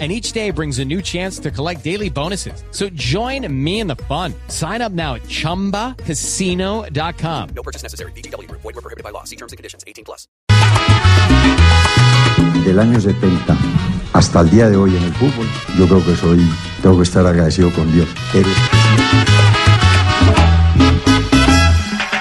[0.00, 2.64] and each day brings a new chance to collect daily bonuses.
[2.72, 4.34] So join me in the fun.
[4.48, 7.48] Sign up now at ChumbaCasino.com.
[7.54, 8.10] No purchase necessary.
[8.16, 8.50] BGW.
[8.50, 9.22] Void were prohibited by law.
[9.22, 9.84] See terms and conditions.
[9.86, 10.26] 18 plus.
[12.64, 13.56] Del año 70
[14.14, 15.46] hasta el día de hoy en el fútbol,
[15.78, 16.40] yo creo que soy,
[16.82, 18.08] tengo que estar agradecido con Dios.
[18.32, 18.56] Eres-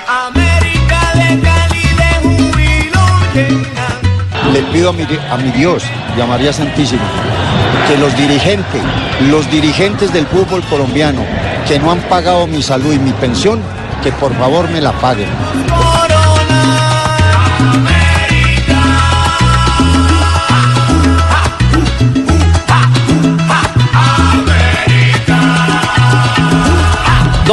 [0.08, 3.88] América de Cali de júbilo llena.
[4.54, 5.84] Le pido a mi, a mi Dios
[6.18, 7.04] y a María Santísima
[7.88, 8.81] que los dirigentes,
[9.30, 11.21] los dirigentes del fútbol colombiano
[11.67, 13.62] que no han pagado mi salud y mi pensión,
[14.03, 15.29] que por favor me la paguen.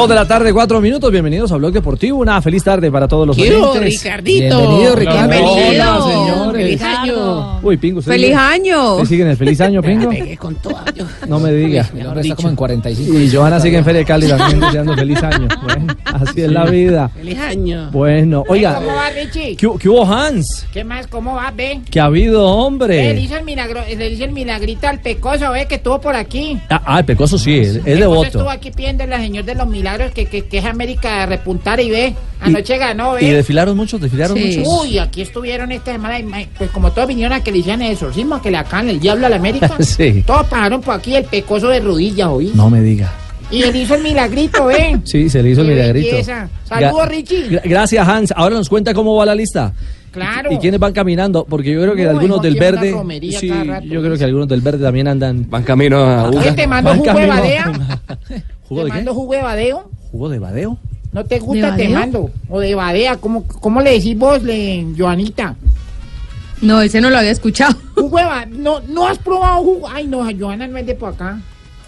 [0.01, 1.13] Dos de la tarde, cuatro minutos.
[1.13, 2.17] Bienvenidos a Blog Deportivo.
[2.21, 4.03] Una feliz tarde para todos los ¿Qué hubo, oyentes.
[4.03, 4.59] Ricardito?
[4.59, 5.29] Bienvenido, Ricardo.
[5.29, 5.95] Bienvenido.
[6.07, 6.63] Hola, señores.
[6.65, 7.61] Feliz año.
[7.63, 8.95] Uy, Pingo, ¿usted ¡Feliz año!
[8.95, 10.11] ¿Usted sigue en el feliz año, Pingo?
[10.39, 10.85] Con toda.
[11.29, 11.87] No me diga.
[11.95, 13.19] El hombre está como en 45.
[13.19, 15.49] Y Johanna sigue en Feria de Cali también deseando feliz año.
[15.63, 17.09] Bueno, así es la vida.
[17.11, 17.91] Feliz año.
[17.93, 19.55] Bueno, oiga, ¿Cómo va, Richie?
[19.57, 20.67] ¿qué, hu- qué hubo, Hans?
[20.73, 21.09] ¿Qué más?
[21.09, 21.83] ¿Cómo va, ve?
[21.91, 23.21] ¿Qué ha habido, Eh, Le hombre?
[23.21, 26.59] hizo el, milagro, le hizo el milagrito al pecoso, ve, que estuvo por aquí.
[26.71, 28.23] Ah, ah, el Pecoso sí, es, es Pecoso devoto.
[28.25, 31.91] estuvo aquí pidiendo la señor de los milagros que, que, que es América repuntar y
[31.91, 32.15] ve.
[32.41, 33.25] Anoche ganó, ve.
[33.25, 34.01] ¿Y desfilaron muchos?
[34.01, 34.59] ¿Desfilaron Sí.
[34.59, 34.83] muchos?
[34.83, 37.83] Uy, aquí estuvieron esta semana, y, ma- pues como todos vinieron a que le hicieran
[37.83, 39.71] el exorcismo, a que le acaban el diablo a la América.
[39.81, 40.23] Sí.
[40.27, 42.53] Todos pasaron por aquí el pecoso de rodillas, ¿oí?
[42.55, 43.13] No me diga.
[43.51, 45.01] Y él hizo el milagrito, ve.
[45.05, 46.13] Sí, se le hizo el milagrito.
[46.13, 46.49] belleza.
[46.65, 47.51] Saludos, Richie.
[47.51, 48.33] gra- Gracias, Hans.
[48.37, 49.73] Ahora nos cuenta cómo va la lista.
[50.13, 50.51] Claro.
[50.53, 51.45] ¿Y quiénes van caminando?
[51.49, 52.95] Porque yo creo que No, algunos del una verde.
[53.39, 55.49] Sí, rato, yo creo que algunos del verde también andan.
[55.49, 57.73] Van camino a Oye, te mando jugo de badea.
[58.71, 58.97] ¿Jugo te de qué?
[58.97, 59.91] mando jugo de badeo.
[60.11, 60.79] ¿Jugo de badeo?
[61.13, 61.77] ¿No te ¿De gusta?
[61.77, 61.99] Te badeo?
[61.99, 62.31] mando.
[62.49, 63.17] O de badea.
[63.19, 65.57] ¿Cómo, cómo le decís vos, le, Joanita?
[66.63, 67.75] No, ese no lo había escuchado.
[67.95, 69.89] Jugo de ba- no, no has probado jugo.
[69.93, 71.39] Ay, no, Joana no es de por acá.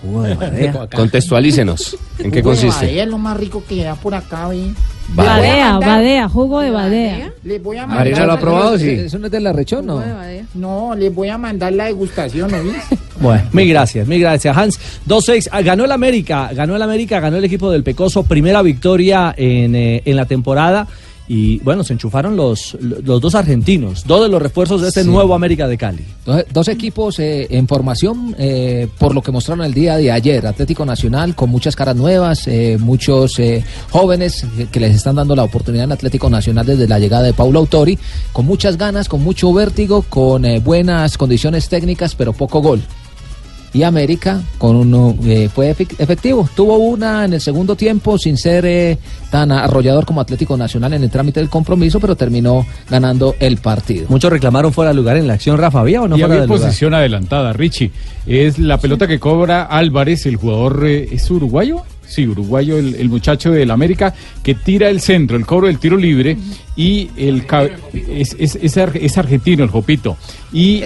[0.03, 0.89] ¿Jugo de badea?
[0.95, 1.97] Contextualícenos.
[2.19, 2.87] ¿En qué Jugo de consiste?
[2.87, 4.73] badea es lo más rico que da por acá, ¿ve?
[5.15, 7.33] Badea, badea, jugo de badea.
[7.45, 7.99] Les voy a mandar.
[7.99, 8.89] Marina lo ha probado, sí.
[8.91, 10.03] ¿Eso no es de la rechón, no?
[10.55, 12.77] No, les voy a mandar la degustación, ¿no ves?
[13.23, 14.79] Bueno, mil gracias, mil gracias, Hans.
[15.09, 19.33] 2-6, ah, ganó el América, ganó el América, ganó el equipo del Pecoso, primera victoria
[19.37, 20.89] en, eh, en la temporada.
[21.29, 25.09] Y bueno, se enchufaron los, los dos argentinos, dos de los refuerzos de este Sí.
[25.09, 26.05] nuevo América de Cali.
[26.27, 30.45] Dos, dos equipos eh, en formación, eh, por lo que mostraron el día de ayer.
[30.47, 35.45] Atlético Nacional con muchas caras nuevas, eh, muchos eh, jóvenes que, les están dando la
[35.45, 37.99] oportunidad en Atlético Nacional desde la llegada de Paulo Autori,
[38.33, 42.83] con muchas ganas, con mucho vértigo, con eh, buenas condiciones técnicas, pero poco gol.
[43.75, 46.49] Y América con uno eh, fue efe- efectivo.
[46.55, 48.99] Tuvo una en el segundo tiempo sin ser eh,
[49.31, 54.07] tan arrollador como Atlético Nacional en el trámite del compromiso, pero terminó ganando el partido.
[54.11, 56.41] Muchos reclamaron fuera de lugar en la acción, Rafa, ¿había o no y fuera había
[56.43, 56.63] de lugar?
[56.67, 57.91] posición adelantada, Richie.
[58.27, 61.83] Es la pelota que cobra Álvarez, el jugador, eh, ¿es uruguayo?
[62.07, 64.13] Sí, uruguayo, el, el muchacho del América,
[64.43, 66.37] que tira el centro, el cobro del tiro libre,
[66.77, 70.19] y el ca- es, es, es ar- es argentino, el Jopito.
[70.53, 70.83] Y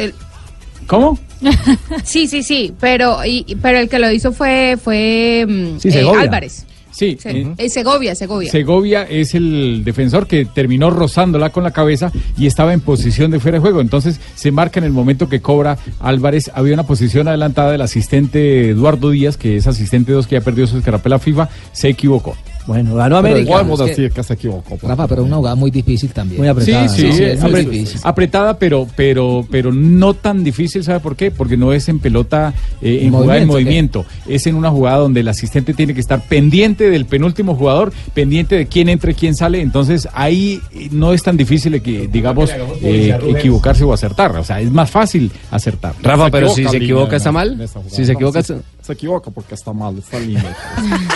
[0.87, 1.19] ¿Cómo?
[2.05, 6.11] Sí, sí, sí, pero y, pero el que lo hizo fue fue mm, Sí, eh.
[6.19, 6.67] Álvarez.
[6.97, 8.51] Sí, eh, Segovia, Segovia.
[8.51, 13.39] Segovia es el defensor que terminó rozándola con la cabeza y estaba en posición de
[13.39, 13.83] fuera de juego.
[13.83, 16.51] Entonces se marca en el momento que cobra Álvarez.
[16.55, 20.67] Había una posición adelantada del asistente Eduardo Díaz, que es asistente 2 que ya perdió
[20.67, 22.35] su escarapela FIFA, se equivocó.
[22.67, 23.63] Bueno, ganó Pero América.
[23.63, 24.77] igual, es que- que se equivocó.
[24.83, 26.41] Rafa, pero una jugada muy difícil también.
[26.41, 26.89] Muy apretada.
[26.89, 28.01] Sí, sí, Sí, es es muy apret- difícil.
[28.03, 31.31] apretada, pero, pero, pero no tan difícil, ¿sabe por qué?
[31.31, 34.05] Porque no es en pelota, eh, en jugada en Movimiento.
[34.29, 38.57] Es en una jugada donde el asistente tiene que estar pendiente del penúltimo jugador, pendiente
[38.57, 39.61] de quién entra y quién sale.
[39.61, 42.51] Entonces ahí eh, no es tan difícil, que, digamos,
[42.83, 44.37] eh, equivocarse o acertar.
[44.37, 45.95] O sea, es más fácil acertar.
[46.03, 47.57] Rafa, pero si se equivoca está mal.
[47.89, 48.57] Si se equivoca está...
[48.87, 50.47] Se equivoca porque está mal, está lindo.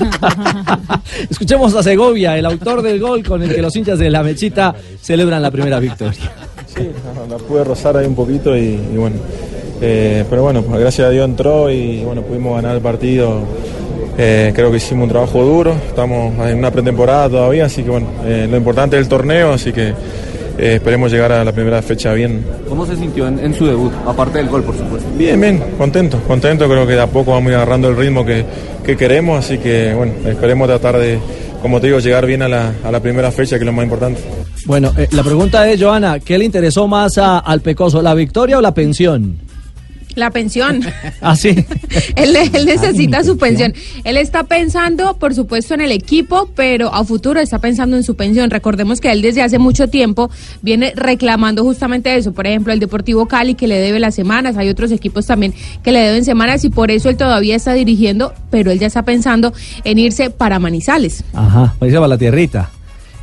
[1.31, 4.75] Escuchemos a Segovia, el autor del gol con el que los hinchas de la Mechita
[5.01, 6.33] celebran la primera victoria.
[6.67, 6.89] Sí,
[7.29, 8.61] la pude rozar ahí un poquito y,
[8.93, 9.17] y bueno.
[9.81, 13.41] eh, pero bueno, pues gracias a Dios entró y bueno, pudimos ganar el partido.
[14.19, 18.09] Eh, creo que hicimos un trabajo duro, estamos en una pretemporada todavía, así que bueno,
[18.25, 19.89] eh, lo importante es el torneo, así que
[20.59, 22.45] eh, esperemos llegar a la primera fecha bien.
[22.69, 23.93] ¿Cómo se sintió en, en su debut?
[24.07, 24.90] Aparte del gol, por supuesto.
[25.21, 28.25] Bien, bien, contento, contento, creo que de a poco vamos a ir agarrando el ritmo
[28.25, 28.43] que,
[28.83, 31.19] que queremos, así que bueno, esperemos tratar de,
[31.61, 33.85] como te digo, llegar bien a la, a la primera fecha, que es lo más
[33.85, 34.19] importante.
[34.65, 38.57] Bueno, eh, la pregunta es, Joana, ¿qué le interesó más a- al Pecoso, la victoria
[38.57, 39.37] o la pensión?
[40.15, 40.81] La pensión.
[41.23, 41.51] Ah, sí.
[42.17, 43.75] él, él necesita su pensión.
[44.05, 48.17] Él está pensando, por supuesto, en el equipo, pero a futuro está pensando en su
[48.17, 48.49] pensión.
[48.49, 50.31] Recordemos que él desde hace mucho tiempo
[50.63, 52.33] viene reclamando justamente eso.
[52.33, 54.57] Por ejemplo, el Deportivo Cali que le debe las semanas.
[54.57, 55.53] Hay otros equipos también
[55.83, 59.03] que le deben semanas y por eso él todavía está dirigiendo, pero él ya está
[59.03, 59.53] pensando
[59.85, 61.25] en irse para Manizales.
[61.35, 62.71] Ajá, pues para la tierrita.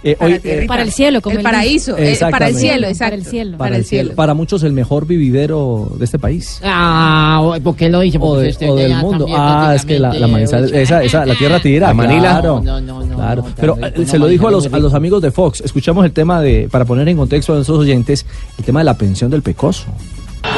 [0.03, 3.15] Eh, Para, hoy, eh, Para el cielo, como el paraíso, eh, para el cielo, Para
[3.15, 3.57] el cielo.
[3.57, 4.13] para, el cielo.
[4.15, 6.61] Para muchos el mejor vividero de este país.
[6.63, 8.17] Ah, ¿por qué lo dice?
[8.21, 9.25] O, de- o del mundo.
[9.25, 11.87] también Ah, es que la, la Manizales, esa, esa, la tierra tira.
[11.87, 12.29] La Manila.
[12.39, 13.41] Claro, No, no, no, claro.
[13.41, 15.61] no, Pero rico, se no, lo dijo a los, a los amigos de Fox.
[15.61, 18.25] Escuchamos el tema de, para poner en contexto a nuestros oyentes,
[18.59, 19.85] el tema de la pensión del pecoso.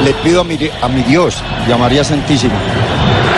[0.03, 1.37] Le pido a mi, a mi Dios
[1.67, 2.53] y a María Santísima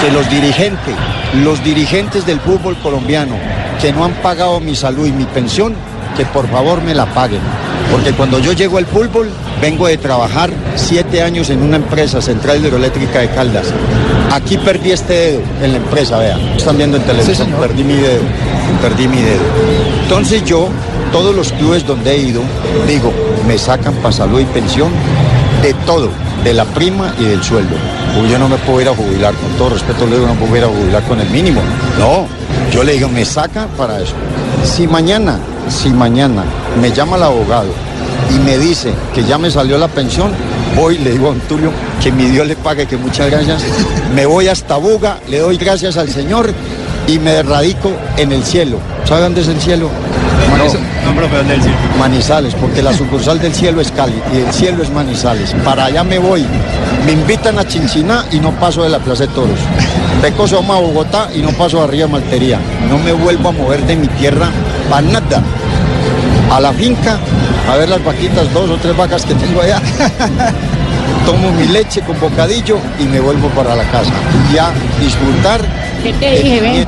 [0.03, 0.95] que los dirigentes,
[1.43, 3.35] los dirigentes del fútbol colombiano
[3.79, 5.73] que no han pagado mi salud y mi pensión,
[6.15, 7.41] que por favor me la paguen.
[7.91, 9.29] Porque cuando yo llego al fútbol,
[9.61, 13.67] vengo de trabajar siete años en una empresa, Central Hidroeléctrica de Caldas.
[14.31, 16.39] Aquí perdí este dedo en la empresa, vean.
[16.55, 18.21] Están viendo en televisión, perdí mi dedo,
[18.81, 19.43] perdí mi dedo.
[20.03, 20.69] Entonces yo,
[21.11, 22.41] todos los clubes donde he ido,
[22.87, 23.11] digo,
[23.45, 24.91] me sacan para salud y pensión
[25.61, 26.09] de todo,
[26.43, 27.75] de la prima y del sueldo.
[28.21, 30.39] Uy, yo no me puedo ir a jubilar, con todo respeto le digo, no me
[30.39, 31.61] puedo ir a jubilar con el mínimo.
[31.99, 32.25] No,
[32.71, 34.13] yo le digo, me saca para eso.
[34.63, 35.37] Si mañana,
[35.69, 36.43] si mañana
[36.81, 37.69] me llama el abogado
[38.33, 40.31] y me dice que ya me salió la pensión,
[40.75, 41.71] voy, le digo a don Tulio
[42.01, 43.63] que mi Dios le pague, que muchas gracias.
[44.15, 46.53] Me voy hasta Buga, le doy gracias al Señor
[47.07, 48.77] y me radico en el cielo.
[49.05, 49.89] ¿Sabe dónde es el cielo?
[50.57, 55.53] No, Manizales, porque la sucursal del cielo es Cali y el cielo es Manizales.
[55.63, 56.45] Para allá me voy.
[57.05, 59.59] Me invitan a Chinchiná y no paso de la Plaza de Toros.
[60.21, 62.59] Pecoso vamos a Bogotá y no paso arriba de Maltería.
[62.87, 64.51] No me vuelvo a mover de mi tierra
[64.87, 65.41] para nada.
[66.51, 67.17] A la finca,
[67.67, 69.81] a ver las vaquitas, dos o tres vacas que tengo allá.
[71.25, 74.11] Tomo mi leche con bocadillo y me vuelvo para la casa.
[74.53, 75.61] Y a disfrutar.
[76.03, 76.87] ¿Qué te dije, ve?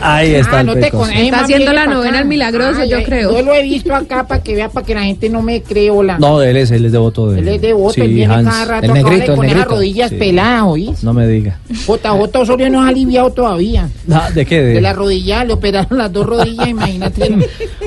[0.00, 1.04] Ahí está Ah, el no te pecoso.
[1.04, 3.32] con- Está más haciendo la novena al milagroso, yo creo.
[3.32, 5.90] Yo lo he visto acá para que vea, para que la gente no me cree,
[5.90, 6.18] hola.
[6.18, 8.48] No, él es, él es devoto de Él es devoto, él Sí, viene Hans.
[8.48, 9.68] cada rato el acá negrito, el con negrito.
[9.70, 10.16] rodillas Sí.
[10.16, 11.02] peladas, ¿oís?
[11.02, 11.58] No me diga.
[11.70, 13.88] JJ Osorio no es aliviado todavía.
[14.10, 14.60] Ah, ¿De qué?
[14.62, 17.46] De De- la rodilla, le operaron las dos rodillas, imagínate el, el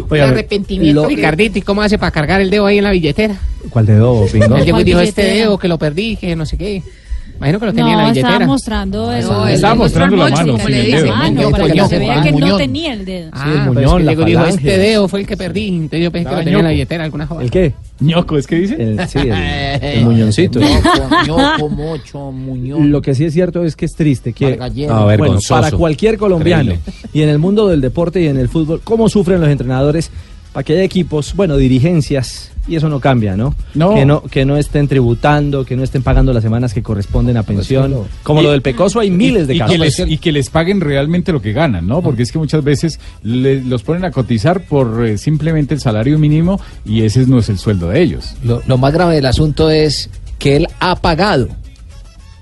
[0.09, 1.01] Oiga, arrepentimiento.
[1.03, 3.35] lo- Ricardito, ¿y cómo hace para cargar el dedo ahí en la billetera?
[3.69, 4.45] ¿Cuál dedo, Pingo?
[4.57, 6.81] Él llegó y ¿Cuál dijo, este dedo que lo perdí, que no sé qué.
[7.39, 8.29] Imagino que lo tenía en la No, billetera.
[8.33, 9.31] estaba mostrando eso.
[9.31, 11.13] No, Estaba mostrando el la mano, como sí, le el dedo.
[11.15, 13.29] Ah, no, para que se vea ah, que no tenía el dedo.
[13.31, 15.67] Ah, el pero muñón, es que la dijo, este dedo fue el que perdí.
[15.69, 17.41] Entonces yo pensé que lo tenía en la billetera alguna joda.
[17.41, 17.73] ¿El qué?
[18.01, 18.75] ñoco, ¿es que dice?
[18.81, 19.31] El, sí, el,
[19.81, 20.59] el muñoncito.
[21.25, 22.91] Ñoco, mocho, muñón.
[22.91, 24.93] Lo que sí es cierto es que es triste que Margallero.
[24.93, 27.09] Ah, bueno, para cualquier colombiano Increíble.
[27.13, 30.11] y en el mundo del deporte y en el fútbol, cómo sufren los entrenadores
[30.51, 33.55] para que haya equipos, bueno, dirigencias y eso no cambia, ¿no?
[33.73, 33.95] No.
[33.95, 37.43] Que no que no estén tributando, que no estén pagando las semanas que corresponden a
[37.43, 38.07] pensión, claro.
[38.23, 39.71] como Y- lo del Pecoso hay miles de y casos.
[39.73, 42.01] que, les, y que les paguen realmente lo que ganan, ¿no?
[42.01, 46.19] Porque es que muchas veces le- los ponen a cotizar por eh, simplemente el salario
[46.19, 48.35] mínimo y ese no es el sueldo de ellos.
[48.43, 51.49] Lo, lo más grave del asunto es que él ha pagado.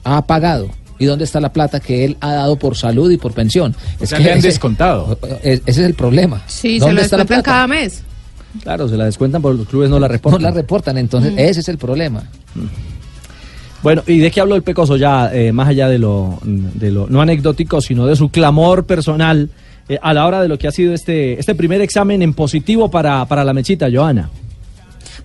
[0.03, 0.69] Ha pagado.
[0.99, 3.75] ¿Y dónde está la plata que él ha dado por salud y por pensión?
[3.99, 5.17] O sea, le han descontado.
[5.43, 6.41] es- ese es el problema.
[6.47, 7.43] Sí, se ¿Dónde lo está la plata?
[7.43, 8.01] cada mes.
[8.63, 10.41] Claro, se la descuentan porque los clubes no la No reportan.
[10.41, 12.23] la reportan, entonces ese es el problema.
[13.83, 17.07] Bueno, ¿y de qué habló el Pecoso ya, eh, más allá de lo, de lo
[17.07, 19.49] no anecdótico, sino de su clamor personal
[19.87, 22.89] eh, a la hora de lo que ha sido este, este primer examen en positivo
[22.89, 24.29] para, para la mechita, Joana?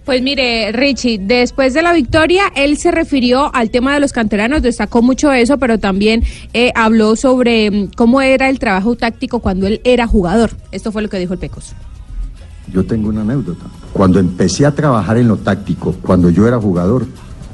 [0.05, 4.61] Pues mire, Richie, después de la victoria, él se refirió al tema de los canteranos,
[4.61, 6.25] destacó mucho eso, pero también
[6.55, 10.51] eh, habló sobre mm, cómo era el trabajo táctico cuando él era jugador.
[10.73, 11.75] Esto fue lo que dijo el Pecos.
[12.71, 13.65] Yo tengo una anécdota.
[13.93, 17.07] Cuando empecé a trabajar en lo táctico, cuando yo era jugador,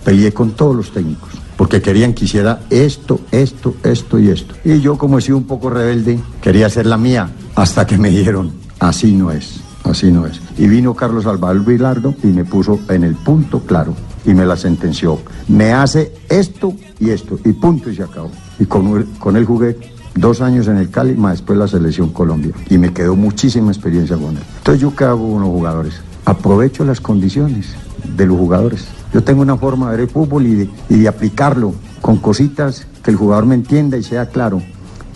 [0.04, 4.54] peleé con todos los técnicos, porque querían que hiciera esto, esto, esto y esto.
[4.64, 8.10] Y yo, como he sido un poco rebelde, quería hacer la mía, hasta que me
[8.10, 10.40] dijeron, así no es, así no es.
[10.56, 14.56] Y vino Carlos Salvador Vilardo y me puso en el punto claro y me la
[14.56, 15.18] sentenció.
[15.48, 18.30] Me hace esto y esto, y punto y se acabó.
[18.58, 19.76] Y con, con él jugué
[20.20, 22.52] dos años en el Cali, más después la selección Colombia.
[22.70, 24.42] Y me quedó muchísima experiencia con él.
[24.58, 25.94] Entonces, ¿yo qué hago con los jugadores?
[26.24, 27.74] Aprovecho las condiciones
[28.16, 28.86] de los jugadores.
[29.12, 32.86] Yo tengo una forma de ver el fútbol y de, y de aplicarlo con cositas
[33.02, 34.62] que el jugador me entienda y sea claro.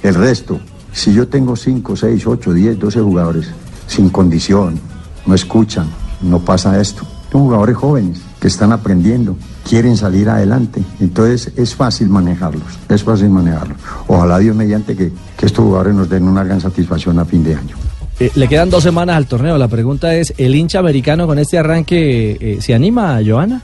[0.02, 0.58] El resto,
[0.92, 3.48] si yo tengo 5, 6, 8, 10, 12 jugadores
[3.86, 4.80] sin condición,
[5.26, 5.86] no escuchan,
[6.22, 7.02] no pasa esto.
[7.30, 9.36] Son jugadores jóvenes que están aprendiendo,
[9.68, 10.82] quieren salir adelante.
[11.00, 13.78] Entonces es fácil manejarlos, es fácil manejarlos.
[14.06, 17.54] Ojalá Dios mediante que, que estos jugadores nos den una gran satisfacción a fin de
[17.54, 17.76] año.
[18.20, 19.58] Eh, le quedan dos semanas al torneo.
[19.58, 23.62] La pregunta es, ¿el hincha americano con este arranque eh, se anima, Joana?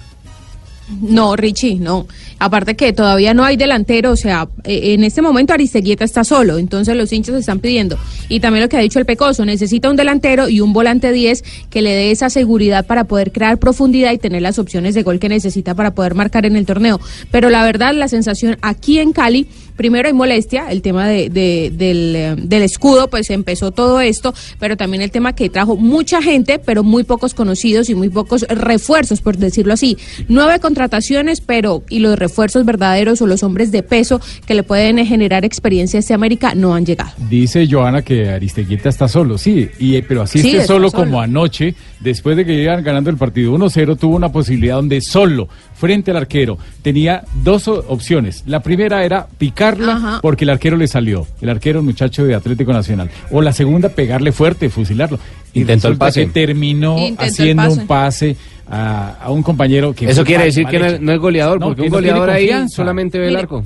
[1.03, 2.07] No, Richie, no.
[2.39, 6.59] Aparte que todavía no hay delantero, o sea, eh, en este momento Aristeguieta está solo,
[6.59, 7.99] entonces los hinchas están pidiendo.
[8.29, 11.43] Y también lo que ha dicho el Pecoso, necesita un delantero y un volante 10
[11.69, 15.19] que le dé esa seguridad para poder crear profundidad y tener las opciones de gol
[15.19, 17.01] que necesita para poder marcar en el torneo.
[17.31, 21.73] Pero la verdad, la sensación aquí en Cali, primero hay molestia, el tema de, de-
[21.75, 26.21] del, eh, del escudo, pues empezó todo esto, pero también el tema que trajo mucha
[26.21, 29.97] gente, pero muy pocos conocidos y muy pocos refuerzos, por decirlo así.
[30.29, 35.05] Nueve contrataciones, pero y los refuerzos verdaderos o los hombres de peso que le pueden
[35.07, 37.13] generar experiencia a este América no han llegado.
[37.31, 40.93] Dice Joana que Aristeguieta está solo, sí, y, pero así Sí, solo, solo.
[40.93, 45.49] como anoche, después de que iban ganando el partido 1-0, tuvo una posibilidad donde solo,
[45.75, 48.43] frente al arquero, tenía dos opciones.
[48.47, 49.29] La primera era
[49.77, 50.19] picarla Ajá.
[50.23, 53.11] porque el arquero le salió, el arquero muchacho de Atlético Nacional.
[53.31, 55.19] O la segunda, pegarle fuerte, fusilarlo.
[55.53, 56.27] Y Intentó el pase.
[56.27, 57.81] que terminó Intentó el haciendo pase.
[57.81, 58.37] un pase
[58.71, 60.09] a, a un compañero que...
[60.11, 62.51] Eso quiere mal- decir mal que no, es goleador, No, porque que un goleador ahí
[62.69, 63.65] solamente ve el arco.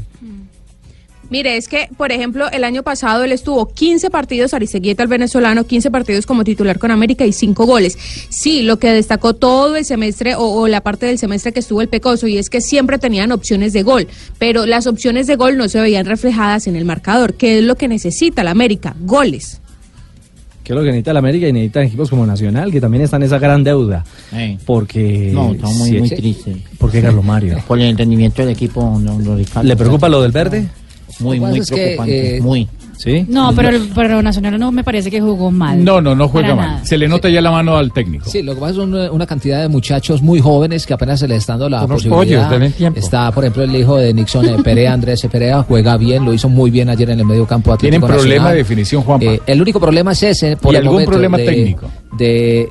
[1.33, 5.65] Mire, es que, por ejemplo, el año pasado él estuvo 15 partidos, Aristeguieta, el venezolano,
[5.65, 7.97] 15 partidos como titular con América y 5 goles.
[8.29, 11.81] Sí, lo que destacó todo el semestre o, o la parte del semestre que estuvo
[11.81, 14.09] el Pecoso y es que siempre tenían opciones de gol,
[14.39, 17.33] pero las opciones de gol no se veían reflejadas en el marcador.
[17.33, 18.95] ¿Qué es lo que necesita la América?
[19.01, 19.62] Goles.
[20.62, 23.23] ¿Qué es lo que necesita la América y necesitan equipos como Nacional, que también están
[23.23, 24.05] en esa gran deuda?
[24.67, 25.31] Porque...
[25.33, 26.59] No, estamos muy, muy tristes.
[26.77, 27.57] ¿Por qué, Carlos Mario?
[27.67, 29.01] Por el rendimiento del equipo.
[29.03, 29.39] No, no.
[29.62, 30.69] ¿Le preocupa lo del verde?
[31.23, 32.37] Muy, muy pasa es que, preocupante.
[32.37, 32.69] eh, muy.
[32.99, 33.25] ¿Sí?
[33.29, 35.83] No, pero, el, pero Nacional no me parece que jugó mal.
[35.83, 36.69] No, no, no juega mal.
[36.69, 36.85] nada.
[36.85, 38.26] Se le nota ya la mano al técnico.
[38.29, 41.26] Sí, lo que pasa es una, una cantidad de muchachos muy jóvenes que apenas se
[41.26, 42.49] les está dando la Unos posibilidad.
[42.49, 43.00] pollos, tiempo.
[43.00, 46.49] Está, por ejemplo, el hijo de Nixon eh, Perea, Andrés Perea, juega bien, lo hizo
[46.49, 48.52] muy bien ayer en el medio campo Tienen Atlético problema Nacional.
[48.52, 49.26] de definición, Juanpa.
[49.26, 50.57] Eh, el único problema es ese.
[50.57, 51.91] Por ¿Y el algún momento, problema de- técnico?
[52.17, 52.69] De,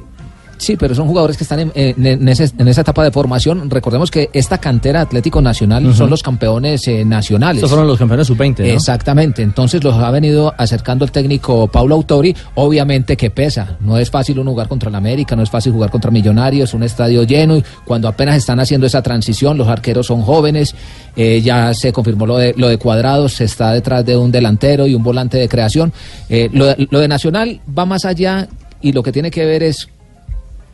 [0.62, 3.70] sí, pero son jugadores que están en, en- en ese- en esa etapa de formación.
[3.70, 7.58] Recordemos que esta cantera Atlético Nacional son los campeones eh, nacionales.
[7.58, 8.65] Estos fueron los campeones sub-20, ¿no?
[8.65, 14.10] Exactamente, entonces los ha venido acercando el técnico Paulo Autori, obviamente que pesa, no es
[14.12, 17.58] fácil un jugar contra el América, no es fácil jugar contra Millonarios, un estadio lleno.
[17.58, 20.75] Y cuando apenas están haciendo esa transición, los arqueros son jóvenes,
[21.15, 24.86] eh, ya se confirmó lo de, lo de Cuadrados, se está detrás de un delantero
[24.88, 25.91] y un volante de creación,
[26.30, 28.48] Eh, lo de Nacional va más allá
[28.82, 29.88] y lo que tiene que ver es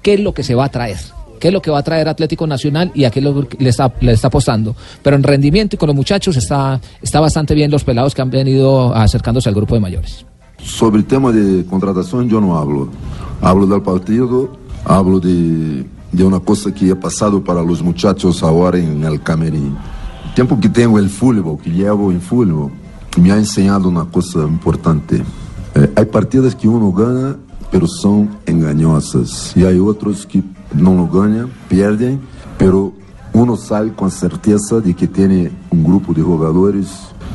[0.02, 0.98] qué es lo que se va a traer.
[1.40, 3.94] ¿Qué es lo que va a traer Atlético Nacional y a qué lo le está,
[4.02, 4.76] le está apostando?
[5.04, 8.32] Pero en rendimiento y con los muchachos está, está bastante bien los pelados que han
[8.32, 10.26] venido acercándose al grupo de mayores.
[10.64, 12.90] Sobre el tema de contratación yo no hablo.
[13.42, 18.80] Hablo del partido, hablo de, de una cosa que ha pasado para los muchachos ahora
[18.80, 19.78] en el camerino.
[20.30, 22.72] El tiempo que tengo el fútbol, que llevo en fútbol,
[23.22, 25.24] me ha enseñado una cosa importante.
[25.76, 27.38] Eh, hay partidas que uno gana,
[27.72, 29.54] pero son engañosas.
[29.56, 30.44] Y hay otros que
[30.74, 32.20] no lo ganan, pierden,
[32.58, 32.94] pero
[33.34, 36.88] uno sale con certeza de que tiene un grupo de jugadores,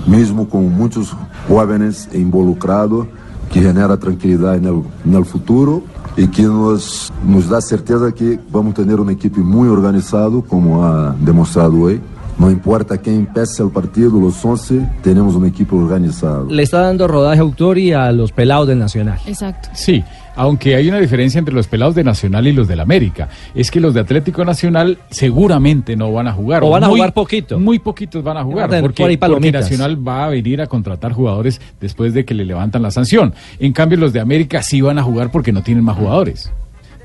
[0.06, 1.14] mismo con muchos
[1.48, 3.06] jóvenes involucrados,
[3.52, 5.82] que genera tranquilidad en el, en el futuro
[6.16, 10.84] y que nos, nos da certeza que vamos a tener un equipo muy organizado, como
[10.84, 12.00] ha demostrado hoy.
[12.38, 16.46] No importa quién empiece el partido, los 11, tenemos un equipo organizado.
[16.46, 19.18] Le está dando rodaje a Autori a los pelados del Nacional.
[19.26, 19.68] Exacto.
[19.74, 20.02] Sí,
[20.36, 23.28] aunque hay una diferencia entre los pelados de Nacional y los del América.
[23.54, 26.62] Es que los de Atlético Nacional seguramente no van a jugar.
[26.64, 27.58] O van a Muy- jugar poquito.
[27.58, 28.80] Muy poquitos van a Van a jugar.
[28.80, 29.50] Porque.
[29.52, 33.34] Nacional va a venir a contratar jugadores después de que le levantan la sanción.
[33.58, 36.50] En cambio, los de América sí van a jugar porque no tienen más jugadores.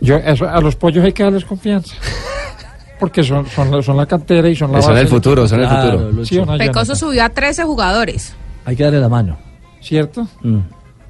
[0.02, 1.96] Yo, eso- a los pollos hay que darles confianza.
[3.00, 5.48] Porque son, son, la- son la cantera y son la Son base el del futuro,
[5.48, 6.12] son el futuro.
[6.12, 6.26] Lucho.
[6.26, 8.34] ¿Sí o no, Pecoso subió a 13 jugadores.
[8.66, 9.38] Hay que darle la mano.
[9.82, 10.28] ¿Cierto?
[10.42, 10.58] Mm.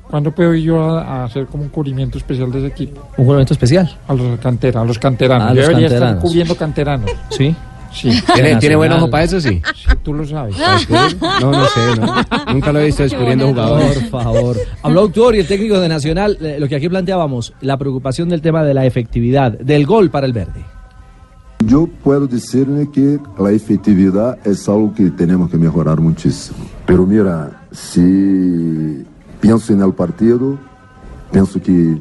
[0.09, 3.01] ¿Cuándo puedo ir yo a, a hacer como un cubrimiento especial de ese equipo?
[3.17, 3.97] Un juramento especial.
[4.07, 5.47] A los, cantera, a los canteranos.
[5.49, 6.15] A Yo los debería canteranos.
[6.17, 7.11] estar cubriendo canteranos.
[7.29, 7.55] ¿Sí?
[7.91, 8.11] Sí.
[8.33, 9.39] ¿Tiene, ¿Tiene buen ojo para eso?
[9.41, 9.61] Sí.
[9.75, 10.55] Sí, tú lo sabes.
[11.41, 12.53] No, no sé, no.
[12.53, 13.99] Nunca lo he visto descubriendo jugadores.
[14.09, 14.57] Por favor.
[14.83, 18.63] Habló Autori, el técnico de Nacional, eh, lo que aquí planteábamos, la preocupación del tema
[18.63, 20.63] de la efectividad, del gol para el verde.
[21.65, 26.59] Yo puedo decirle que la efectividad es algo que tenemos que mejorar muchísimo.
[26.85, 29.03] Pero mira, si
[29.47, 30.57] pienso en el partido,
[31.31, 31.97] pienso que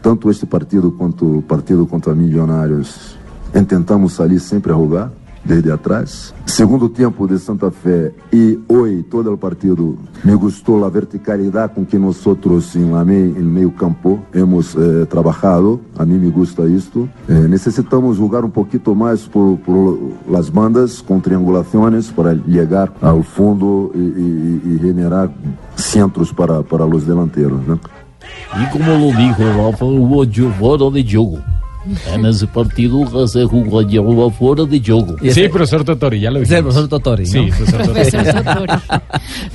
[0.00, 3.14] tanto este partido quanto el partido contra Millonarios,
[3.54, 6.34] intentamos salir sempre a jogar desde atrás.
[6.46, 11.84] Segundo tempo de Santa Fé e hoje todo o partido me gostou a verticalidade com
[11.84, 12.16] que nós
[12.78, 15.80] em meio, campo hemos eh, trabalhado.
[15.98, 17.08] A mim me gusta isto.
[17.28, 23.22] Eh, necessitamos jogar um pouquinho mais por, por las bandas com triangulações para chegar ao
[23.22, 25.30] fundo e, e- e generar
[25.76, 27.78] centros para para os delanteiros, né?
[28.54, 29.84] Y como lo dijo Rafa,
[30.90, 31.38] de juego.
[32.12, 33.80] En ese partido se jugó
[34.30, 35.16] fuera de juego.
[35.30, 36.58] Sí, profesor Totori, ya lo Es vimos.
[36.58, 37.26] el profesor Totori.
[37.26, 37.56] Sí, ¿no?
[37.56, 38.72] profesor Totori.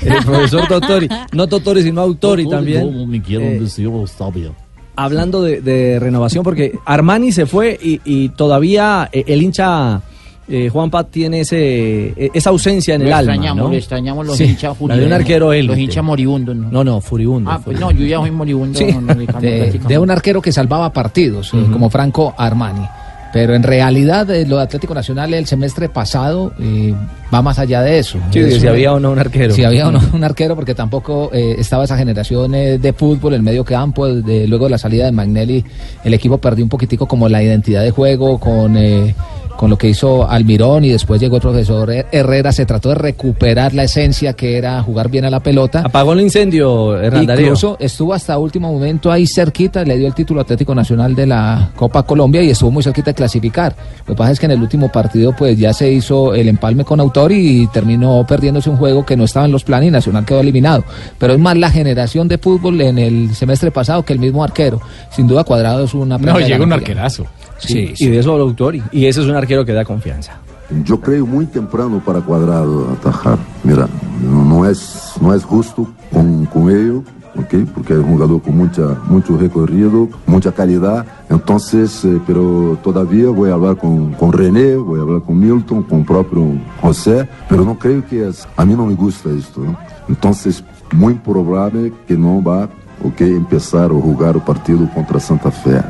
[0.03, 1.10] el profesor Totori.
[1.34, 2.81] No Totori, sino Autori Totori, también.
[2.84, 4.51] Como me quieran Eh, decir, está bien.
[4.96, 10.01] hablando de, de renovación, porque Armani se fue y, y todavía eh, el hincha
[10.50, 13.34] eh, Juan Pat tiene ese, eh, esa ausencia en Lo el alma.
[13.34, 13.70] extrañamos, ¿no?
[13.72, 15.66] lo extrañamos los Sí, hinchas de un arquero él.
[15.68, 16.70] Los hinchas moribundos, ¿no?
[16.72, 17.51] No, no, furibundo.
[17.51, 18.77] Ah, pues no, yo ya soy moribundo.
[18.80, 22.86] Sí, no, no, Ricardo, de, de un arquero que salvaba partidos, eh, como Franco Armani.
[23.34, 26.94] Pero en realidad eh, lo de Atlético Nacional el semestre pasado eh,
[27.32, 28.18] va más allá de eso.
[28.32, 29.54] Sí, Es si había o no un arquero.
[29.54, 33.44] Si había o no un arquero, porque tampoco eh, estaba esa generación de fútbol, el
[33.44, 35.63] medio campo, de, luego de la salida de Magnelli,
[36.06, 39.13] el equipo perdió un poquitico como la identidad de juego con, eh,
[39.58, 43.74] con lo que hizo Almirón y después llegó el profesor Herrera, se trató de recuperar
[43.74, 45.82] la esencia que era jugar bien a la pelota.
[45.84, 47.48] Apagó el incendio, Hernán Darío.
[47.48, 51.72] Incluso estuvo hasta último momento ahí cerquita, le dio el título Atlético Nacional de la
[51.76, 53.76] Copa Colombia y estuvo muy cerquita de clasificar.
[54.06, 56.86] Lo que pasa es que en el último partido pues ya se hizo el empalme
[56.86, 60.26] con Autori y terminó perdiéndose un juego que no estaba en los planes y Nacional
[60.26, 60.84] quedó eliminado.
[61.18, 64.80] Pero es más la generación de fútbol en el semestre pasado que el mismo arquero.
[65.12, 66.18] Sin duda Cuadrado es una...
[66.18, 67.26] No, llega un arquerazo.
[67.58, 68.82] Sí, y de eso habla Autori.
[68.92, 70.40] Y ese es un arquero que da confianza.
[70.84, 73.38] Yo creo muy temprano para Cuadrado atajar.
[73.64, 73.88] Mira,
[74.22, 77.04] no, es, no es justo con, con ello,
[77.38, 77.70] ¿ok?
[77.74, 81.06] porque es un jugador con mucha, mucho recorrido, mucha calidad.
[81.30, 85.84] Entonces, eh, pero todavía voy a hablar con, con René, voy a hablar con Milton,
[85.84, 86.44] con el propio
[86.82, 89.62] José, pero no creo que es, a mí no me gusta esto.
[89.62, 89.78] ¿no?
[90.10, 92.66] Entonces, muy probable que no va
[93.04, 93.22] ¿ok?
[93.22, 95.82] empezar a jugar el partido contra Santa Fe.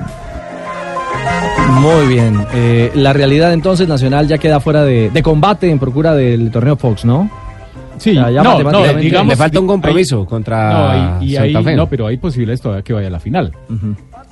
[1.82, 2.46] Muy bien.
[2.54, 6.76] Eh, la realidad entonces, Nacional ya queda fuera de, de combate en procura del torneo
[6.76, 7.30] Fox, ¿no?
[7.98, 11.36] Sí, sea, ya no, no, digamos, Le falta un hay- compromiso contra no, y, y
[11.36, 11.76] Santa hay- Fe.
[11.76, 13.52] no, pero hay posibilidades todavía que vaya a la final.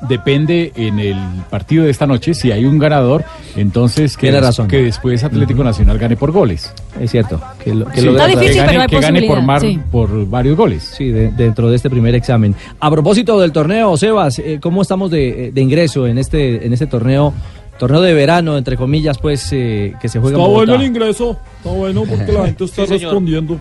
[0.10, 1.16] Depende en el
[1.50, 3.24] partido de esta noche si hay un ganador,
[3.56, 4.68] entonces que, des- razón.
[4.68, 6.74] que después Atlético Nacional gane por goles.
[7.00, 7.40] Es cierto.
[7.64, 9.80] Que lo, que Sí, lo vea- difícil, gane, pero hay que gane por, mar- sí.
[9.92, 10.84] por varios goles.
[10.96, 12.54] Sí, de- dentro de este primer examen.
[12.80, 16.88] A propósito del torneo, Sebas, eh, ¿cómo estamos de, de ingreso en este, en este
[16.88, 17.34] torneo?
[17.80, 21.72] Torneo de verano, entre comillas, pues, eh, que se juega Está bueno el ingreso, está
[21.72, 23.02] bueno porque la gente está Sí, señor.
[23.12, 23.60] respondiendo.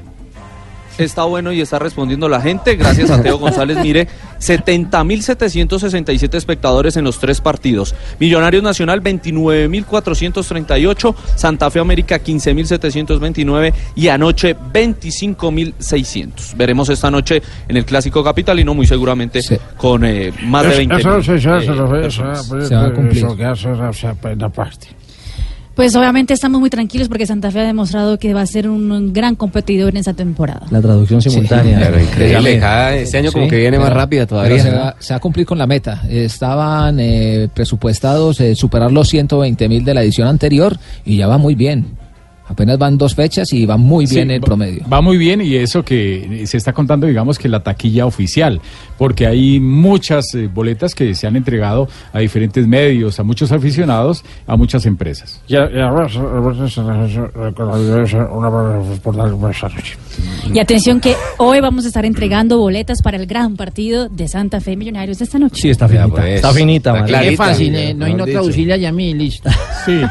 [0.98, 2.76] Está bueno y está respondiendo la gente.
[2.76, 3.78] Gracias a Teo González.
[3.82, 4.06] Mire,
[4.38, 7.94] 70.767 espectadores en los tres partidos.
[8.20, 11.14] Millonarios Nacional 29.438.
[11.34, 13.72] Santa Fe América 15.729.
[13.96, 16.56] Y anoche 25.600.
[16.56, 19.40] Veremos esta noche en el Clásico Capitalino, muy seguramente
[19.76, 22.46] con eh, más de 20 Eso, eso, eso, eh, eso, eso, personas.
[22.46, 23.24] eso, Se va a cumplir.
[23.24, 24.88] eso que hace, o sea, la parte.
[25.74, 29.12] Pues obviamente estamos muy tranquilos porque Santa Fe ha demostrado que va a ser un
[29.12, 30.66] gran competidor en esa temporada.
[30.70, 31.80] La traducción simultánea.
[31.80, 34.62] Pero increíble, cada- este año como que viene más rápida todavía.
[34.62, 36.02] Se va, se va a cumplir con la meta.
[36.08, 41.38] Estaban eh, presupuestados eh, superar los 120 mil de la edición anterior y ya va
[41.38, 41.86] muy bien.
[42.46, 44.84] Apenas van dos fechas y va muy bien Sí, el promedio.
[44.92, 48.60] Va muy bien y eso que se está contando, digamos que la taquilla oficial,
[48.98, 54.24] porque hay muchas eh, boletas que se han entregado a diferentes medios, a muchos aficionados,
[54.46, 55.40] a muchas empresas.
[55.46, 55.82] Y y eh.
[60.54, 64.60] Y atención que hoy vamos a estar entregando boletas para el gran partido de Santa
[64.60, 65.62] Fe Millonarios de esta noche.
[65.62, 66.08] Sí, está finita.
[66.08, 67.32] pues, está finita, está clarita.
[67.32, 68.38] Es fácil, eh, no hay no dicho.
[68.38, 69.50] traducirle a Yami, listo.
[69.84, 70.00] Sí.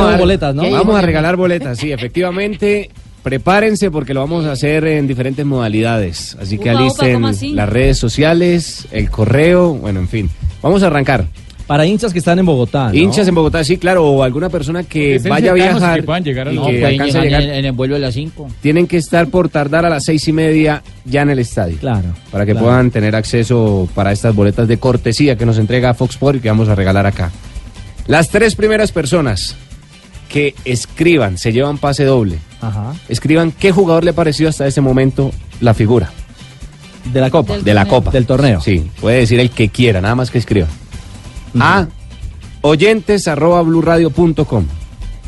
[0.00, 0.70] Tenemos boletas, ¿no?
[0.70, 2.90] Vamos a regalar boletas, sí, efectivamente.
[3.22, 6.36] Prepárense porque lo vamos a hacer en diferentes modalidades.
[6.40, 10.30] Así que Upa, alisten las redes sociales, el correo, bueno, en fin.
[10.62, 11.26] Vamos a arrancar.
[11.66, 12.90] Para hinchas que están en Bogotá.
[12.90, 12.94] ¿no?
[12.94, 16.46] Hinchas en Bogotá, sí, claro, o alguna persona que vaya a viajar que puedan llegar
[16.46, 18.48] a y que No, alcance a llegar en, en el vuelo de las 5.
[18.60, 21.78] tienen que estar por tardar a las seis y media ya en el estadio.
[21.78, 22.14] Claro.
[22.30, 22.66] Para que claro.
[22.66, 26.48] puedan tener acceso para estas boletas de cortesía que nos entrega Fox Sport y que
[26.48, 27.32] vamos a regalar acá.
[28.06, 29.56] Las tres primeras personas
[30.28, 32.38] que escriban, se llevan pase doble.
[32.60, 32.94] Ajá.
[33.08, 36.10] Escriban qué jugador le pareció hasta ese momento la figura
[37.12, 37.54] De la Copa.
[37.54, 37.86] Del de la.
[37.86, 38.10] Copa.
[38.10, 38.60] Del torneo.
[38.60, 40.70] Sí, puede decir el que quiera, nada más que escriban.
[41.58, 41.86] A
[42.62, 44.64] oyentes arroba blurradio.com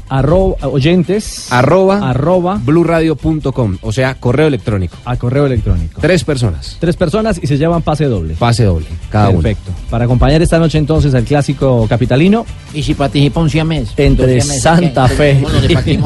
[0.09, 1.53] Arroba, oyentes.
[1.53, 2.61] arroba Arroba.
[2.65, 4.97] blurradio.com, o sea, correo electrónico.
[5.05, 6.01] A correo electrónico.
[6.01, 8.35] Tres personas, Tres personas y se llevan pase doble.
[8.39, 9.43] pase doble, cada uno.
[9.43, 9.71] Perfecto.
[9.91, 12.45] Para acompañar esta noche entonces al clásico capitalino
[12.75, 13.91] Y si participa un siamés.
[13.97, 15.09] Entre Santa.
[15.09, 15.43] Fe.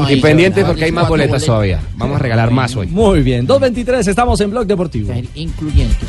[0.09, 1.81] Y pendientes Ah, porque hay más boletas todavía.
[1.97, 2.87] Vamos a regalar más hoy.
[2.89, 3.47] Muy bien.
[3.47, 5.13] 2.23, estamos en Blog Deportivo.
[5.35, 6.09] Incluyentes.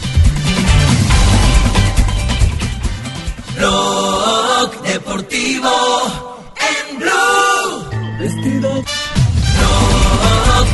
[3.58, 5.69] Blog Deportivo.
[8.24, 8.70] Vestido.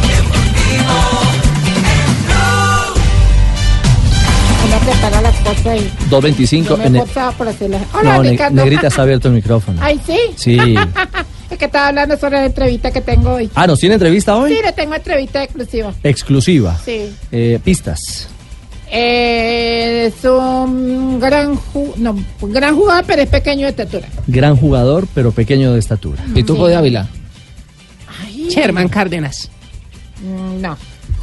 [0.06, 0.98] Deportivo
[1.66, 1.82] en
[2.26, 2.94] Blue.
[5.70, 5.92] ahí.
[6.10, 6.70] 225.
[6.70, 7.10] Yo me he en el- por.
[7.94, 8.56] Hola, No, Ricardo.
[8.56, 9.80] Negrita está abierto el micrófono.
[9.82, 10.18] Ay, sí.
[10.36, 10.58] Sí.
[11.50, 13.50] es que estaba hablando sobre la entrevista que tengo hoy.
[13.56, 14.54] Ah, ¿nos tiene entrevista hoy?
[14.56, 15.94] Sí, le tengo entrevista exclusiva.
[16.04, 16.78] Exclusiva.
[16.84, 17.12] Sí.
[17.32, 18.28] Eh, pistas.
[18.92, 24.08] Eh, es un gran, ju- no, un gran jugador, pero es pequeño de estatura.
[24.28, 26.24] Gran jugador, pero pequeño de estatura.
[26.34, 27.08] Pitufo de Ávila.
[28.50, 29.50] Sherman Cárdenas.
[30.22, 30.78] Mm, No.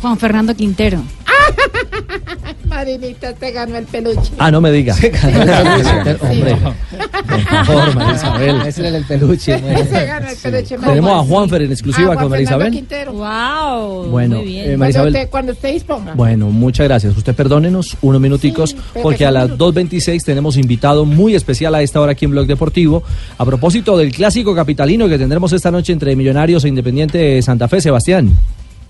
[0.07, 1.03] Juan Fernando Quintero.
[2.69, 4.31] Marinita, te ganó el peluche.
[4.39, 4.95] Ah, no me diga.
[6.21, 8.61] Hombre, por favor, María Isabel.
[8.67, 9.59] Ese era el peluche.
[9.59, 10.77] Se ganó el peluche.
[10.79, 12.71] Tenemos a Juanfer en exclusiva Ah, con Isabel.
[12.73, 13.13] Quintero.
[13.15, 14.05] Wow.
[14.11, 14.71] Bueno, muy bien.
[14.73, 15.15] eh, María Cuando Isabel.
[15.15, 16.15] usted, cuando usted disponga.
[16.15, 17.17] Bueno, muchas gracias.
[17.17, 19.75] Usted perdónenos unos minuticos porque a las minutos.
[19.75, 23.03] 2.26 tenemos invitado muy especial a esta hora aquí en Blog Deportivo.
[23.39, 27.67] A propósito del clásico capitalino que tendremos esta noche entre Millonarios e Independiente de Santa
[27.69, 28.31] Fe, Sebastián.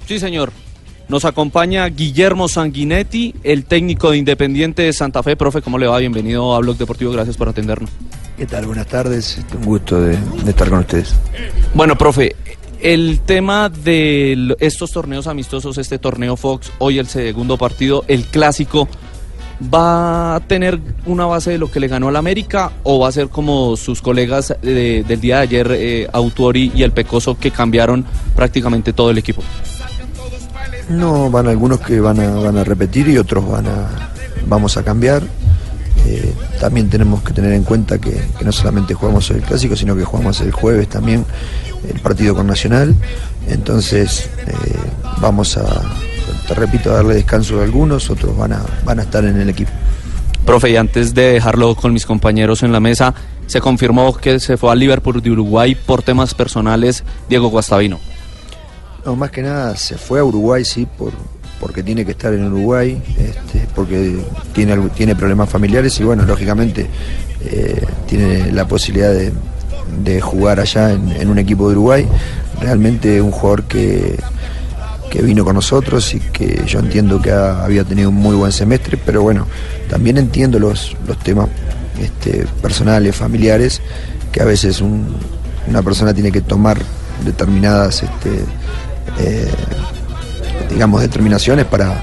[0.06, 0.52] Sí, señor.
[1.08, 5.36] Nos acompaña Guillermo Sanguinetti, el técnico de Independiente de Santa Fe.
[5.36, 5.98] Profe, ¿cómo le va?
[5.98, 7.12] Bienvenido a Blog Deportivo.
[7.12, 7.90] Gracias por atendernos.
[8.36, 8.66] ¿Qué tal?
[8.66, 9.38] Buenas tardes.
[9.56, 11.14] Un gusto de, de estar con ustedes.
[11.74, 12.34] Bueno, profe,
[12.80, 18.88] el tema de estos torneos amistosos, este torneo Fox, hoy el segundo partido, el clásico,
[19.72, 23.12] ¿va a tener una base de lo que le ganó al América o va a
[23.12, 27.52] ser como sus colegas de- del día de ayer, eh, Autuori y el Pecoso, que
[27.52, 29.42] cambiaron prácticamente todo el equipo?
[30.88, 34.10] No, van algunos que van a, van a repetir y otros van a,
[34.46, 35.22] vamos a cambiar.
[36.06, 40.04] Eh, también tenemos que tener en cuenta que, no solamente jugamos el clásico, sino que
[40.04, 41.24] jugamos el jueves también
[41.92, 42.94] el partido con Nacional.
[43.48, 44.52] Entonces eh,
[45.20, 45.64] vamos a,
[46.46, 49.48] te repito, a darle descanso a algunos, otros van a, van a estar en el
[49.48, 49.70] equipo.
[50.44, 53.12] Profe, y antes de dejarlo con mis compañeros en la mesa,
[53.46, 57.98] se confirmó que se fue al Liverpool de Uruguay por temas personales Diego Guastavino.
[59.06, 61.12] No, más que nada se fue a Uruguay, sí, por,
[61.60, 64.18] porque tiene que estar en Uruguay, este, porque
[64.52, 66.88] tiene, tiene problemas familiares y bueno, lógicamente
[67.44, 72.08] eh, tiene la posibilidad de, jugar allá en, un equipo de Uruguay.
[72.60, 74.18] Realmente un jugador que,
[75.10, 78.50] que vino con nosotros y que yo entiendo que ha- había tenido un muy buen
[78.50, 79.46] semestre, pero bueno,
[79.88, 81.48] también entiendo los, los temas
[82.00, 83.80] este, personales, familiares,
[84.32, 85.14] que a veces un-
[85.68, 86.78] una persona tiene que tomar
[87.24, 88.30] determinadas este,
[89.20, 89.48] eh,
[90.70, 92.02] digamos determinaciones para,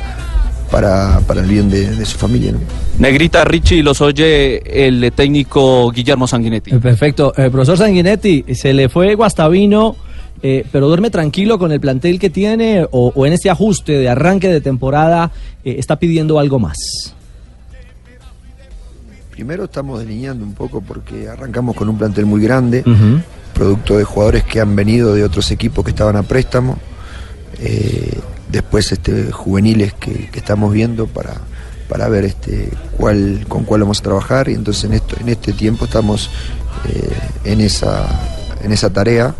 [0.71, 2.51] para, para el bien de, de su familia.
[2.51, 2.59] ¿no?
[2.99, 6.71] Negrita Richie los oye el técnico Guillermo Sanguinetti.
[6.75, 7.33] Eh, Perfecto.
[7.37, 9.95] Eh, profesor Sanguinetti, se le fue Guastavino,
[10.41, 14.09] eh, pero duerme tranquilo con el plantel que tiene o, o en este ajuste de
[14.09, 15.31] arranque de temporada
[15.63, 16.77] eh, está pidiendo algo más.
[19.31, 22.83] Primero estamos delineando un poco porque arrancamos con un plantel muy grande,
[23.53, 26.77] producto de jugadores que han venido de otros equipos que estaban a préstamo.
[27.59, 28.19] Eh,
[28.51, 31.35] después este, juveniles que, que estamos viendo para,
[31.89, 34.49] para ver este, cuál, con cuál vamos a trabajar.
[34.49, 36.29] Y entonces en, esto, en este tiempo estamos
[36.89, 37.09] eh,
[37.45, 38.07] en, esa,
[38.63, 39.35] en esa tarea.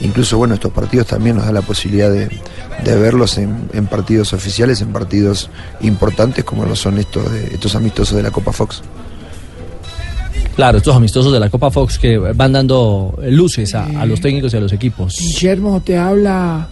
[0.00, 2.28] Incluso bueno, estos partidos también nos da la posibilidad de,
[2.84, 5.48] de verlos en, en partidos oficiales, en partidos
[5.80, 8.82] importantes como lo son estos, de- estos amistosos de la Copa Fox.
[10.56, 14.52] Claro, estos amistosos de la Copa Fox que van dando luces a, a los técnicos
[14.52, 15.16] y a los equipos.
[15.18, 16.68] Guillermo, te habla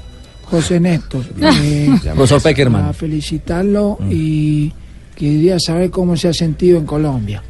[0.51, 1.25] José Néstor.
[1.41, 2.83] Eh, Profesor Peckerman.
[2.83, 4.73] Para felicitarlo y
[5.17, 7.43] quería saber cómo se ha sentido en Colombia.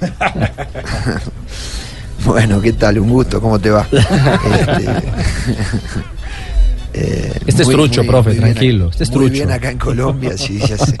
[2.24, 2.98] Bueno, ¿qué tal?
[2.98, 3.86] Un gusto, ¿cómo te va?
[3.92, 4.86] Este,
[6.92, 9.32] eh, Este es muy- trucho, muy- profe, muy tranquilo, este es Muy trucho.
[9.32, 10.96] bien acá en Colombia, sí, ya sé.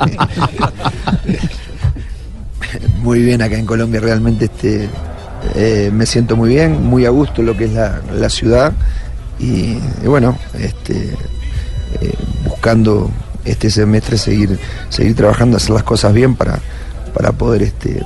[3.02, 4.88] muy bien acá en Colombia, realmente este,
[5.54, 8.72] eh, me siento muy bien, muy a gusto lo que es la, la ciudad
[9.40, 11.14] y, bueno, este,
[12.00, 13.10] eh, buscando
[13.44, 14.58] este semestre seguir,
[14.90, 16.60] seguir trabajando, hacer las cosas bien para,
[17.14, 18.02] para poder este,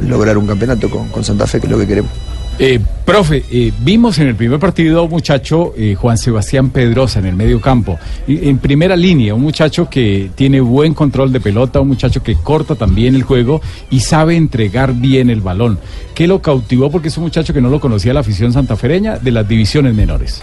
[0.00, 2.10] lograr un campeonato con, con Santa Fe, que es lo que queremos.
[2.60, 7.26] Eh, profe, eh, vimos en el primer partido un muchacho, eh, Juan Sebastián Pedrosa, en
[7.26, 7.96] el medio campo.
[8.26, 12.74] En primera línea, un muchacho que tiene buen control de pelota, un muchacho que corta
[12.74, 15.78] también el juego y sabe entregar bien el balón.
[16.16, 16.90] ¿Qué lo cautivó?
[16.90, 20.42] Porque es un muchacho que no lo conocía la afición santafereña de las divisiones menores.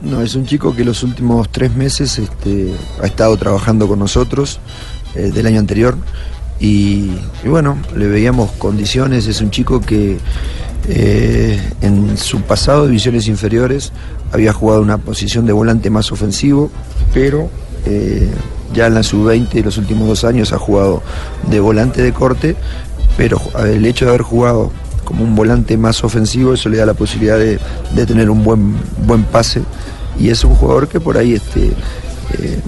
[0.00, 4.58] No, es un chico que los últimos tres meses este, ha estado trabajando con nosotros
[5.14, 5.98] del año anterior
[6.62, 7.10] y,
[7.44, 10.18] bueno, le veíamos condiciones, es un chico que
[10.88, 13.92] eh, en su pasado de divisiones inferiores
[14.30, 16.70] había jugado una posición de volante más ofensivo,
[17.12, 17.50] pero
[17.84, 18.30] eh,
[18.72, 21.02] ya en la sub-20 los últimos dos años ha jugado
[21.50, 22.54] de volante de corte,
[23.16, 24.70] pero el hecho de haber jugado
[25.02, 27.58] como un volante más ofensivo, eso le da la posibilidad de,
[27.92, 29.62] de tener un buen, buen pase.
[30.16, 31.72] Y es un jugador que por ahí este,
[32.38, 32.60] eh,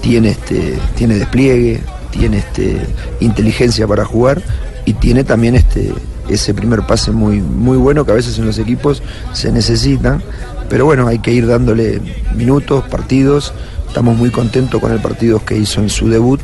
[0.00, 1.80] tiene, este, tiene despliegue,
[2.14, 2.80] tiene este,
[3.20, 4.40] inteligencia para jugar
[4.84, 5.92] y tiene también este,
[6.28, 10.20] ese primer pase muy, muy bueno que a veces en los equipos se necesita.
[10.68, 12.00] Pero bueno, hay que ir dándole
[12.34, 13.52] minutos, partidos.
[13.88, 16.40] Estamos muy contentos con el partido que hizo en su debut.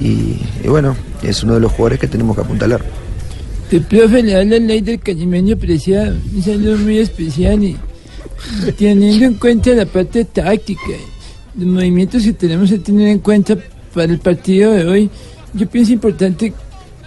[0.00, 2.82] Y, bueno, es uno de los jugadores que tenemos que apuntalar.
[3.70, 7.76] El profe le habla al del Cañimeño Preciado, un saludo muy especial y
[8.76, 10.92] teniendo en cuenta la parte táctica,
[11.56, 13.56] los movimientos que tenemos que tener en cuenta
[13.94, 15.10] para el partido de hoy,
[15.54, 16.52] yo pienso importante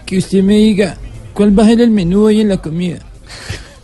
[0.05, 0.95] que usted me diga
[1.33, 2.99] cuál va a ser el menú hoy en la comida.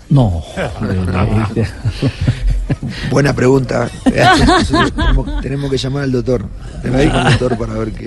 [0.10, 0.44] No.
[3.12, 3.90] Buena pregunta.
[4.04, 6.46] tenemos, tenemos que llamar al doctor.
[6.82, 8.06] Tenemos que llamar al doctor para ver qué,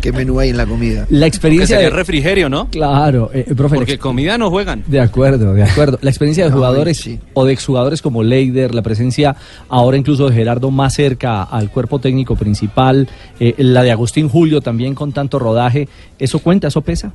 [0.00, 1.06] qué menú hay en la comida.
[1.10, 2.68] La experiencia de refrigerio, ¿no?
[2.70, 3.74] Claro, eh, profe.
[3.76, 4.84] la Porque ex- comida no juegan.
[4.86, 5.98] De acuerdo, de acuerdo.
[6.02, 7.20] La experiencia de No, jugadores sí.
[7.34, 9.36] o de exjugadores como Leider, la presencia
[9.68, 13.08] ahora incluso de Gerardo más cerca al cuerpo técnico principal,
[13.40, 17.12] eh, la de Agustín Julio también con tanto rodaje, ¿eso cuenta, eso pesa?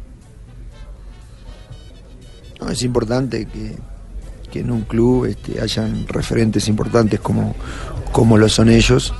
[2.59, 3.75] No, es importante que,
[4.51, 7.55] que en un club este, hayan referentes importantes como,
[8.11, 9.13] como lo son ellos.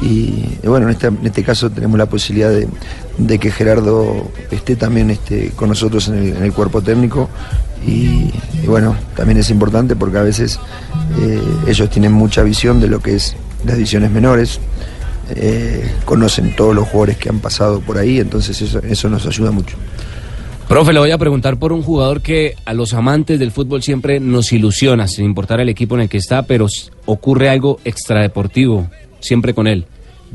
[0.00, 2.68] Y, bueno, en este, en este caso tenemos la posibilidad de,
[3.18, 7.28] de que Gerardo esté también este, con nosotros en el, cuerpo técnico.
[7.84, 10.60] Y, y bueno, también es importante porque a veces
[11.20, 14.60] eh, ellos tienen mucha visión de lo que es las divisiones menores.
[15.30, 19.50] eh, conocen todos los jugadores que han pasado por ahí, entonces eso, eso nos ayuda
[19.50, 19.76] mucho.
[20.68, 24.20] Profe, le voy a preguntar por un jugador que a los amantes del fútbol siempre
[24.20, 26.66] nos ilusiona, sin importar el equipo en el que está, pero
[27.06, 28.86] ocurre algo extradeportivo
[29.18, 29.86] siempre con él.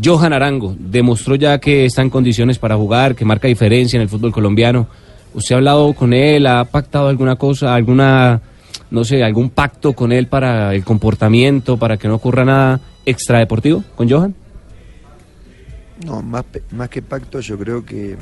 [0.04, 4.10] Johan Arango demostró ya que está en condiciones para jugar, que marca diferencia en el
[4.10, 4.88] fútbol colombiano.
[5.36, 6.48] ¿Usted ha hablado con él?
[6.48, 8.41] ¿Ha pactado alguna cosa, alguna,
[8.89, 13.84] no sé, algún pacto con él para el comportamiento, para que no ocurra nada extradeportivo
[13.96, 14.34] con Johan?
[16.04, 18.17] No, más, más que pacto, yo creo que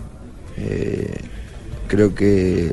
[0.58, 1.15] eh,
[1.91, 2.71] creo que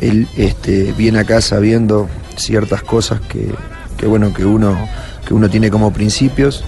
[0.00, 4.88] él este, viene acá sabiendo ciertas cosas que, bueno que uno
[5.26, 6.64] que uno tiene como principios.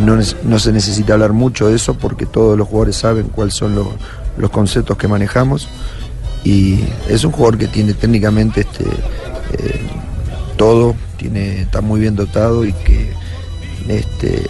[0.00, 3.74] No, no se necesita hablar mucho de eso porque todos los jugadores saben cuáles son
[3.74, 3.86] los,
[4.36, 5.68] los conceptos que manejamos.
[6.44, 9.80] Y es un jugador que tiene técnicamente este, eh,
[10.56, 13.10] todo, tiene, está muy bien dotado y que
[13.88, 14.42] este,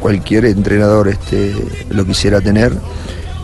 [0.00, 1.54] cualquier entrenador este,
[1.88, 2.72] lo quisiera tener.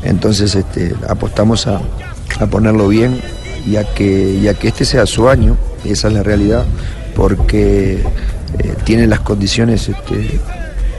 [0.03, 1.81] Entonces este, apostamos a,
[2.41, 3.21] a ponerlo bien
[3.67, 6.65] y a, que, y a que este sea su año, esa es la realidad,
[7.15, 7.95] porque
[8.59, 10.41] eh, tiene las condiciones este,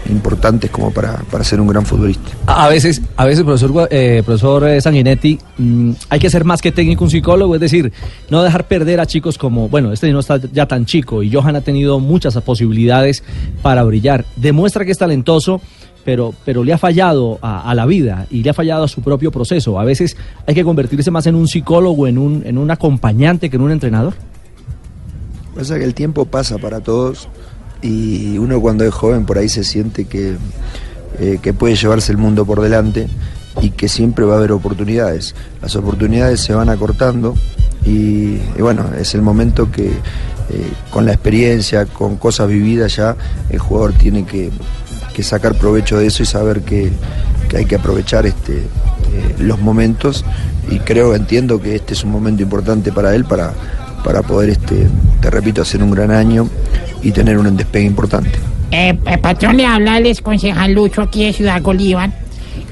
[0.09, 2.31] importantes como para, para ser un gran futbolista.
[2.45, 7.03] A veces, a veces, profesor, eh, profesor Sanguinetti, mm, hay que ser más que técnico
[7.03, 7.91] un psicólogo, es decir,
[8.29, 11.55] no dejar perder a chicos como, bueno, este no está ya tan chico y Johan
[11.55, 13.23] ha tenido muchas posibilidades
[13.61, 14.25] para brillar.
[14.35, 15.61] Demuestra que es talentoso,
[16.09, 19.31] pero, pero le ha fallado a, la vida y le ha fallado a su propio
[19.31, 19.79] proceso.
[19.79, 20.17] A veces
[20.47, 23.69] hay que convertirse más en un psicólogo, en un, en un acompañante que en un
[23.69, 24.15] entrenador.
[25.53, 27.29] Pasa que el tiempo pasa para todos
[27.83, 30.35] y uno cuando es joven por ahí se siente que,
[31.19, 33.07] eh, que puede llevarse el mundo por delante
[33.61, 35.35] y que siempre va a haber oportunidades.
[35.61, 37.35] Las oportunidades se van acortando
[37.85, 43.15] y, y bueno, es el momento que eh, con la experiencia, con cosas vividas ya,
[43.51, 44.49] el jugador tiene que,
[45.19, 46.91] que sacar provecho de eso y saber que,
[47.49, 50.23] que hay que aprovechar este, eh, los momentos
[50.71, 53.53] y creo, entiendo que este es un momento importante para él para,
[54.03, 54.87] para poder, este,
[55.19, 56.47] te repito, hacer un gran año
[57.03, 58.31] y tener un despegue importante.
[58.71, 62.11] Eh, eh, patrón, le habla el concejal Lucho aquí de Ciudad Bolívar.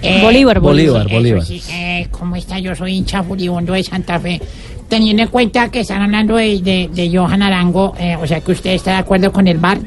[0.01, 1.43] Eh, Bolívar, Bolívar, Bolívar.
[1.43, 2.59] sí, eh, ¿Cómo está?
[2.59, 4.39] Yo soy hincha furibundo de Santa Fe.
[4.87, 8.53] Teniendo en cuenta que están hablando de, de, de Johan Arango, eh, o sea que
[8.53, 9.79] usted está de acuerdo con el bar.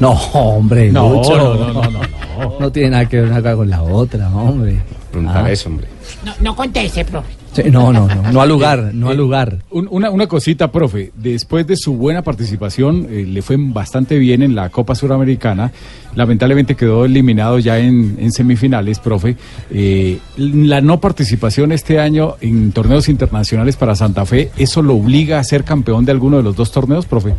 [0.00, 3.56] No, hombre, No, Lucho, no, no, no, no, No tiene nada que ver una cosa
[3.56, 4.80] con la otra, hombre.
[5.10, 5.50] Preguntar Ah.
[5.52, 5.86] eso, hombre.
[6.24, 7.28] No, no conteste, profe.
[7.52, 9.58] Sí, no, no, no, no al lugar, no al lugar.
[9.70, 11.10] Un- una, una cosita, profe.
[11.16, 15.72] Después de su buena participación, eh, le fue bastante bien en la Copa Suramericana.
[16.14, 19.36] Lamentablemente quedó eliminado ya en, en semifinales, profe.
[19.72, 25.40] Eh, la no participación este año en torneos internacionales para Santa Fe, ¿eso lo obliga
[25.40, 27.34] a ser campeón de alguno de los dos torneos, profe?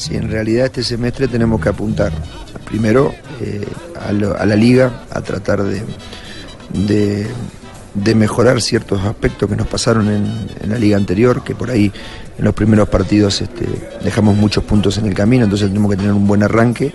[0.00, 2.10] Sí, en realidad este semestre tenemos que apuntar
[2.64, 3.66] primero eh,
[4.00, 4.12] a,
[4.46, 5.82] la liga, a tratar de,
[6.72, 10.24] de, mejorar ciertos aspectos que nos pasaron en,
[10.58, 11.92] en la liga anterior, que por ahí
[12.38, 13.66] en los primeros partidos este,
[14.02, 16.94] dejamos muchos puntos en el camino, entonces tenemos que tener un buen arranque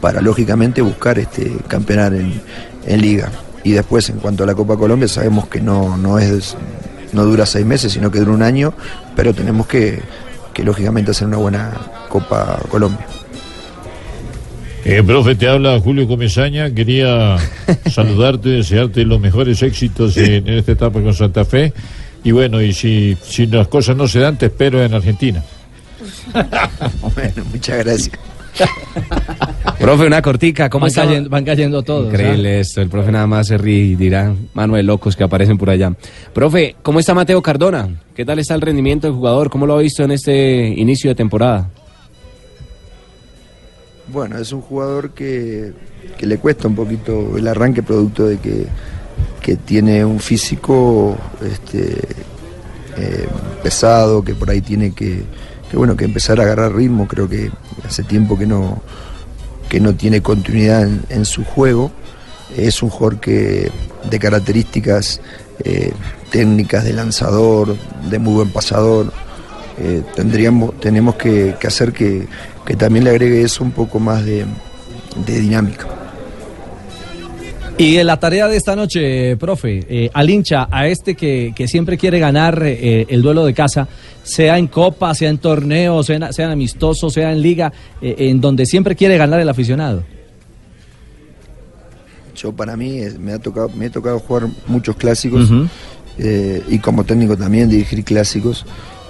[0.00, 2.40] para lógicamente buscar este, campeonar en,
[2.86, 3.30] en liga.
[3.64, 6.56] Y después en cuanto a la Copa Colombia sabemos que no, no es
[7.12, 8.72] no dura seis meses, sino que dura un año,
[9.14, 10.00] pero tenemos que,
[10.56, 11.70] que lógicamente hacer una buena
[12.08, 13.06] Copa Colombia.
[14.86, 16.70] Eh, profe, te habla Julio Comesaña.
[16.70, 17.36] Quería
[17.92, 21.74] saludarte, desearte los mejores éxitos en, en esta etapa con Santa Fe.
[22.24, 25.42] Y bueno, y si, si las cosas no se dan, te espero en Argentina.
[27.14, 28.18] bueno, muchas gracias.
[29.78, 31.04] Profe, una cortica, ¿cómo Van está?
[31.04, 34.74] cayendo- van cayendo todos, Increíble esto, el profe nada más se ríe y dirá, mano
[34.74, 35.92] de locos que aparecen por allá.
[36.32, 37.88] Profe, ¿cómo está Mateo Cardona?
[38.14, 39.50] ¿Qué tal está el rendimiento del jugador?
[39.50, 41.68] ¿Cómo lo ha visto en este inicio de temporada?
[44.08, 45.72] Bueno, es un jugador que,
[46.16, 48.66] que le cuesta un poquito el arranque producto de que,
[49.42, 51.98] que tiene un físico este,
[52.96, 53.28] eh,
[53.62, 55.22] pesado, que por ahí tiene que,
[55.70, 57.06] que, bueno, que empezar a agarrar ritmo.
[57.08, 57.50] Creo que
[57.84, 58.82] hace tiempo que no,
[59.68, 61.90] que no tiene continuidad en, su juego.
[62.56, 63.70] Es un jugador que
[64.08, 65.20] de características
[65.64, 65.92] eh,
[66.30, 67.76] técnicas de lanzador,
[68.08, 69.12] de muy buen pasador.
[69.78, 72.26] Eh, tendríamos, tenemos que, que hacer que,
[72.64, 74.46] que también le agregue eso un poco más de,
[75.26, 76.05] de dinámica.
[77.78, 81.98] Y la tarea de esta noche, profe, eh, al hincha, a este que, que siempre
[81.98, 83.86] quiere ganar eh, el duelo de casa,
[84.22, 88.14] sea en copa, sea en torneo, sea en, sea en amistoso, sea en liga, eh,
[88.18, 90.04] en donde siempre quiere ganar el aficionado.
[92.34, 95.50] Yo para mí me ha tocado, me ha tocado jugar muchos clásicos
[96.18, 98.64] y como técnico también dirigir clásicos,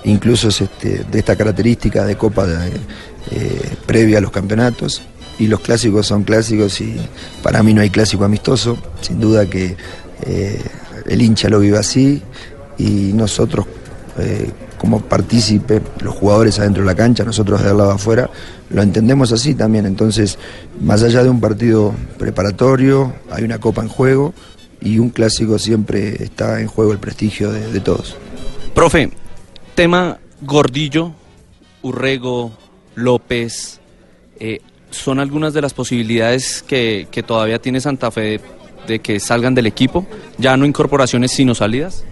[0.04, 2.70] incluso este, de esta característica de copa de,
[3.86, 5.02] previa a los campeonatos.
[5.38, 6.96] Y los clásicos son clásicos y
[7.42, 8.78] para mí no hay clásico amistoso.
[9.00, 9.76] Sin duda que
[10.22, 10.62] eh,
[11.06, 12.22] el hincha lo vive así
[12.78, 13.66] y nosotros
[14.18, 18.30] eh, como partícipe, los jugadores adentro de la cancha, nosotros del lado afuera,
[18.70, 19.86] lo entendemos así también.
[19.86, 20.38] Entonces,
[20.80, 24.34] más allá de un partido preparatorio, hay una copa en juego
[24.80, 28.16] y un clásico siempre está en juego el prestigio de, de todos.
[28.74, 29.10] Profe,
[29.74, 31.12] tema Gordillo,
[31.82, 32.52] Urrego,
[32.94, 33.80] López,
[34.38, 38.40] eh, ¿son algunas de las posibilidades que, que todavía tiene Santa Fe
[38.86, 40.06] de, que salgan del equipo?
[40.38, 42.04] ¿Ya no incorporaciones sino salidas?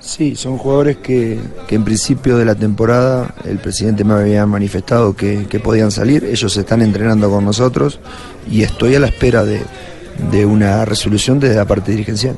[0.00, 5.16] Sí, son jugadores que, que en principio de la temporada el presidente me había manifestado
[5.16, 6.24] que, que podían salir.
[6.24, 8.00] Ellos se están entrenando con nosotros
[8.50, 9.62] y estoy a la espera de,
[10.30, 12.36] de una resolución desde la parte dirigencial.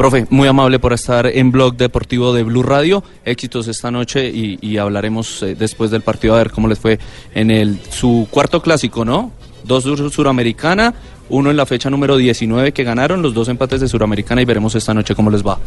[0.00, 3.04] Profe, muy amable por estar en Blog Deportivo de Blue Radio.
[3.22, 6.98] Éxitos esta noche y, y hablaremos eh, después del partido a ver cómo les fue
[7.34, 9.30] en el su cuarto clásico, ¿no?
[9.62, 10.94] Dos sur- Suramericana,
[11.28, 14.74] uno en la fecha número 19 que ganaron, los dos empates de Suramericana y veremos
[14.74, 15.58] esta noche cómo les va.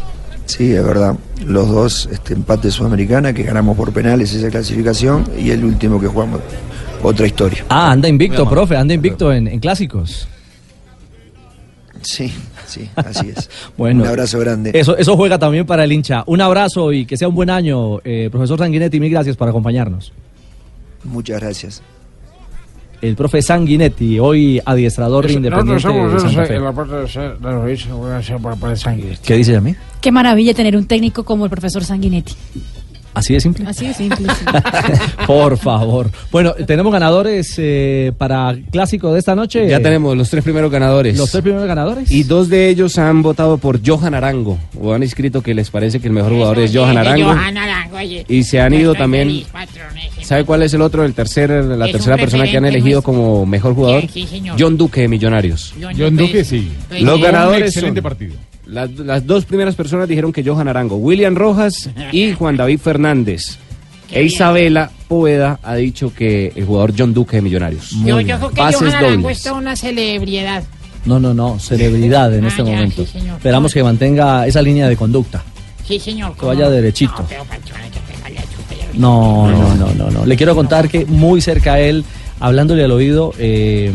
[0.47, 1.15] Sí, es verdad.
[1.45, 6.07] Los dos este, empates sudamericana que ganamos por penales esa clasificación y el último que
[6.07, 6.41] jugamos
[7.03, 7.65] otra historia.
[7.69, 10.27] Ah, anda invicto, profe, anda invicto en, en clásicos.
[12.01, 12.33] Sí,
[12.65, 13.49] sí, así es.
[13.77, 14.71] Bueno, Un abrazo grande.
[14.73, 16.23] Eso, eso juega también para el hincha.
[16.27, 18.99] Un abrazo y que sea un buen año, eh, profesor Sanguinetti.
[18.99, 20.11] Mil gracias por acompañarnos.
[21.03, 21.81] Muchas gracias.
[23.01, 26.59] El profe Sanguinetti, hoy adiestrador de Independiente Nosotros de somos Santa en Fe.
[26.63, 29.17] la parte de ser- de voy a hacer para, para el sangre.
[29.25, 29.75] ¿Qué dice a mí?
[29.99, 32.33] Qué maravilla tener un técnico como el profesor Sanguinetti.
[33.13, 33.65] Así de simple.
[33.67, 34.27] Así de simple.
[34.33, 34.45] sí.
[35.27, 36.09] Por favor.
[36.31, 39.67] Bueno, tenemos ganadores eh, para clásico de esta noche.
[39.67, 41.17] Ya tenemos los tres primeros ganadores.
[41.17, 42.09] Los tres primeros ganadores.
[42.11, 45.99] Y dos de ellos han votado por Johan Arango, o han escrito que les parece
[45.99, 47.25] que el mejor jugador es Johan Arango.
[47.33, 48.25] Johan Arango, oye.
[48.27, 49.43] Y se han ido también.
[50.21, 53.13] ¿Sabe cuál es el otro, el tercer, la tercera persona que han elegido nuestro.
[53.13, 54.03] como mejor jugador?
[54.11, 54.55] Sí, señor.
[54.59, 55.73] John Duque de Millonarios.
[55.79, 56.71] John John Duque, Duque, sí.
[56.91, 56.99] sí.
[57.03, 58.35] Los un ganadores excelente son- partido.
[58.73, 63.57] Las, las dos primeras personas dijeron que Johan Arango, William Rojas y Juan David Fernández.
[64.11, 67.91] E Isabela Poveda ha dicho que el jugador John Duque de Millonarios.
[68.05, 69.37] Yo, yo creo que Pases Johan Arango dobles.
[69.37, 70.63] es toda una celebridad.
[71.05, 73.05] No, no, no, celebridad en Ah, este ya, momento.
[73.05, 73.37] sí, señor.
[73.37, 75.43] Esperamos que mantenga esa línea de conducta.
[75.85, 76.33] Sí, señor.
[76.33, 76.71] Que ¿cómo vaya no?
[76.71, 77.13] derechito.
[77.19, 78.99] No, pero, patrón, hay que pegarle a chupa, ya vi.
[78.99, 80.25] No, no, no, no, no.
[80.25, 82.05] Le quiero contar que muy cerca a él,
[82.39, 83.91] hablándole al oído, eh,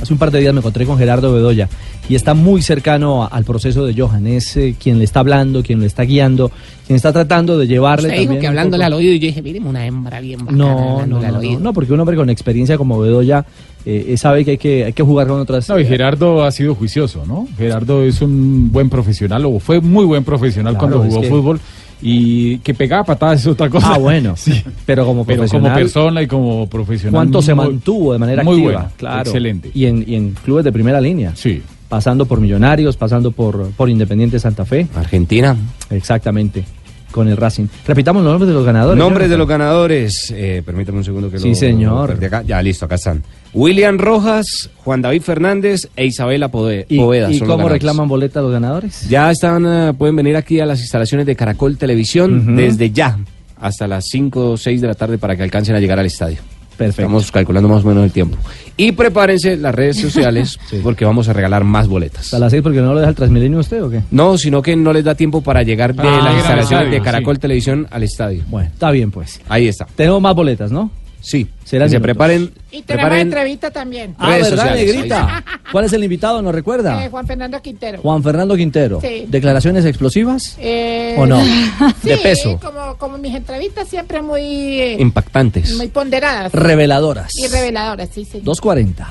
[0.00, 1.68] hace un par de días me encontré con Gerardo Bedoya
[2.08, 4.26] y está muy cercano a- al proceso de Johan.
[4.26, 6.50] Es eh, quien le está hablando, quien le está guiando,
[6.86, 9.42] quien está tratando de llevarle Usted dijo que hablándole poco- al oído y yo dije,
[9.42, 11.52] mire, una hembra bien bacana No, no, hablándole al no, oído.
[11.54, 13.44] no, no, porque un hombre con experiencia como Bedoya
[13.86, 15.66] eh, sabe que hay, que hay que jugar con otras.
[15.68, 17.48] No, y Gerardo ha sido juicioso, ¿no?
[17.56, 21.28] Gerardo es un buen profesional, o fue muy buen profesional Claro, cuando es jugó que-
[21.30, 21.60] fútbol.
[22.02, 23.94] Y que pegaba patadas es otra cosa.
[23.94, 24.34] Ah, bueno.
[24.40, 24.62] Sí.
[24.86, 27.12] Pero como Pero como persona y como profesional.
[27.12, 28.72] ¿Cuánto se mantuvo de manera muy activa?
[28.72, 29.20] bueno, claro.
[29.20, 29.70] Excelente.
[29.74, 31.32] Y en, y en clubes de primera línea.
[31.34, 31.62] Sí.
[31.88, 34.86] Pasando por Millonarios, pasando por, por Independiente Santa Fe.
[34.94, 35.56] Argentina.
[35.90, 36.64] Exactamente.
[37.10, 37.66] Con el Racing.
[37.86, 38.98] Repitamos los nombres de los ganadores.
[38.98, 40.32] Nombres de los ganadores.
[40.36, 42.10] Eh, permítame un segundo que Sí, lo señor.
[42.10, 42.42] perdí acá.
[42.46, 43.22] Ya, listo, acá están.
[43.52, 47.30] William Rojas, Juan David Fernández e Isabela Pode- ¿Y, Poveda.
[47.32, 49.08] y cómo reclaman boleta los ganadores?
[49.08, 53.18] Ya están, eh, pueden venir aquí a las instalaciones de Caracol Televisión desde ya
[53.60, 56.38] hasta las 5 o 6 de la tarde para que alcancen a llegar al estadio.
[56.80, 57.02] Perfecto.
[57.02, 58.38] Estamos calculando más o menos el tiempo.
[58.78, 62.32] Y prepárense las redes sociales porque vamos a regalar más boletas.
[62.32, 64.00] ¿A las seis porque no lo deja el Transmilenio usted o qué?
[64.10, 66.90] No, sino que no les da tiempo para llegar de Ah, las al instalaciones estadio,
[66.90, 67.40] de Caracol sí.
[67.42, 68.42] Televisión al estadio.
[68.48, 69.42] Bueno, está bien pues.
[69.50, 69.86] Ahí está.
[69.94, 70.90] Tenemos más boletas, ¿no?
[71.20, 71.48] Sí.
[71.64, 72.02] Serán Que se minutos.
[72.02, 72.42] preparen.
[72.70, 74.14] Y tenemos preparen entrevista también.
[74.18, 75.44] Ah, Redes ¿verdad, sociales, Negrita?
[75.70, 76.42] ¿Cuál es el invitado?
[76.42, 77.04] ¿Nos recuerda?
[77.04, 78.00] Eh, Juan Fernando Quintero.
[78.00, 79.00] Juan Fernando Quintero.
[79.00, 79.26] Sí.
[79.28, 80.56] ¿Declaraciones explosivas?
[80.58, 81.40] Eh, ¿O no?
[82.02, 82.58] sí, De peso.
[82.60, 84.40] Como, como mis entrevistas siempre muy,
[84.80, 85.74] eh, Impactantes.
[85.76, 86.52] muy ponderadas.
[86.52, 87.36] Reveladoras.
[87.38, 88.40] Y reveladoras, sí, sí.
[88.42, 89.06] 240.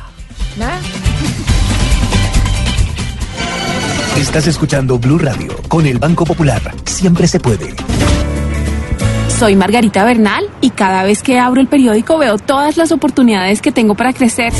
[0.57, 0.79] Nada.
[4.17, 6.61] Estás escuchando Blue Radio con el Banco Popular.
[6.85, 7.73] Siempre se puede.
[9.39, 13.71] Soy Margarita Bernal y cada vez que abro el periódico veo todas las oportunidades que
[13.71, 14.51] tengo para crecer.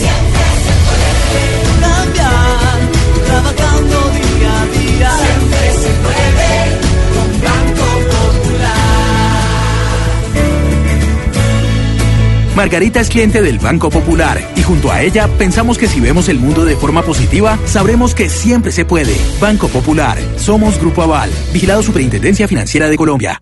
[12.56, 16.40] Margarita es cliente del Banco Popular y junto a ella pensamos que si vemos el
[16.40, 19.18] mundo de forma positiva, sabremos que siempre se puede.
[19.42, 23.42] Banco Popular, somos Grupo Aval, vigilado Superintendencia Financiera de Colombia.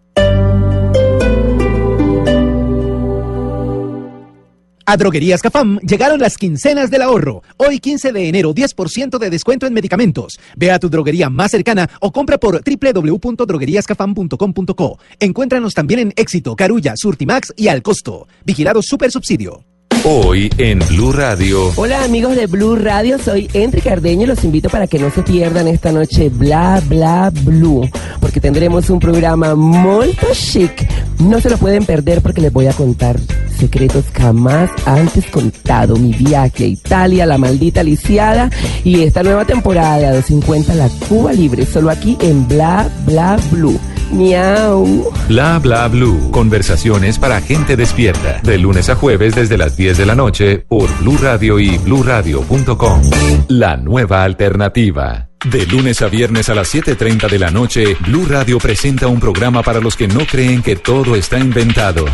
[4.90, 7.44] A Droguerías Cafam llegaron las quincenas del ahorro.
[7.58, 10.40] Hoy 15 de enero 10% de descuento en medicamentos.
[10.56, 15.00] Ve a tu droguería más cercana o compra por www.drogueriascafam.com.co.
[15.20, 18.30] Encuéntranos también en Éxito, Carulla, Surtimax y Al Costo.
[18.46, 19.66] Vigilado Super Subsidio.
[20.04, 21.72] Hoy en Blue Radio.
[21.76, 25.22] Hola amigos de Blue Radio, soy Enrique Cardeño y los invito para que no se
[25.22, 27.90] pierdan esta noche Bla Bla Blue,
[28.22, 30.88] porque tendremos un programa muy chic.
[31.20, 33.20] No se lo pueden perder porque les voy a contar
[33.58, 35.98] secretos jamás antes contado.
[35.98, 38.50] Mi viaje a Italia, la maldita lisiada
[38.84, 43.80] y esta nueva temporada de 250 La Cuba Libre, solo aquí en Bla Bla Blue.
[44.12, 45.12] Miau.
[45.28, 46.32] Bla Bla Blue.
[46.32, 48.40] Conversaciones para gente despierta.
[48.44, 53.02] De lunes a jueves desde las 10 de la noche por Blue Radio y bluradio.com.
[53.50, 55.27] La nueva alternativa.
[55.46, 59.62] De lunes a viernes a las 7.30 de la noche, Blue Radio presenta un programa
[59.62, 62.06] para los que no creen que todo está inventado.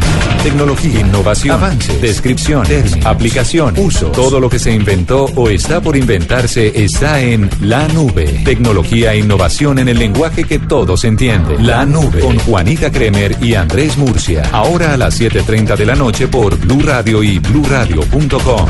[0.44, 4.12] Tecnología, innovación, avances, descripción, términos, aplicación, uso.
[4.12, 8.42] Todo lo que se inventó o está por inventarse está en La Nube.
[8.44, 11.66] Tecnología e innovación en el lenguaje que todos entienden.
[11.66, 14.50] La Nube con Juanita Kremer y Andrés Murcia.
[14.52, 18.68] Ahora a las 7.30 de la noche por Blue Radio y bluradio.com.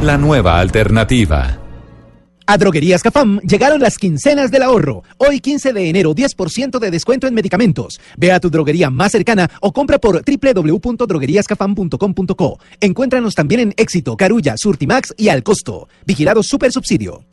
[0.00, 1.67] La nueva alternativa.
[2.50, 5.04] A Droguerías Cafam llegaron las quincenas del ahorro.
[5.18, 8.00] Hoy 15 de enero 10% de descuento en medicamentos.
[8.16, 12.58] Ve a tu droguería más cercana o compra por www.drogueriascafam.com.co.
[12.80, 15.90] Encuéntranos también en Éxito, Carulla, Surtimax y Al Costo.
[16.06, 17.26] Vigilado Super Subsidio.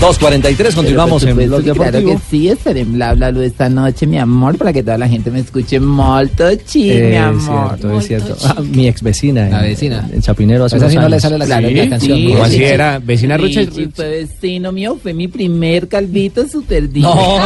[0.00, 2.20] 2.43, continuamos en Blog Claro que Deportivo.
[2.30, 5.40] sí, estaré en bla bla esta noche, mi amor, para que toda la gente me
[5.40, 7.76] escuche molto chi, mi Es amor.
[7.78, 8.36] cierto, es cierto.
[8.46, 9.48] Ah, mi ex vecina.
[9.50, 10.08] La en- vecina.
[10.10, 12.30] En Chapinero hace Esa unos sí no le sale la- claro, la canción, sí, ¿no?
[12.32, 12.64] ¿Cómo sí, así sí.
[12.64, 12.98] era?
[12.98, 13.60] ¿Vecina Sí, Rucha?
[13.74, 17.14] sí, fue vecino mío, fue mi primer calvito super divino.
[17.14, 17.38] No,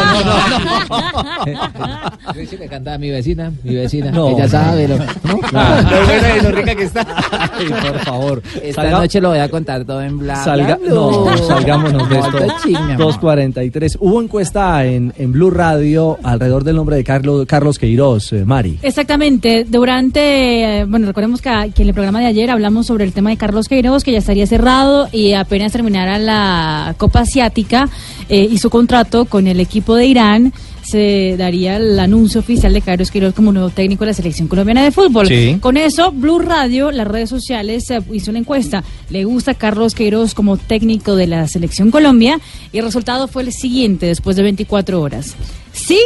[0.95, 4.11] no, Yo sí le cantaba a mi vecina, mi vecina.
[4.11, 4.29] No.
[4.29, 4.87] Ella sabe.
[4.87, 5.05] Lo, ¿no?
[5.25, 7.05] Lo bueno y lo rica que está.
[7.31, 8.41] Ay, por favor.
[8.63, 12.15] Esta Salga- noche lo voy a contar todo en bla Salga- bla no, salgámonos de
[12.19, 12.44] esto.
[12.47, 13.13] Molto chi, mi amor.
[13.13, 13.97] 2.43.
[13.99, 18.79] Hubo encuesta en, en Blue Radio alrededor del nombre de Carlos, Carlos Queiroz, eh, Mari.
[18.81, 19.65] Exactamente.
[19.65, 23.29] Durante, eh, bueno, recordemos que, que en el programa de ayer hablamos sobre el tema
[23.29, 27.89] de Carlos Queiroz, que ya estaría cerrado y apenas terminara la Copa Asiática
[28.29, 30.53] eh, y su contrato con el equipo de Irán,
[30.95, 34.81] se daría el anuncio oficial de Carlos Queiroz como nuevo técnico de la selección colombiana
[34.81, 35.27] de fútbol.
[35.27, 35.57] Sí.
[35.59, 38.81] Con eso, Blue Radio, las redes sociales, eh, hizo una encuesta.
[39.09, 42.39] ¿Le gusta Carlos Queiroz como técnico de la selección Colombia?
[42.71, 45.35] Y el resultado fue el siguiente después de 24 horas.
[45.73, 45.99] Sí,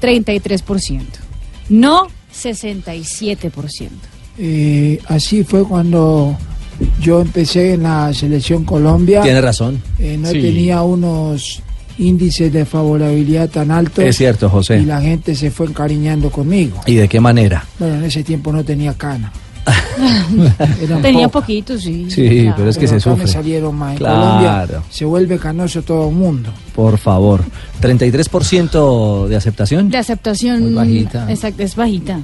[0.00, 1.00] 33%.
[1.68, 3.88] No, 67%.
[4.38, 6.36] Eh, así fue cuando
[7.02, 9.22] yo empecé en la selección Colombia.
[9.22, 9.82] Tiene razón.
[9.98, 10.40] Eh, no Sí.
[10.40, 11.62] tenía unos
[11.98, 14.04] índices de favorabilidad tan altos.
[14.04, 14.78] Es cierto, José.
[14.78, 16.80] Y la gente se fue encariñando conmigo.
[16.86, 17.64] ¿Y de qué manera?
[17.78, 19.32] Bueno, en ese tiempo no tenía cana.
[21.02, 21.42] Tenía pocas.
[21.42, 22.06] poquito, sí.
[22.10, 22.54] Sí, claro.
[22.56, 23.32] pero es que Pero se acá me sufre.
[23.32, 23.92] salieron más.
[23.92, 24.20] En Claro.
[24.20, 26.50] Colombia se vuelve canoso todo el mundo.
[26.76, 27.42] Por favor.
[27.80, 29.88] 33% de aceptación.
[29.90, 30.62] De aceptación.
[30.62, 31.30] Muy bajita.
[31.30, 32.20] Exacto, es bajita.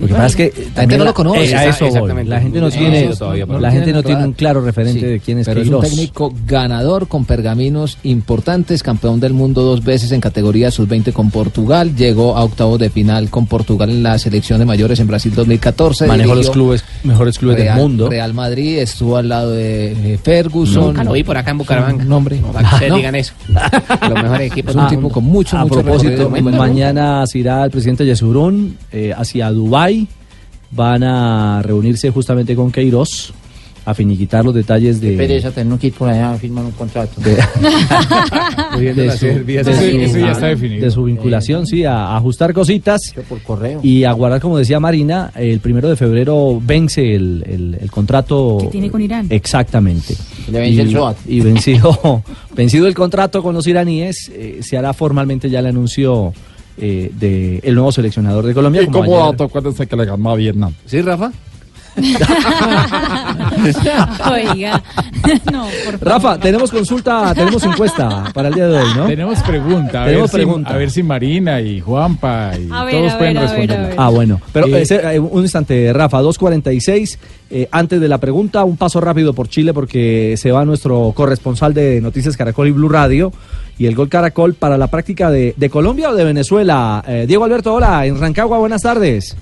[0.00, 1.44] Lo que pasa es que La gente no lo conoce.
[1.50, 1.86] eh, a eso.
[1.86, 2.28] Exactamente.
[2.30, 5.38] La gente no tiene, todavía, la no gente no un claro referente Sí, de quién
[5.38, 10.20] es Pero es un técnico ganador con pergaminos importantes, campeón del mundo dos veces en
[10.20, 14.64] categoría sub-20 con Portugal, llegó a octavos de final con Portugal en la selección de
[14.64, 16.06] mayores en Brasil 2014.
[16.06, 18.08] Manejó los clubes, mejores clubes Real- del mundo.
[18.10, 20.86] Real Madrid, estuvo al lado de eh, Ferguson.
[20.88, 22.04] Nunca lo vi por acá en Bucaramanga.
[22.04, 22.36] Nombre.
[22.52, 22.96] Para que ustedes No.
[22.96, 23.32] digan eso.
[24.08, 27.64] Los mejores equipos Es un del tipo con mucho, a mucho propósito, mañana se irá
[27.64, 30.06] el presidente Yesurún eh, hacia Dubái.
[30.70, 33.32] Van a reunirse justamente con Queiroz
[33.86, 36.70] a finiquitar los detalles de, Qué pereza tener un kit por allá a firmar un
[36.72, 37.20] contrato.
[37.20, 37.36] de,
[38.94, 40.84] de su, Eso- de eso su- ya está definido.
[40.84, 43.80] de su vinculación, sí, a, a ajustar cositas Por correo.
[43.82, 48.58] y a guardar, como decía Marina, el primero de febrero vence el, el- el contrato.
[48.62, 49.26] Que tiene con Irán.
[49.30, 50.14] Exactamente.
[50.50, 51.16] Le vence y, el SOAT.
[51.26, 52.22] y vencido,
[52.54, 56.32] vencido el contrato con los iraníes, eh, se hará formalmente ya el anuncio
[56.76, 58.82] eh, del nuevo seleccionador de Colombia.
[58.82, 60.72] Y como ayer- dato, acuérdense que le ganó a Vietnam.
[60.86, 61.32] ¿Sí, Rafa?
[64.30, 64.82] Oiga,
[65.52, 66.00] no, por favor.
[66.00, 69.06] Rafa, tenemos consulta, tenemos encuesta para el día de hoy, ¿no?
[69.06, 70.02] Tenemos pregunta.
[70.02, 70.70] A, Tenemos ver si, pregunta.
[70.70, 73.94] a ver si Marina y Juanpa y A ver, todos a pueden ver, responder.
[73.96, 74.40] Ah, bueno.
[74.52, 77.18] Pero Eh, ese, eh, un instante, Rafa, 2.46.
[77.50, 81.72] eh, antes de la pregunta, un paso rápido por Chile porque se va nuestro corresponsal
[81.74, 83.32] de Noticias Caracol y Blue Radio.
[83.78, 87.02] Y el gol Caracol para la práctica de, de Colombia o de Venezuela.
[87.06, 88.06] Eh, Diego Alberto, hola.
[88.06, 89.36] En Rancagua, buenas tardes.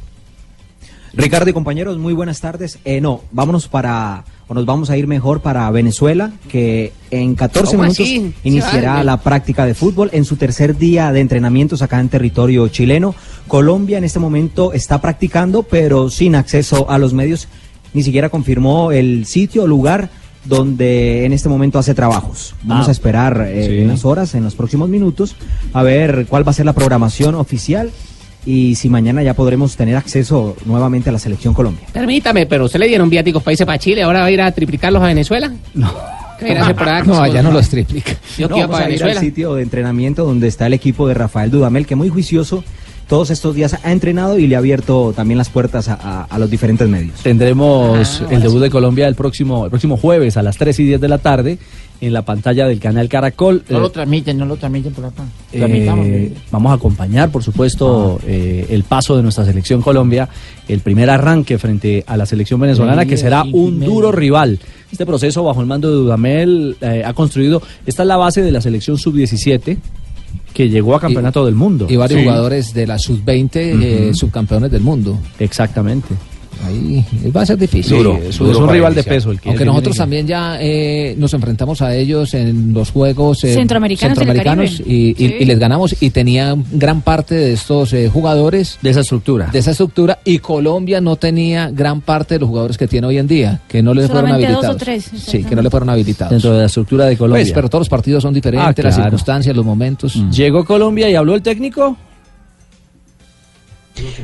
[1.15, 2.79] Ricardo y compañeros, muy buenas tardes.
[2.87, 7.73] Eh, no, vámonos para, o nos vamos a ir mejor para Venezuela, que en 14
[7.73, 8.33] ¿Cómo minutos así?
[8.45, 13.15] iniciará la práctica de fútbol en su tercer día de entrenamientos acá en territorio chileno.
[13.47, 17.47] Colombia en este momento está practicando, pero sin acceso a los medios.
[17.93, 20.09] Ni siquiera confirmó el sitio o lugar
[20.47, 22.55] donde en este momento hace trabajos.
[22.63, 23.85] Vamos Ah, a esperar eh, sí.
[23.85, 25.37] unas horas, en los próximos minutos,
[25.75, 27.91] a ver cuál va a ser la programación oficial
[28.45, 31.87] y si mañana ya podremos tener acceso nuevamente a la selección Colombia.
[31.93, 35.03] Permítame, pero usted le dieron viáticos países para Chile, ahora va a ir a triplicarlos
[35.03, 35.53] a Venezuela.
[35.75, 35.93] No.
[36.39, 37.05] ¿Qué viene a hacer por acá?
[37.07, 38.13] No, allá no los triplica.
[38.37, 41.15] Yo No, vamos para a ir al sitio de entrenamiento donde está el equipo de
[41.15, 42.65] Rafael Dudamel, que muy juicioso
[43.09, 46.39] todos estos días ha entrenado y le ha abierto también las puertas a, a- a
[46.39, 47.21] los diferentes medios.
[47.23, 51.01] Tendremos el debut de Colombia el próximo, el próximo jueves a las 3 y 10
[51.01, 51.59] de la tarde
[52.03, 53.63] en la pantalla del canal Caracol.
[53.71, 55.23] No Eh, lo transmiten, no lo transmiten por acá.
[55.53, 56.07] Eh, Transmitamos.
[56.51, 60.29] vamos a acompañar, por supuesto, eh, el paso de nuestra selección Colombia,
[60.69, 63.93] el primer arranque frente a la selección venezolana, que será un medio.
[63.95, 64.59] duro rival.
[64.91, 68.51] Este proceso, bajo el mando de Dudamel, eh, ha construido, esta es la base de
[68.51, 69.79] la selección sub-17,
[70.53, 71.87] que llegó a campeonato del mundo.
[71.89, 72.27] Y varios Sí.
[72.27, 73.51] jugadores de la sub-20,
[74.11, 75.19] eh, subcampeones del mundo.
[75.39, 76.09] Exactamente.
[76.65, 77.05] Ahí
[77.35, 77.97] va a ser difícil.
[77.99, 81.15] Duro, es un- es un rival de peso el que- Aunque nosotros también ya eh,
[81.19, 85.35] nos enfrentamos a ellos en los juegos eh, Centroamericanos centroamericanos y, y- Sí.
[85.41, 89.49] y les ganamos y tenían gran parte de estos eh, jugadores de esa estructura.
[89.53, 93.19] de esa estructura y Colombia no tenía gran parte de los jugadores que tiene hoy
[93.19, 94.83] en día que no le fueron Solamente dos o habilitados.
[95.11, 96.31] tres, sí que no le fueron habilitados.
[96.31, 97.43] Dentro de la estructura de Colombia.
[97.43, 100.15] Pues, pero todos los partidos son diferentes Ah, las circunstancias los momentos.
[100.33, 101.97] Llegó Colombia y habló el técnico.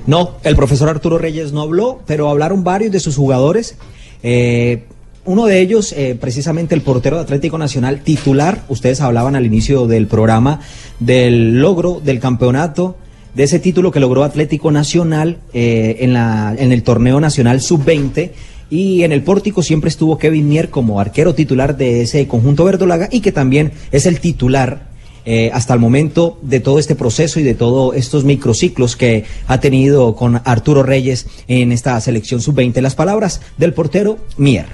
[0.06, 3.76] No, el profesor Arturo Reyes no habló, pero hablaron varios de sus jugadores.
[4.22, 4.84] Eh,
[5.24, 9.86] uno de ellos, eh, precisamente el portero de Atlético Nacional titular, ustedes hablaban al inicio
[9.86, 10.60] del programa
[11.00, 12.96] del logro del campeonato,
[13.34, 18.30] de ese título que logró Atlético Nacional eh, en, la, en el torneo nacional sub-20.
[18.70, 23.08] Y en el pórtico siempre estuvo Kevin Mier como arquero titular de ese conjunto verdolaga
[23.10, 24.87] y que también es el titular
[25.30, 29.60] eh, hasta el momento de todo este proceso y de todos estos microciclos que ha
[29.60, 32.80] tenido con Arturo Reyes en esta selección sub-20.
[32.80, 34.64] Las palabras del portero Mier.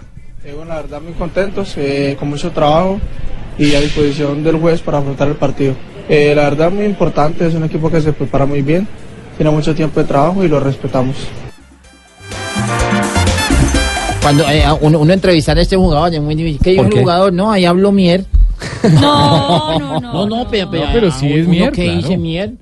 [0.45, 3.01] Eh, bueno, la verdad muy contentos, eh, con mucho trabajo
[3.59, 5.75] y a disposición del juez para afrontar el partido.
[6.09, 8.87] Eh, la verdad muy importante, es un equipo que se prepara muy bien,
[9.37, 11.17] tiene mucho tiempo de trabajo y lo respetamos.
[14.23, 16.61] Cuando eh, uno, uno entrevistar a este jugador es muy difícil.
[16.63, 17.01] ¿Qué dijo ¿Por el qué?
[17.01, 17.33] jugador?
[17.33, 18.25] No, ahí habló Mier.
[19.01, 20.13] No, no, no.
[20.13, 21.99] No, no, pero, No, pero sí es Mier, ¿Qué claro.
[21.99, 22.53] dice Mier?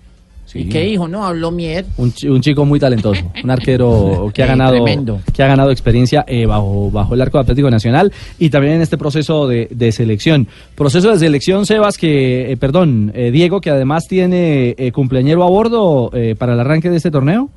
[0.55, 1.09] ¿Y qué dijo?
[1.09, 1.86] No, habló Mier.
[1.97, 5.20] Un, chi- un chico muy talentoso, un arquero que ha ganado tremendo.
[5.34, 8.82] que ha ganado experiencia eh, bajo bajo el arco de Atlético Nacional y también en
[8.82, 10.47] este proceso de, de selección.
[10.74, 15.49] Proceso de selección, Sebas, que, eh, perdón, eh, Diego, que además tiene eh, cumpleañero a
[15.49, 17.49] bordo eh, para el arranque de este torneo.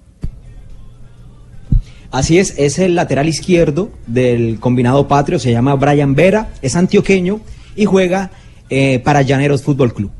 [2.11, 7.41] Así es, es el lateral izquierdo del combinado patrio, se llama Brian Vera, es antioqueño
[7.75, 8.29] y juega
[8.69, 10.11] eh, para Llaneros Fútbol Club.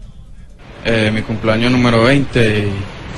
[0.86, 2.72] eh, mi cumpleaños número 20 y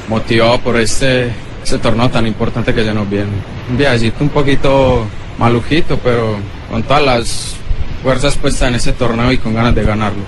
[0.10, 1.32] motivado por este,
[1.64, 3.32] este torneo tan importante que se nos viene.
[3.70, 5.06] Un viajecito un poquito
[5.38, 6.38] malujito, pero
[6.72, 7.56] con todas las
[8.02, 10.24] fuerzas puestas en ese torneo y con ganas de ganarlo.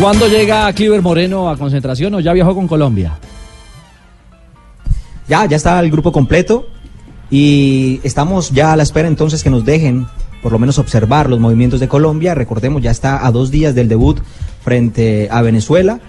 [0.00, 3.18] ¿Cuándo llega Cliver Moreno a concentración o ya viajó con Colombia?
[5.28, 6.66] ya, ya está el grupo completo
[7.30, 10.06] y estamos ya a la espera entonces que nos dejen
[10.42, 12.34] por lo menos observar los movimientos de Colombia.
[12.34, 14.18] Recordemos, ya está a dos días del debut
[14.62, 16.00] frente a Venezuela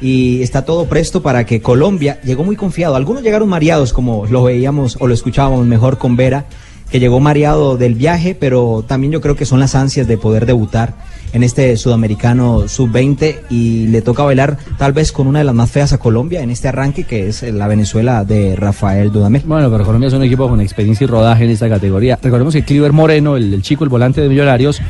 [0.00, 2.94] y está todo presto para que Colombia llegó muy confiado.
[2.94, 6.44] Algunos llegaron mareados, como lo veíamos o lo escuchábamos mejor con Vera,
[6.90, 10.46] que llegó mareado del viaje, pero también yo creo que son las ansias de poder
[10.46, 10.94] debutar
[11.32, 15.70] en este sudamericano sub-20 y le toca bailar tal vez con una de las más
[15.70, 19.42] feas a Colombia en este arranque que es la Venezuela de Rafael Dudamel.
[19.44, 22.18] Bueno, pero Colombia es un equipo con experiencia y rodaje en esta categoría.
[22.22, 24.80] Recordemos que Cliver Moreno, el, el chico, el volante de Millonarios,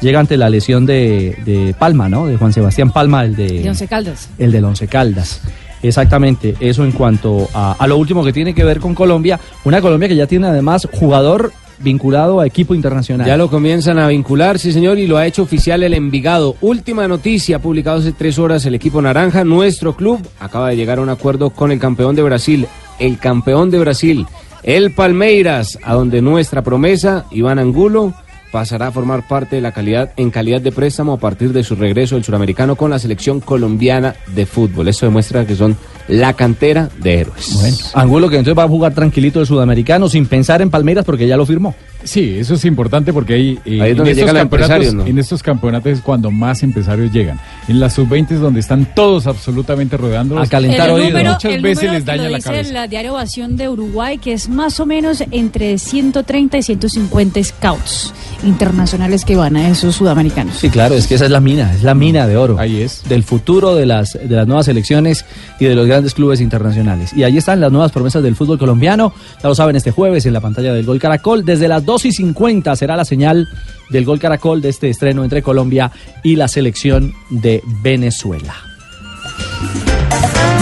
[0.00, 2.26] llega ante la lesión de, de Palma, ¿no?
[2.26, 3.62] De Juan Sebastián Palma, el de...
[3.62, 4.28] De Once Caldas.
[4.38, 5.40] El del Once Caldas.
[5.88, 10.08] Exactamente, eso en cuanto a, lo último que tiene que ver con Colombia, una Colombia
[10.08, 13.26] que ya tiene además jugador vinculado a equipo internacional.
[13.26, 16.56] Ya lo comienzan a vincular, sí señor, y lo ha hecho oficial el Envigado.
[16.60, 21.02] Última noticia, publicado hace tres horas el equipo naranja, nuestro club acaba de llegar a
[21.02, 22.66] un acuerdo con el campeón de Brasil,
[22.98, 24.26] el campeón de Brasil,
[24.62, 28.14] el Palmeiras, a donde nuestra promesa, Iván Angulo,
[28.50, 31.74] pasará a formar parte de la calidad en calidad de préstamo a partir de su
[31.74, 34.88] regreso del suramericano con la selección colombiana de fútbol.
[34.88, 35.76] Eso demuestra que son
[36.08, 37.54] la cantera de héroes.
[37.54, 41.26] Bueno, Angulo que entonces va a jugar tranquilito el sudamericano sin pensar en Palmeiras porque
[41.26, 41.74] ya lo firmó.
[42.06, 44.76] Sí, eso es importante porque ahí, eh, Ahí es en, donde estos llegan los campeonatos,
[44.76, 45.06] empresarios, ¿no?
[45.06, 47.38] en estos campeonatos es cuando más empresarios llegan.
[47.68, 50.38] En las sub-20 es donde están todos absolutamente rodeando.
[50.38, 52.72] A calentar el número, Muchas el veces les daña lo la dice cabeza.
[52.72, 58.14] la diario Ovación de Uruguay, que es más o menos entre 130 y 150 scouts
[58.44, 60.56] internacionales que van a esos sudamericanos.
[60.56, 62.58] Sí, claro, es que esa es la mina, es la mina de oro.
[62.58, 63.02] Ahí es.
[63.08, 65.24] Del futuro de las, de las nuevas selecciones
[65.58, 67.12] y de los grandes clubes internacionales.
[67.14, 69.12] Y ahí están las nuevas promesas del fútbol colombiano.
[69.42, 71.44] Ya lo saben, este jueves en la pantalla del Gol Caracol.
[71.44, 73.48] Desde las 2 y 50 será la señal
[73.90, 75.90] del Gol Caracol de este estreno entre Colombia
[76.22, 78.54] y la selección de Venezuela.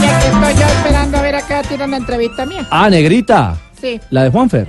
[0.03, 2.67] Y aquí estoy yo esperando a ver acá tiran la entrevista mía.
[2.71, 3.57] Ah, Negrita.
[3.81, 4.01] Sí.
[4.11, 4.69] La de Juanfer.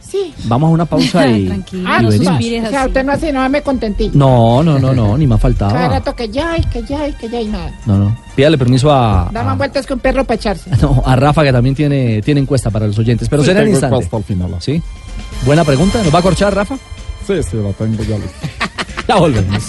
[0.00, 0.32] Sí.
[0.44, 1.48] Vamos a una pausa y,
[1.86, 2.08] Ah, y no,
[2.68, 4.12] o sea, usted no hace no me contentillo.
[4.14, 5.88] No, no, no, no, ni más Cada faltaba.
[5.88, 7.72] rato que ya, y que ya, y que ya, y nada.
[7.86, 8.16] No, no.
[8.36, 10.70] Pídale permiso a, Da más vueltas que un perro para echarse.
[10.80, 13.72] No, a Rafa que también tiene, tiene encuesta para los oyentes, pero Sí, será en
[13.72, 14.16] tengo instante.
[14.16, 14.54] al final.
[14.60, 14.80] ¿Sí?
[15.44, 16.76] Buena pregunta, ¿nos va a corchar Rafa?
[17.26, 18.48] Sí, sí, la tengo ya lista.
[19.06, 19.62] Ya volvemos.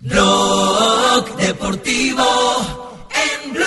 [0.00, 2.22] Blog Deportivo
[3.10, 3.64] en Blue.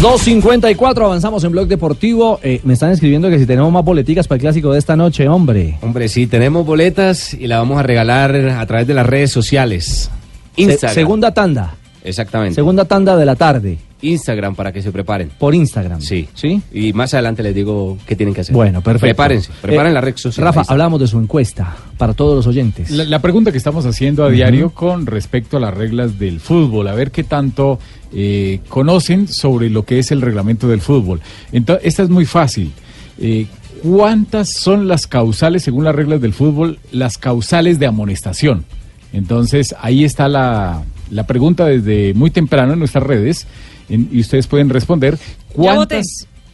[0.00, 2.40] 2.54, avanzamos en Blog Deportivo.
[2.42, 5.28] Eh, me están escribiendo que si tenemos más boleticas para el clásico de esta noche,
[5.28, 5.76] hombre.
[5.82, 10.10] Hombre, sí, tenemos boletas y la vamos a regalar a través de las redes sociales.
[10.56, 10.94] Se- Instagram.
[10.94, 11.74] segunda tanda.
[12.02, 12.54] Exactamente.
[12.54, 13.78] Segunda tanda de la tarde.
[14.02, 15.30] Instagram para que se preparen.
[15.38, 16.02] Por Instagram.
[16.02, 16.28] Sí.
[16.34, 16.60] ¿Sí?
[16.70, 18.54] Y más adelante les digo qué tienen que hacer.
[18.54, 19.06] Bueno, perfecto.
[19.06, 20.44] Prepárense, preparen Eh, la red social.
[20.44, 22.90] Rafa, hablamos de su encuesta para todos los oyentes.
[22.90, 26.88] La, la pregunta que estamos haciendo a diario con respecto a las reglas del fútbol,
[26.88, 27.78] a ver qué tanto
[28.12, 31.22] eh, conocen sobre lo que es el reglamento del fútbol.
[31.52, 32.70] Entonces, esta es muy fácil.
[33.18, 33.46] Eh,
[33.82, 38.66] ¿Cuántas son las causales, según las reglas del fútbol, las causales de amonestación?
[39.14, 43.46] Entonces, ahí está la, la pregunta desde muy temprano en nuestras redes
[43.88, 45.16] en- y ustedes pueden responder.
[45.52, 45.78] ¿Cuántas?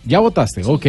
[0.04, 0.86] Ya votaste, ok.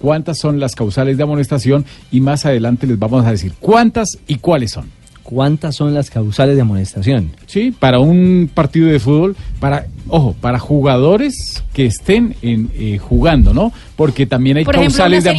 [0.00, 1.84] ¿Cuántas son las causales de amonestación?
[2.10, 4.86] Y más adelante les vamos a decir cuántas y cuáles son.
[5.22, 7.30] ¿Cuántas son las causales de amonestación?
[7.46, 13.54] Sí, para un partido de fútbol, para, ojo, para jugadores que estén en, eh, jugando,
[13.54, 13.72] ¿no?
[13.96, 15.30] Porque también hay Por causales de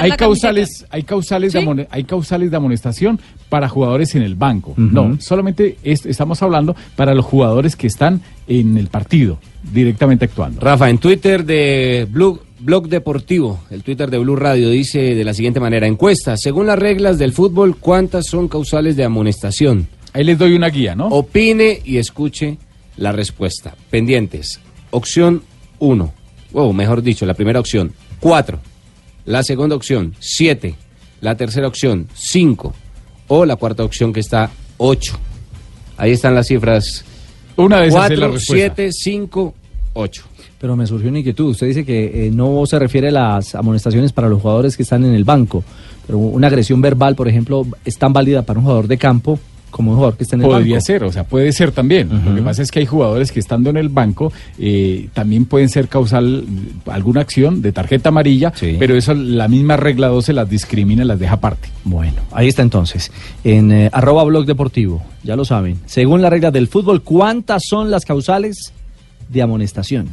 [0.00, 1.64] hay causales, hay causales de ¿Sí?
[1.66, 4.74] amone- hay causales de amonestación para jugadores en el banco.
[4.76, 9.38] No, solamente es- estamos hablando para los jugadores que están en el partido
[9.72, 10.60] directamente actuando.
[10.60, 15.34] Rafa, en Twitter de Blue, Blog Deportivo, el Twitter de Blue Radio, dice de la
[15.34, 19.88] siguiente manera: encuesta, según las reglas del fútbol, ¿cuántas son causales de amonestación?
[20.12, 21.08] Ahí les doy una guía, ¿no?
[21.08, 22.56] Opine y escuche
[22.96, 23.74] la respuesta.
[23.90, 24.60] Pendientes.
[24.90, 25.42] Opción
[25.80, 26.12] 1.
[26.52, 28.60] O mejor dicho, la primera opción, 4.
[29.24, 30.76] La segunda opción, 7.
[31.20, 32.72] La tercera opción, 5.
[33.26, 35.18] O la cuarta opción que está, 8.
[35.96, 37.04] Ahí están las cifras.
[37.56, 38.74] Una de esas es la 4, respuesta.
[38.76, 39.54] 7, 5,
[39.94, 40.24] 8.
[40.60, 41.50] Pero me surgió una inquietud.
[41.50, 45.04] Usted dice que eh, no se refiere a las amonestaciones para los jugadores que están
[45.04, 45.62] en el banco.
[46.06, 49.38] Pero una agresión verbal, por ejemplo, es tan válida para un jugador de campo
[49.74, 50.86] como un jugador que está en el Podría banco.
[50.86, 52.08] ser, o sea, puede ser también.
[52.24, 55.68] Lo que pasa es que hay jugadores que estando en el banco eh, también pueden
[55.68, 56.44] ser causal
[56.86, 61.34] alguna acción de tarjeta amarilla, pero eso la misma regla 12 las discrimina, las deja
[61.34, 61.70] aparte.
[61.82, 63.10] Bueno, ahí está entonces.
[63.42, 65.80] En eh, arroba blog deportivo, ya lo saben.
[65.86, 68.72] Según la regla del fútbol, ¿cuántas son las causales
[69.28, 70.06] de amonestación?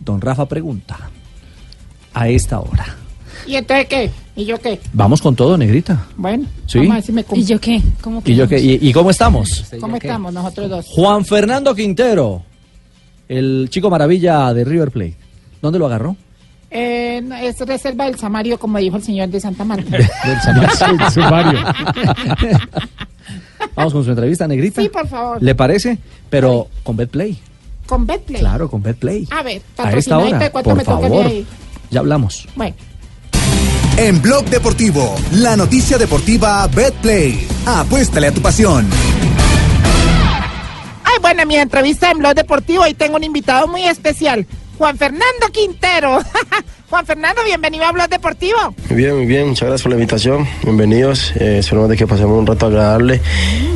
[0.00, 0.96] Don Rafa pregunta.
[2.14, 2.96] A esta hora.
[3.46, 4.10] ¿Y entonces qué?
[4.36, 4.80] ¿Y yo qué?
[4.92, 6.06] Vamos con todo, negrita.
[6.16, 6.78] Bueno, Sí.
[6.86, 7.36] vamos a.
[7.36, 7.80] ¿Y yo qué?
[8.00, 8.58] ¿Cómo ¿Y, yo qué?
[8.60, 9.64] ¿Y, y cómo estamos?
[9.80, 10.86] ¿Cómo estamos nosotros dos?
[10.88, 12.42] Juan Fernando Quintero,
[13.28, 15.16] el chico maravilla de River Plate.
[15.62, 16.16] ¿Dónde lo agarró?
[16.70, 19.90] Eh, es reserva del Samario, como dijo el señor de Santa Marta.
[19.96, 20.40] Del
[20.76, 21.10] Samario.
[21.10, 21.60] Sumario.
[23.74, 24.82] Vamos con su entrevista, negrita.
[24.82, 25.42] Sí, por favor.
[25.42, 25.98] ¿Le parece?
[26.30, 27.38] Pero con Betplay.
[27.88, 28.40] Con Betplay.
[28.40, 29.26] Claro, con Betplay.
[29.30, 31.26] A ver, A esta hora, por me favor.
[31.26, 31.46] ahí.
[31.90, 32.46] Ya hablamos.
[32.54, 32.76] Bueno.
[33.96, 37.48] En Blog Deportivo, la noticia deportiva BetPlay.
[37.66, 38.86] Apuéstale a tu pasión.
[41.02, 44.96] Ay, bueno, en mi entrevista en Blog Deportivo hoy tengo un invitado muy especial, Juan
[44.98, 46.18] Fernando Quintero.
[46.90, 48.56] Juan Fernando, bienvenido a Blog Deportivo.
[48.88, 50.48] Muy bien, muy bien, muchas gracias por la invitación.
[50.62, 51.32] Bienvenidos.
[51.36, 53.20] Eh, esperamos de que pasemos un rato agradable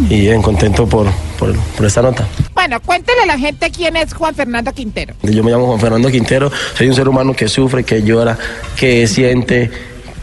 [0.08, 1.08] y bien contento por,
[1.38, 2.26] por, por esta nota.
[2.54, 5.12] Bueno, cuéntele a la gente quién es Juan Fernando Quintero.
[5.22, 8.38] Yo me llamo Juan Fernando Quintero, soy un ser humano que sufre, que llora,
[8.76, 9.70] que siente,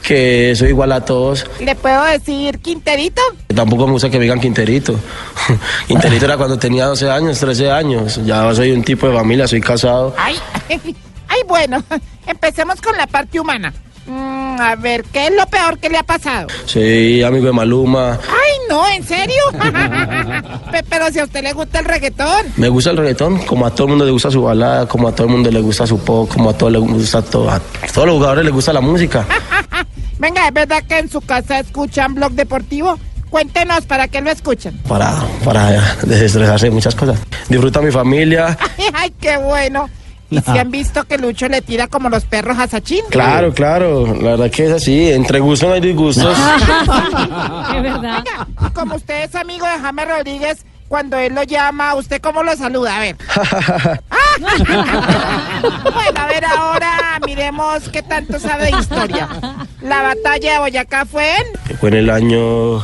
[0.02, 1.46] que soy igual a todos.
[1.60, 3.22] ¿Le puedo decir Quinterito?
[3.54, 5.00] Tampoco me gusta que me digan Quinterito.
[5.88, 8.20] Quinterito era cuando tenía 12 años, 13 años.
[8.26, 10.16] Ya soy un tipo de familia, soy casado.
[10.18, 10.38] Ay,
[11.30, 11.84] ay, bueno,
[12.28, 13.74] empecemos con la parte humana.
[14.06, 16.48] Mm, a ver, ¿qué es lo peor que le ha pasado?
[16.66, 18.14] Soy amigo de Maluma.
[18.28, 19.36] Ay, no, ¿en serio?
[20.72, 22.46] Pe- Pero si a usted le gusta el reggaetón.
[22.58, 25.12] Me gusta el reggaetón, como a todo el mundo le gusta su balada, como a
[25.14, 27.60] todo el mundo le gusta su pop, como a todos les gusta todo, a
[27.94, 29.26] todos los jugadores les gusta la música.
[30.20, 32.98] Venga, ¿es verdad que en su casa escuchan blog deportivo?
[33.30, 34.74] Cuéntenos, ¿para qué lo escuchan?
[34.88, 35.14] para,
[35.46, 37.20] para desestresarse de muchas cosas.
[37.48, 38.58] Disfruta mi familia.
[38.78, 39.88] Ay, ay, qué bueno.
[40.30, 43.04] ¿Y si han visto que Lucho le tira como los perros a Sachin?
[43.10, 46.38] Claro, claro, la verdad que es así, entre gustos no hay disgustos.
[47.76, 48.24] Es verdad.
[48.24, 52.56] Venga, como usted es amigo de James Rodríguez, cuando él lo llama, ¿usted cómo lo
[52.58, 52.98] saluda?
[52.98, 53.16] A ver.
[55.84, 59.30] bueno, a ver ahora, miremos qué tanto sabe de historia.
[59.82, 61.78] La batalla de Boyacá fue en...
[61.78, 62.84] Fue en el año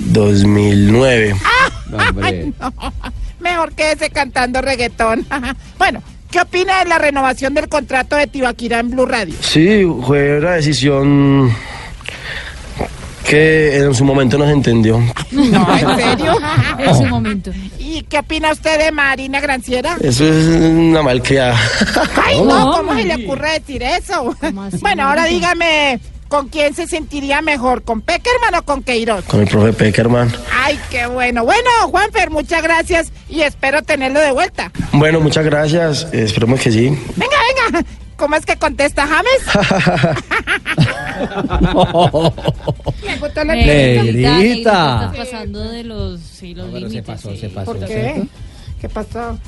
[0.00, 1.34] 2009.
[2.22, 2.74] Ay, no.
[3.40, 5.26] Mejor quédese cantando reggaetón.
[5.78, 6.02] bueno,
[6.32, 9.34] ¿qué opina de la renovación del contrato de Tibaquira en Blue Radio?
[9.40, 11.54] Sí, fue una decisión
[13.28, 14.98] que en su momento no se entendió.
[15.30, 16.38] No, ¿en serio?
[16.78, 17.52] En su momento.
[17.78, 19.96] ¿Y qué opina usted de Marina Granciera?
[20.00, 21.56] Eso es una malcriada.
[22.24, 24.34] Ay, no, ¿cómo se le ocurre decir eso?
[24.80, 26.00] Bueno, ahora dígame,
[26.32, 27.82] ¿con quién se sentiría mejor?
[27.82, 29.26] ¿Con Peckerman o con Queiroz?
[29.26, 30.32] Con el profe Peckerman.
[30.50, 31.44] Ay, qué bueno.
[31.44, 34.72] Bueno, Juanfer, muchas gracias y espero tenerlo de vuelta.
[34.92, 36.08] Bueno, muchas gracias.
[36.10, 36.88] Esperemos que sí.
[37.16, 37.36] Venga,
[37.70, 37.84] venga.
[38.16, 39.42] ¿Cómo es que contesta James?
[43.04, 45.12] Me gustó la Negrita.
[45.14, 47.20] Pasando de los, sí, los límites.
[47.20, 47.52] sí.
[47.62, 48.22] ¿Por qué?
[48.80, 49.38] ¿Qué pasó?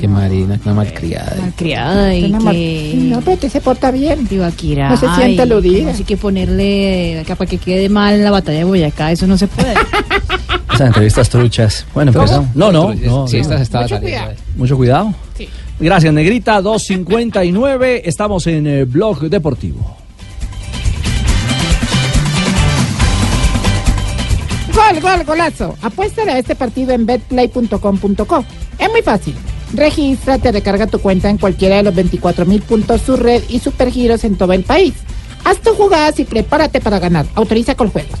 [0.00, 1.36] Que Marina, una malcriada.
[1.40, 2.92] Malcriada y Una mal- que...
[2.96, 4.26] No, pero usted se porta bien.
[4.26, 4.88] Tibaquira.
[4.90, 5.90] No se siente aludida.
[5.92, 9.38] Así que ponerle acá para que quede mal en la batalla de Boyacá, eso no
[9.38, 9.74] se puede.
[10.74, 11.86] Esas entrevistas truchas.
[11.94, 12.24] Bueno, ¿Cómo?
[12.24, 12.56] empezamos.
[12.56, 13.28] No, no, no.
[13.28, 13.42] Sí, no.
[13.42, 14.30] estas estaban Mucho cuidado.
[14.30, 14.36] eh.
[14.56, 15.14] Mucho cuidado.
[15.36, 15.48] Sí.
[15.78, 16.60] Gracias, Negrita.
[16.62, 18.02] 259.
[18.08, 19.96] Estamos en el Blog Deportivo.
[24.74, 25.76] Gol, gol, golazo.
[25.82, 28.44] Apuéstale a este partido en betplay.com.co.
[28.78, 29.34] Es muy fácil.
[29.72, 34.24] Regístrate, recarga tu cuenta en cualquiera de los 24 mil puntos su red y supergiros
[34.24, 34.94] en todo el país.
[35.44, 37.26] Haz tus jugadas y prepárate para ganar.
[37.34, 38.18] Autoriza con juegos.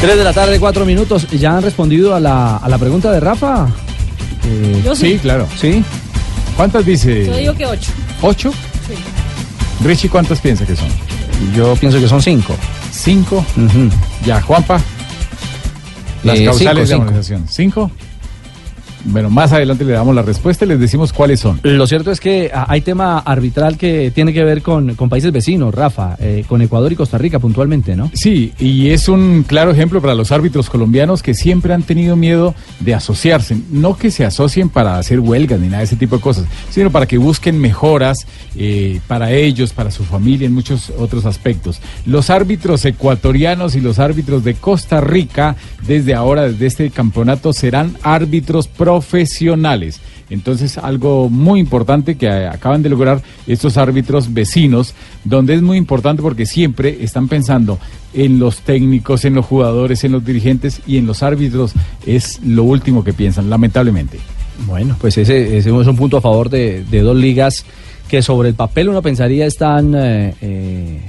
[0.00, 1.28] Tres de la tarde, cuatro minutos.
[1.30, 3.68] ¿Ya han respondido a la, a la pregunta de Rafa?
[4.44, 5.12] Eh, Yo sí.
[5.12, 5.46] Sí, claro.
[5.56, 5.84] ¿Sí?
[6.56, 7.26] ¿Cuántas dice?
[7.26, 7.90] Yo digo que ocho.
[8.20, 8.52] ¿Ocho?
[8.86, 8.94] Sí.
[9.84, 10.88] Richie, ¿cuántas piensa que son?
[11.56, 12.54] Yo pienso que son cinco.
[12.90, 13.44] ¿Cinco?
[14.24, 14.80] Ya, Juanpa.
[16.22, 17.02] Las Eh, causales cinco, de cinco.
[17.02, 17.46] amonestación.
[17.48, 17.90] ¿Cinco?
[19.04, 21.60] Bueno, más adelante le damos la respuesta y les decimos cuáles son.
[21.62, 25.32] Lo cierto es que ah, hay tema arbitral que tiene que ver con, con países
[25.32, 28.10] vecinos, Rafa, eh, con Ecuador y Costa Rica puntualmente, ¿no?
[28.14, 32.54] Sí, y es un claro ejemplo para los árbitros colombianos que siempre han tenido miedo
[32.80, 33.56] de asociarse.
[33.70, 36.90] No que se asocien para hacer huelgas ni nada de ese tipo de cosas, sino
[36.90, 38.26] para que busquen mejoras
[38.56, 41.80] eh, para ellos, para su familia, en muchos otros aspectos.
[42.06, 47.96] Los árbitros ecuatorianos y los árbitros de Costa Rica, desde ahora, desde este campeonato, serán
[48.02, 50.00] árbitros profesionales.
[50.28, 55.76] Entonces, algo muy importante que eh, acaban de lograr estos árbitros vecinos, donde es muy
[55.76, 57.78] importante porque siempre están pensando
[58.14, 61.72] en los técnicos, en los jugadores, en los dirigentes y en los árbitros.
[62.06, 64.18] Es lo último que piensan, lamentablemente.
[64.66, 67.64] Bueno, pues ese, es un punto a favor de, de dos ligas
[68.08, 71.00] que sobre el papel uno pensaría están eh, eh,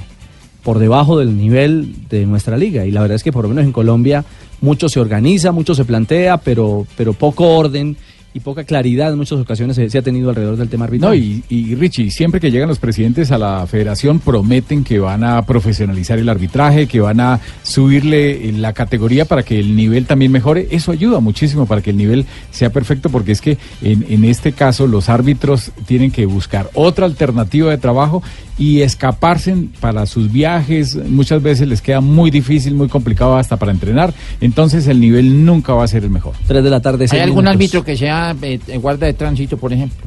[0.63, 2.86] por debajo del nivel de nuestra liga.
[2.86, 4.23] Y la verdad es que por lo menos en Colombia
[4.64, 7.97] mucho se organiza, mucho se plantea, pero, pero poco orden
[8.34, 11.11] y poca claridad en muchas ocasiones se, se ha tenido alrededor del tema arbitral.
[11.11, 15.23] No, y, y Richie, siempre que llegan los presidentes a la federación prometen que van
[15.23, 20.05] a profesionalizar el arbitraje, que van a subirle en la categoría para que el nivel
[20.05, 20.67] también mejore.
[20.71, 24.51] Eso ayuda muchísimo para que el nivel sea perfecto, porque es que en, en este
[24.51, 28.23] caso los árbitros tienen que buscar otra alternativa de trabajo
[28.57, 30.95] y escaparse para sus viajes.
[30.95, 34.13] Muchas veces les queda muy difícil, muy complicado hasta para entrenar.
[34.41, 36.34] Entonces el nivel nunca va a ser el mejor.
[36.47, 37.07] Tres de la tarde.
[37.09, 39.97] ¿Hay algún árbitro que sea eh, guarda de tránsito, por ejemplo?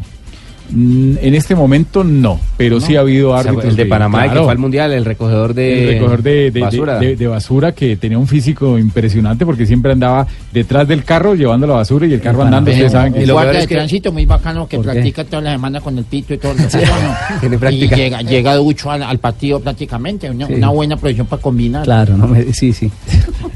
[0.70, 3.70] Mm, En este momento no, pero sí ha habido O sea, árbitros.
[3.70, 6.50] el de Panamá, el que claro, fue al mundial, el recogedor de, el recogedor de,
[6.50, 6.98] de- basura.
[6.98, 11.66] de- de basura que tenía un físico impresionante porque siempre andaba detrás del carro llevando
[11.66, 12.70] la basura y el carro andando.
[12.70, 15.96] Ustedes saben que El guardia de tránsito muy bacano que practica toda la semana con
[15.98, 16.52] el pito y todo.
[16.52, 16.78] el Sí.
[17.70, 20.30] Y llega, llega ducho al, al partido prácticamente.
[20.30, 20.54] Una, Sí.
[20.54, 21.84] una buena profesión para combinar.
[21.84, 22.90] Claro, no me, sí, sí.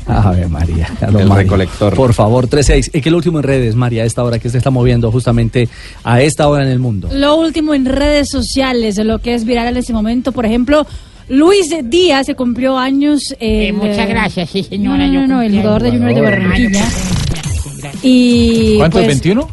[0.07, 0.89] A ver, María.
[1.01, 1.95] El recolector.
[1.95, 2.91] Por favor, 3-6.
[2.95, 5.11] ¿Y qué es lo último en redes, María, a esta hora que se está moviendo
[5.13, 5.69] justamente
[6.05, 7.00] a esta hora en el mundo?
[7.13, 10.87] Lo último en redes sociales, lo que es viral en este momento, por ejemplo,
[11.29, 13.35] Luis Díaz se cumplió años.
[13.41, 15.07] Eh, el, muchas eh, gracias, sí, No, señora.
[15.07, 15.91] no, no, no, el jugador de.
[15.93, 16.89] Junior de Barranquilla.
[18.03, 19.03] Y ¿Cuánto?
[19.03, 19.47] pues, ¿21?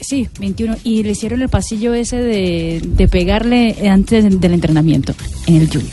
[0.00, 0.76] Sí, 21.
[0.84, 5.14] Y le hicieron el pasillo ese de, de pegarle antes del entrenamiento
[5.46, 5.90] en el Junior.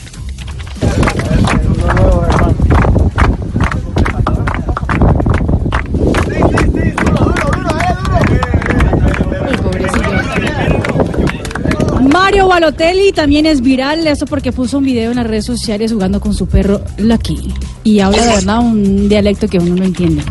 [12.60, 16.34] Balotelli también es viral, eso porque puso un video en las redes sociales jugando con
[16.34, 17.54] su perro Lucky.
[17.84, 20.22] Y habla de verdad un dialecto que uno no entiende.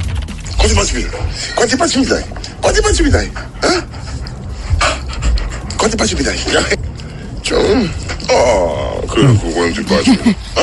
[5.80, 6.38] Quanti passi mi dai?
[6.38, 6.79] Ciao.
[8.32, 10.18] Oh, quanti passi.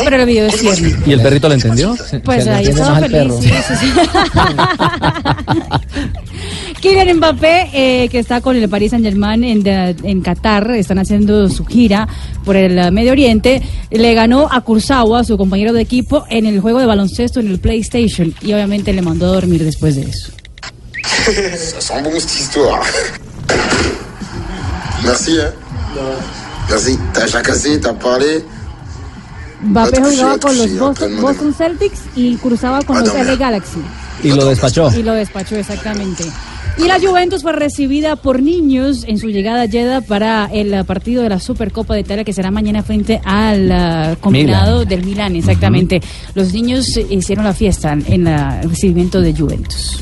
[0.05, 0.83] Pero el video es cierto.
[1.07, 1.97] ¿Y el perrito lo entendió?
[2.25, 3.17] Pues Se ahí estaba feliz.
[3.19, 3.43] perro.
[3.43, 3.93] sí, sí, sí.
[6.81, 10.99] Kylian Mbappé, eh, que está con el Paris Saint Germain en, de- en Qatar, están
[10.99, 12.07] haciendo su gira
[12.45, 16.61] por el eh, Medio Oriente, le ganó a Kurzawa, su compañero de equipo, en el
[16.61, 20.31] juego de baloncesto en el PlayStation y obviamente le mandó a dormir después de eso.
[26.69, 26.99] Merci.
[27.13, 28.45] T'as jacassé, t'as parlé.
[29.63, 30.79] Mbappé jugaba con los
[31.21, 33.81] Boston, Celtics y cruzaba con los LA Galaxy.
[34.23, 34.91] Y lo despachó.
[34.97, 36.25] Y lo despachó, exactamente.
[36.79, 41.23] Y la Juventus fue recibida por niños en su llegada a Jeddah para el partido
[41.23, 44.89] de la Supercopa de Italia que será mañana frente al eh, combinado Milan.
[44.89, 46.03] del Milán, exactamente.
[46.35, 50.01] Los niños hicieron la fiesta en el recibimiento de Juventus.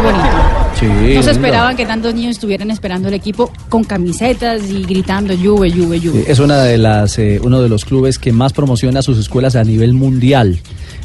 [0.00, 0.36] Muy bonito.
[0.78, 5.36] Sí, No se esperaban que tantos niños estuvieran esperando el equipo con camisetas y gritando
[5.36, 6.24] Juve, Juve, Juve.
[6.26, 9.64] Es una de las, eh, uno de los clubes que más promociona sus escuelas a
[9.64, 10.58] nivel mundial.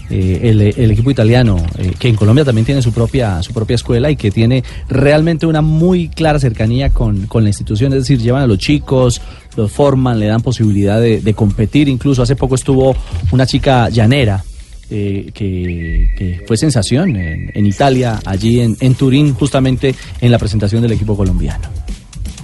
[0.09, 3.75] Eh, el, el equipo italiano, eh, que en Colombia también tiene su propia, su propia
[3.75, 8.19] escuela y que tiene realmente una muy clara cercanía con, con la institución, es decir,
[8.19, 9.19] llevan a los chicos,
[9.57, 11.89] los forman, le dan posibilidad de, de competir.
[11.89, 12.95] Incluso hace poco estuvo
[13.31, 14.43] una chica llanera
[14.89, 20.37] eh, que, que fue sensación en, en Italia, allí en, en Turín, justamente en la
[20.39, 21.67] presentación del equipo colombiano,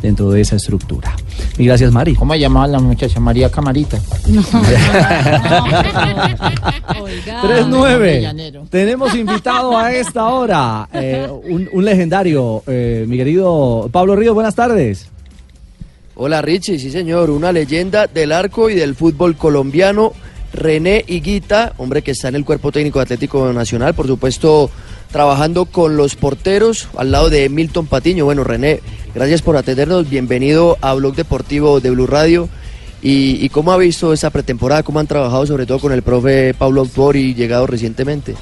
[0.02, 1.16] dentro de esa estructura.
[1.58, 2.16] Y gracias, Mari.
[2.16, 3.20] ¿Cómo llamaba la muchacha?
[3.20, 4.00] María Camarita.
[4.28, 4.42] No.
[7.42, 8.70] 3-9.
[8.70, 14.34] Tenemos invitado a esta hora eh, un, un legendario, eh, mi querido Pablo Ríos.
[14.34, 15.08] Buenas tardes.
[16.16, 20.14] Hola Richie, sí señor, una leyenda del arco y del fútbol colombiano,
[20.54, 24.70] René Higuita, hombre que está en el cuerpo técnico de Atlético Nacional, por supuesto
[25.12, 28.26] trabajando con los porteros al lado de Milton Patiño.
[28.26, 28.82] Bueno René,
[29.14, 32.50] gracias por atendernos, bienvenido a Blog Deportivo de Blue Radio.
[33.04, 34.84] ¿Y, cómo ha visto esa pretemporada?
[34.84, 38.36] ¿Cómo han trabajado sobre todo con el profe Pablo Autori llegado recientemente?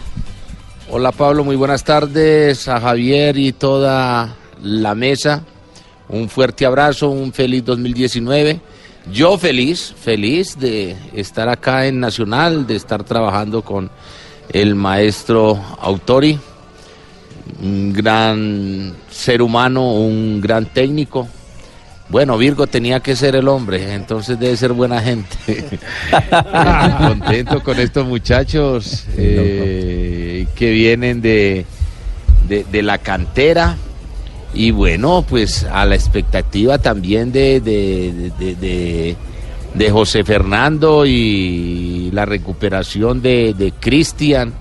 [0.92, 5.44] Hola Pablo, muy buenas tardes a Javier y toda la mesa.
[6.10, 8.60] Un fuerte abrazo, un feliz 2019.
[9.12, 13.90] Yo feliz, feliz de estar acá en Nacional, de estar trabajando con
[14.52, 16.38] el maestro Autori,
[17.62, 21.28] un gran ser humano, un gran técnico.
[22.10, 25.80] Bueno, Virgo tenía que ser el hombre, entonces debe ser buena gente.
[27.00, 31.66] Contento con estos muchachos eh, que vienen de,
[32.48, 33.76] de, de la cantera
[34.54, 39.16] y bueno, pues a la expectativa también de, de, de- de-
[39.74, 44.52] de José Fernando y la recuperación de, de Cristian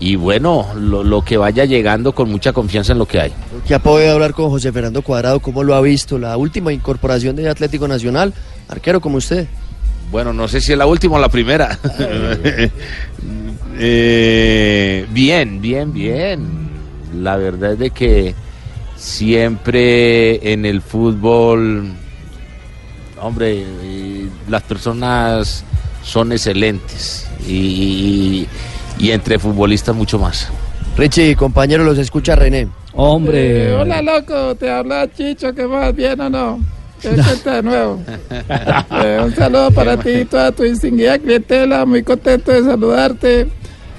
[0.00, 3.32] y bueno, lo, lo que vaya llegando con mucha confianza en lo que hay.
[3.68, 7.48] Ya puede hablar con José Fernando Cuadrado, cómo lo ha visto, la última incorporación de
[7.50, 8.32] Atlético Nacional,
[8.68, 9.46] arquero como usted.
[10.10, 11.78] Bueno, no sé si es la última o la primera.
[13.78, 16.70] Eh, bien, bien, bien.
[17.14, 18.34] La verdad es de que
[19.06, 21.92] siempre en el fútbol,
[23.22, 23.64] hombre,
[24.48, 25.64] las personas
[26.02, 28.48] son excelentes y,
[28.98, 30.48] y entre futbolistas mucho más.
[30.96, 32.68] Richie, compañero, los escucha René.
[32.94, 33.68] Hombre.
[33.68, 35.94] Eh, hola, loco, te habla Chicho, ¿qué más?
[35.94, 36.60] ¿Bien o no?
[37.00, 38.02] ¿Qué de nuevo?
[39.04, 43.46] Eh, un saludo para ti y toda tu distinguida clientela, muy contento de saludarte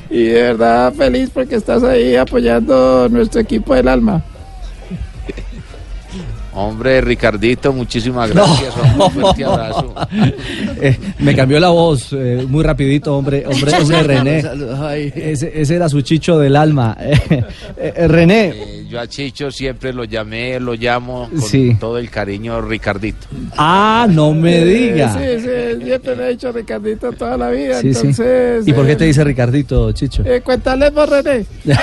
[0.09, 4.23] y de verdad feliz porque estás ahí apoyando nuestro equipo del alma.
[6.59, 8.73] Hombre, Ricardito, muchísimas gracias.
[8.75, 9.93] hombre, un fuerte abrazo.
[10.81, 14.43] Eh, me cambió la voz eh, muy rapidito, hombre, hombre, hombre René.
[15.15, 16.97] Ese, ese era su chicho del alma.
[17.79, 21.77] Eh, eh, René, Eh, yo a Chicho siempre lo llamé, lo llamo con Sí.
[21.79, 23.27] todo el cariño Ricardito.
[23.55, 25.13] ah, no me diga.
[25.13, 27.99] Sí, sí, siempre le he dicho Ricardito toda la vida, Sí, sí.
[27.99, 28.67] entonces...
[28.67, 30.23] ¿Y por qué te dice Ricardito, Chicho?
[30.25, 31.45] eh, cuéntale por René.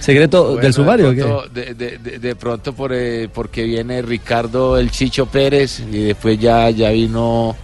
[0.00, 4.02] ¿Secreto Bueno, del sumario de pronto, de, de- de- de pronto por, eh, porque viene
[4.02, 7.54] Ricardo el Chicho Pérez y después ya, ya vino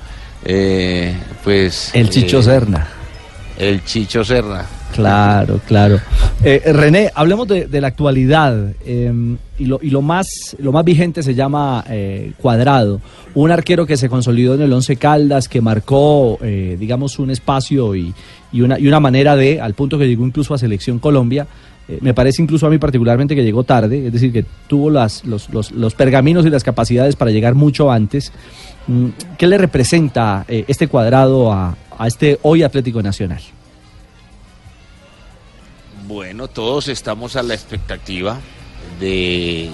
[0.45, 1.91] eh, pues...
[1.95, 2.87] El Chicho eh, Serna.
[3.59, 4.67] El Chicho Serna.
[4.95, 5.99] Claro, claro.
[6.45, 9.13] Eh, René, hablemos de, de la actualidad eh,
[9.59, 13.01] y, lo, y lo más lo más vigente se llama eh, Cuadrado,
[13.35, 17.95] un arquero que se consolidó en el Once Caldas, que marcó, eh, digamos, un espacio
[17.95, 18.15] y,
[18.53, 21.47] y una, y una manera de, al punto que llegó incluso a Selección Colombia.
[21.89, 25.25] Eh, me parece incluso a mí particularmente que llegó tarde, es decir, que tuvo los,
[25.25, 28.33] los- los pergaminos y las capacidades para llegar mucho antes.
[28.89, 29.09] Mm,
[29.39, 33.41] ¿Qué le representa eh, este cuadrado a, a este hoy Atlético Nacional?
[36.07, 38.39] Bueno, todos estamos a la expectativa
[39.01, 39.71] de,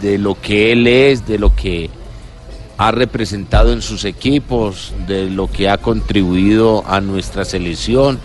[0.00, 1.90] de lo que él es, de lo que
[2.78, 8.18] ha representado en sus equipos, de lo que ha contribuido a nuestra selección,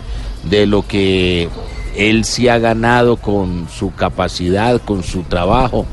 [0.48, 1.48] de lo que
[1.96, 5.86] él sí ha ganado con su capacidad, con su trabajo,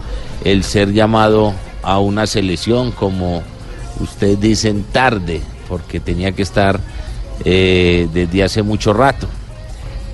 [0.43, 3.43] el ser llamado a una selección como
[3.99, 6.79] ustedes dicen tarde, porque tenía que estar
[7.45, 9.27] eh, desde hace mucho rato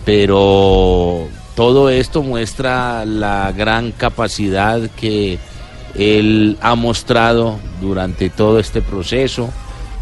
[0.05, 5.39] pero todo esto muestra la gran capacidad que
[5.95, 9.49] él ha mostrado durante todo este proceso.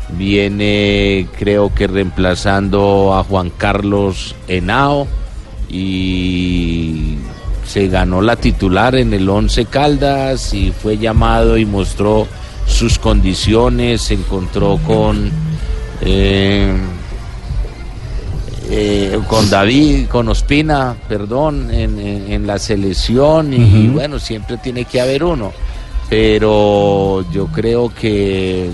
[0.10, 5.08] Viene, creo que reemplazando a Juan Carlos Henao
[5.74, 7.16] y
[7.66, 12.28] se ganó la titular en el Once Caldas y fue llamado y mostró
[12.68, 15.32] sus condiciones, se encontró con
[16.02, 16.72] eh,
[18.70, 24.86] eh, con David, con Ospina, perdón, en, en- en la selección y bueno, siempre tiene
[24.86, 25.52] que haber uno,
[26.10, 28.70] pero yo creo que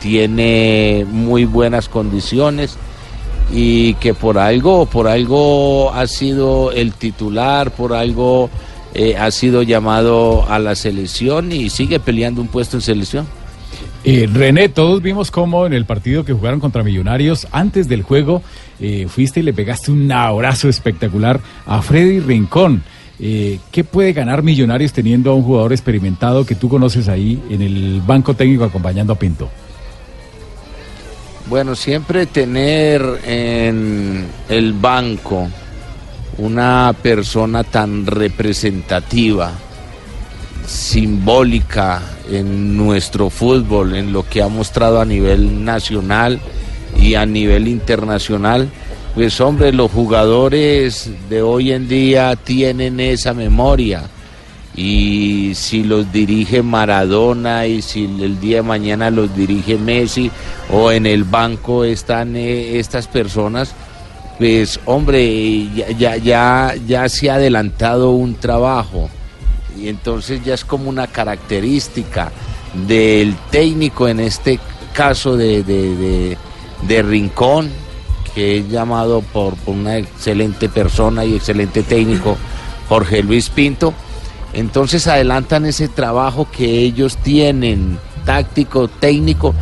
[0.00, 2.76] tiene muy buenas condiciones
[3.52, 8.50] y que por algo, por algo ha sido el titular, por algo
[8.94, 13.26] eh, ha sido llamado a la selección y sigue peleando un puesto en selección.
[14.04, 18.42] Eh, René, todos vimos cómo en el partido que jugaron contra Millonarios, antes del juego,
[18.80, 22.82] eh, fuiste y le pegaste un abrazo espectacular a Freddy Rincón.
[23.20, 27.62] Eh, ¿Qué puede ganar Millonarios teniendo a un jugador experimentado que tú conoces ahí en
[27.62, 29.48] el banco técnico acompañando a Pinto?
[31.52, 35.50] Bueno, siempre tener en el banco
[36.38, 39.52] una persona tan representativa,
[40.66, 42.00] simbólica
[42.30, 46.40] en nuestro fútbol, en lo que ha mostrado a nivel nacional
[46.98, 48.70] y a nivel internacional,
[49.14, 54.04] pues hombre, los jugadores de hoy en día tienen esa memoria
[54.74, 60.30] y si los dirige Maradona y si el día de mañana los dirige Messi
[60.72, 63.74] o en el banco están eh, estas personas,
[64.38, 65.68] pues hombre,
[65.98, 69.10] ya, ya, ya, se ha adelantado un trabajo
[69.78, 72.32] y entonces ya es como una característica
[72.86, 74.58] del técnico en este
[74.94, 76.36] caso de, de,
[76.86, 77.70] de- Rincón,
[78.34, 82.36] que es llamado por una excelente persona y excelente técnico,
[82.88, 83.94] Jorge Luis Pinto.
[84.52, 89.54] Entonces adelantan ese trabajo que ellos tienen, táctico, técnico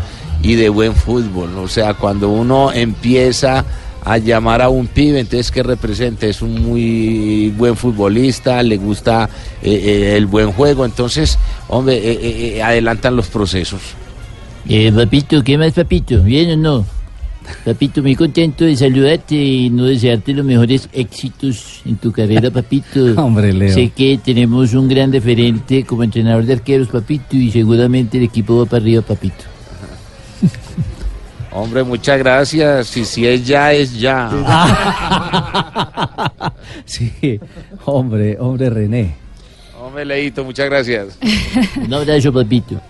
[0.43, 1.57] y de buen fútbol.
[1.59, 3.65] O sea, cuando uno empieza
[4.05, 6.27] a llamar a un pibe, entonces ¿qué representa?
[6.27, 9.29] Es un muy buen futbolista, le gusta
[9.63, 11.39] eh, eh, el buen juego, entonces,
[11.69, 13.81] hombre, eh, eh, adelantan los procesos.
[14.95, 16.23] Papito, ¿qué más, papito?
[16.23, 17.00] ¿Bien o no?
[17.65, 23.01] Papito, muy contento de saludarte y no desearte los mejores éxitos en tu carrera, papito.
[23.17, 23.75] Hombre, Leo.
[23.75, 28.59] Sé que tenemos un gran referente como entrenador de arqueros, papito, y seguramente el equipo
[28.59, 29.45] va para arriba, papito.
[31.53, 32.97] Hombre, muchas gracias.
[32.97, 34.31] Y si es ya, es ya.
[36.85, 37.39] Sí,
[37.85, 39.15] hombre, hombre René.
[39.81, 41.19] Hombre, Leito, muchas gracias.
[41.77, 42.81] Un abrazo, papito.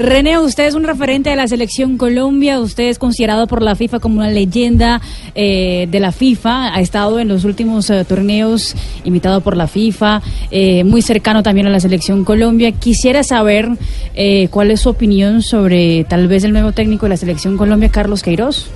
[0.00, 4.00] René, usted es un referente de la selección Colombia, usted es considerado por la FIFA
[4.00, 5.02] como una leyenda
[5.34, 8.74] eh, de la FIFA, ha estado en los últimos eh, torneos
[9.04, 12.72] invitado por la FIFA, eh, muy cercano también a la selección Colombia.
[12.72, 13.68] Quisiera saber
[14.14, 17.90] eh, cuál es su opinión sobre tal vez el nuevo técnico de la selección Colombia,
[17.90, 18.70] Carlos Queiroz.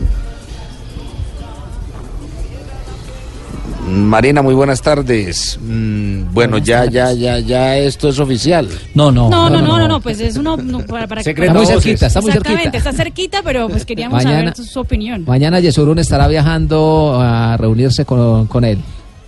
[3.94, 5.58] Marina, muy buenas tardes.
[5.62, 8.68] Mm, bueno, ya, ya, ya, ya esto es oficial.
[8.94, 9.30] No, no.
[9.30, 12.06] No, no, no, no, no, pues es uno no, para, para Secreto Está muy cerquita,
[12.06, 12.78] está muy Exactamente, cerquita.
[12.90, 15.24] está cerquita, pero pues queríamos Mañana- saber su, opinión.
[15.26, 18.78] Mañana Yesurún estará viajando a reunirse con, con él.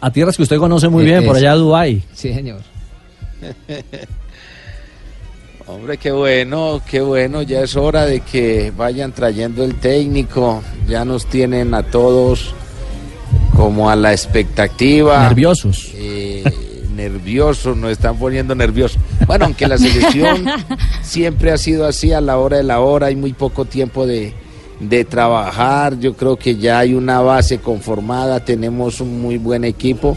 [0.01, 2.03] A tierras que usted conoce muy bien, por allá a Dubái.
[2.13, 2.61] Sí, señor.
[5.69, 7.43] Hombre, qué bueno, qué bueno.
[7.43, 10.63] Ya es hora de que vayan trayendo el técnico.
[10.89, 12.55] Ya nos tienen a todos
[13.57, 15.23] como a la expectativa.
[15.29, 15.91] Nerviosos.
[15.95, 16.45] Eh,
[16.95, 18.99] nerviosos, nos están poniendo nerviosos.
[19.27, 20.45] Bueno, aunque la selección
[21.03, 24.35] siempre ha sido así a la hora de la hora, hay muy poco tiempo de,
[24.81, 25.99] de trabajar.
[25.99, 30.17] Yo creo que ya hay una base conformada, tenemos un muy buen equipo.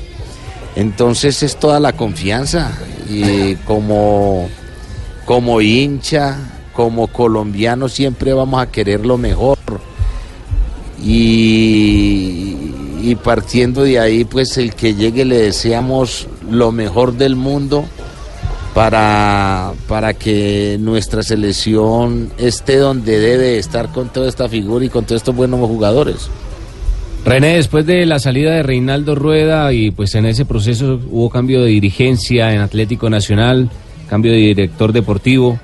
[0.75, 2.71] Entonces es toda la confianza.
[3.09, 4.47] Y como,
[5.25, 6.37] como hincha,
[6.73, 9.57] como colombiano, siempre vamos a querer lo mejor.
[11.01, 12.55] Y,
[13.01, 17.85] y partiendo de ahí, pues el que llegue le deseamos lo mejor del mundo
[18.73, 25.05] para, para que nuestra selección esté donde debe estar con toda esta figura y con
[25.05, 26.29] todos estos buenos jugadores.
[27.25, 31.61] René, después de la salida de Reinaldo Rueda y pues en ese proceso hubo cambio
[31.61, 33.69] de dirigencia en Atlético Nacional,
[34.09, 35.59] cambio de director deportivo.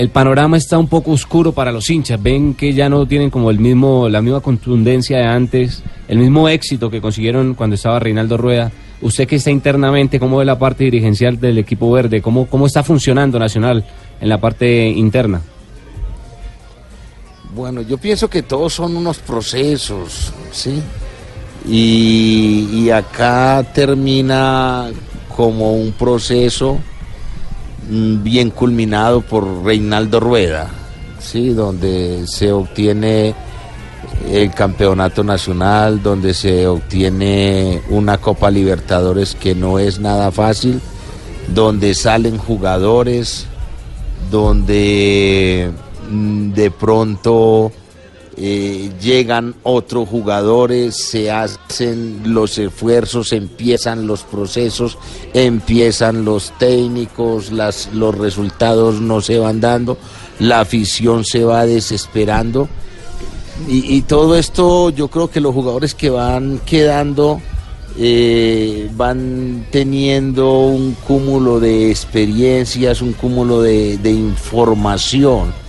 [0.00, 2.22] El panorama está un poco oscuro para los hinchas.
[2.22, 6.48] Ven que ya no tienen como el mismo, la misma contundencia de antes, el mismo
[6.48, 8.72] éxito que consiguieron cuando estaba Reinaldo Rueda.
[9.02, 12.22] Usted que está internamente, ¿cómo ve la parte dirigencial del equipo verde?
[12.22, 13.84] ¿Cómo, cómo está funcionando Nacional
[14.22, 15.42] en la parte interna?
[17.54, 20.82] Bueno, yo pienso que todos son unos procesos, ¿sí?
[21.68, 24.88] Y, acá termina
[25.36, 26.78] como un proceso
[27.88, 30.68] bien culminado por Reinaldo Rueda,
[31.18, 31.50] ¿sí?
[31.50, 33.34] Donde se obtiene
[34.28, 40.80] el campeonato nacional, donde se obtiene una Copa Libertadores que no es nada fácil,
[41.48, 43.46] donde salen jugadores,
[44.30, 45.70] donde
[46.10, 47.72] mm, de pronto
[48.42, 54.96] eh, llegan otros jugadores, se hacen los esfuerzos, empiezan los procesos,
[55.34, 59.98] empiezan los técnicos, las, los resultados no se van dando,
[60.38, 62.66] la afición se va desesperando.
[63.68, 67.42] Y, todo esto yo creo que los jugadores que van quedando
[67.98, 75.59] eh, van teniendo un cúmulo de experiencias, un cúmulo de información.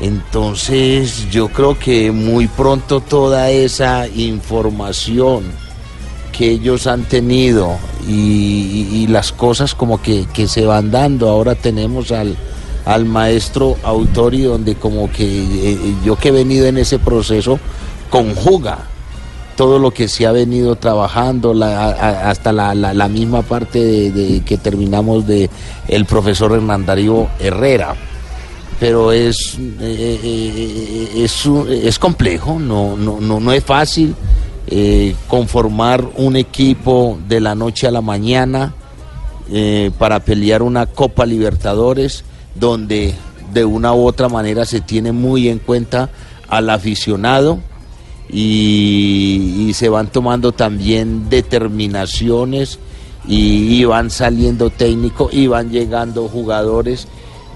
[0.00, 5.44] Entonces yo creo que muy pronto toda esa información
[6.32, 7.76] que ellos han tenido
[8.08, 12.36] y, las cosas como que, que se van dando, ahora tenemos al,
[12.86, 15.24] al maestro Autori donde como que
[15.72, 17.58] eh, yo que he venido en ese proceso
[18.08, 18.78] conjuga
[19.56, 24.56] todo lo que se ha venido trabajando, hasta la, la- misma parte de, de que
[24.56, 25.50] terminamos de
[25.88, 27.94] el profesor Hernán Darío Herrera.
[28.80, 34.16] Pero es, eh, es, es complejo, no, no, no, no es fácil
[34.72, 38.72] eh, conformar un equipo de la noche a la mañana
[39.50, 42.22] eh, para pelear una Copa Libertadores,
[42.54, 43.14] donde
[43.52, 46.08] de una u otra manera se tiene muy en cuenta
[46.46, 47.58] al aficionado
[48.28, 52.78] y, se van tomando también determinaciones
[53.26, 57.08] y van saliendo técnicos y van llegando jugadores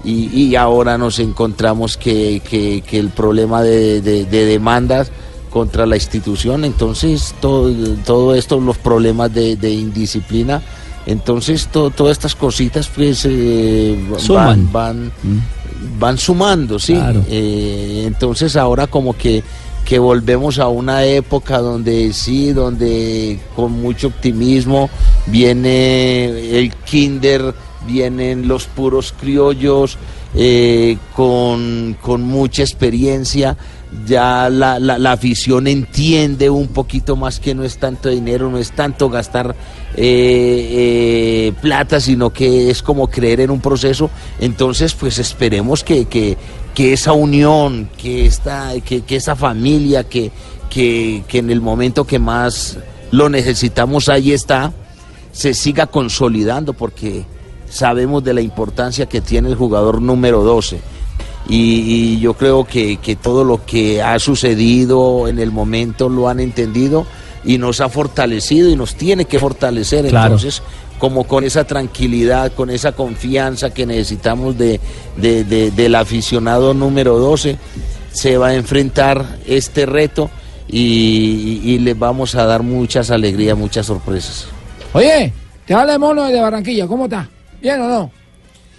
[0.05, 5.11] y, y ahora nos encontramos que, que- que el problema de, de- de demandas
[5.49, 7.71] contra la institución, entonces todo,
[8.05, 10.61] todo esto, los problemas de, de indisciplina,
[11.05, 13.97] entonces to- todas estas cositas pues eh,
[14.45, 15.11] van, van,
[15.99, 16.93] van sumando, sí.
[17.29, 19.43] Eh, entonces ahora como que,
[19.85, 24.89] que volvemos a una época donde sí, donde con mucho optimismo
[25.27, 27.53] viene el kinder,
[27.87, 29.97] vienen los puros criollos
[30.35, 33.57] eh, con, con mucha experiencia.
[34.05, 38.57] Ya la, la- la afición entiende un poquito más que no es tanto dinero, no
[38.57, 39.55] es tanto gastar
[39.95, 40.67] eh,
[41.47, 44.09] eh, plata, sino que es como creer en un proceso.
[44.39, 46.37] Entonces, pues esperemos que, que,
[46.73, 50.31] que esa unión, que, esta, que, que esa familia, que,
[50.69, 52.77] que, que en el momento que más
[53.11, 54.73] lo necesitamos, ahí está,
[55.31, 57.23] se siga consolidando, porque
[57.75, 60.79] sabemos de la importancia que tiene el jugador número 12.
[61.47, 66.27] Y, y yo creo que, que todo lo que ha sucedido en el momento lo
[66.29, 67.05] han entendido
[67.43, 70.07] y nos ha fortalecido y nos tiene que fortalecer.
[70.07, 70.25] Claro.
[70.35, 70.63] Entonces,
[70.97, 74.79] como con esa tranquilidad, con esa confianza que necesitamos de,
[75.17, 77.57] de- de- del aficionado número 12,
[78.11, 80.29] se va a enfrentar este reto
[80.67, 84.47] y, y- y les vamos a dar muchas alegrías, muchas sorpresas.
[84.93, 85.31] Oye,
[85.67, 87.29] te habla el mono de Barranquilla, ¿cómo está?
[87.65, 88.11] ¿Bien o no?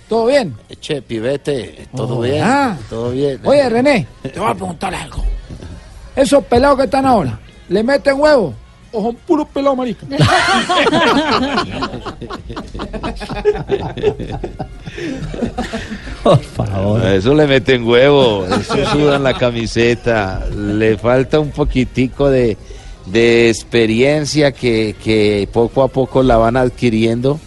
[0.09, 0.55] ¿Todo bien?
[0.81, 2.79] Che, pibete, todo Oh, bien, ah.
[2.89, 3.41] todo bien.
[3.43, 5.25] Oye, René, te voy a preguntar algo.
[6.15, 7.37] Esos pelados que están ahora,
[7.69, 8.55] ¿le meten huevo?
[8.93, 10.07] ¿O son puros pelados, marica?
[16.23, 17.05] Por favor.
[17.07, 20.45] Eso le meten huevo, eso sudan la camiseta.
[20.55, 22.57] Le falta un poquitico de,
[23.07, 27.39] de experiencia que, que poco a poco la van adquiriendo,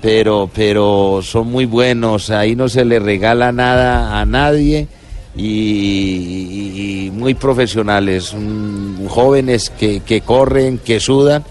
[0.00, 2.30] pero, pero son muy buenos.
[2.30, 4.86] Ahí no se le regala nada a nadie
[5.36, 11.44] y, y- y muy profesionales, mm, jóvenes que, que corren, que sudan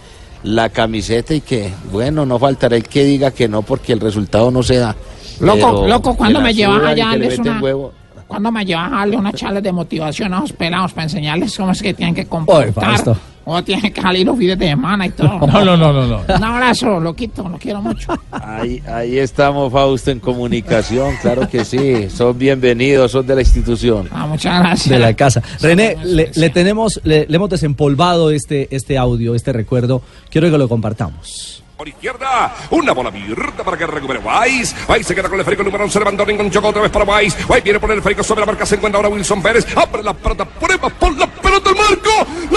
[0.44, 4.52] la camiseta y que, bueno, no faltará el que diga que no porque el resultado
[4.52, 4.96] no se da.
[5.40, 7.94] Loco, Pero loco, que ¿cuándo la me llevas allá darles una- huevo.
[8.28, 11.72] ¿Cuándo me llevas a darle una charla de motivación a los pelados para enseñarles cómo
[11.72, 13.16] es que tienen que Oye, comportar?
[13.50, 15.40] O tienen que salir los fines de semana y todo.
[15.48, 16.36] No, no, no, no, no.
[16.36, 18.12] Un abrazo, loquito, lo quiero mucho.
[18.30, 22.10] Ahí, ahí estamos, Fausto, en comunicación, claro que sí.
[22.10, 24.10] Son bienvenidos, son de la institución.
[24.12, 24.90] Ah, muchas gracias.
[24.90, 25.42] de la casa.
[25.62, 30.02] René, le, le tenemos, le, le hemos desempolvado este, este audio, este recuerdo.
[30.30, 31.64] Quiero que lo compartamos.
[31.78, 34.76] Por izquierda, una bola abierta para que recupere Weiss.
[34.90, 37.38] Weiss se queda con el esférico número 11, levantó enganchó otra vez para Weiss.
[37.48, 39.66] Weiss viene por el esférico sobre la marca, se encuentra ahora Wilson Pérez.
[39.78, 42.10] Abre la pelota, prueba por la pelota al marco.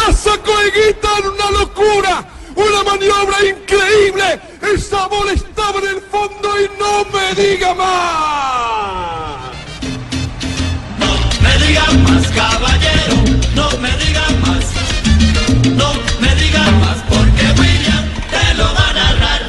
[0.07, 2.25] La sacó Higuita en una locura.
[2.57, 4.41] Una maniobra increíble.
[4.75, 9.11] Esa bola estaba en el fondo y no me diga más.
[11.43, 13.17] me digan más, caballero,
[13.55, 14.65] no me digan más,
[15.77, 19.41] no me digan más, porque William te lo va a narrar.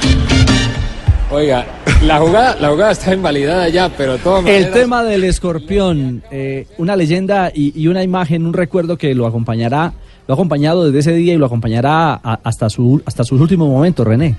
[1.31, 1.65] Oiga,
[2.03, 6.95] la jugada, la jugada está invalidada ya, pero todo El tema del escorpión, eh, una
[6.95, 9.93] leyenda y, y una imagen, un recuerdo que lo acompañará,
[10.31, 13.67] lo ha acompañado desde ese día y lo acompañará a- hasta, su, hasta sus últimos
[13.67, 14.37] momentos, René.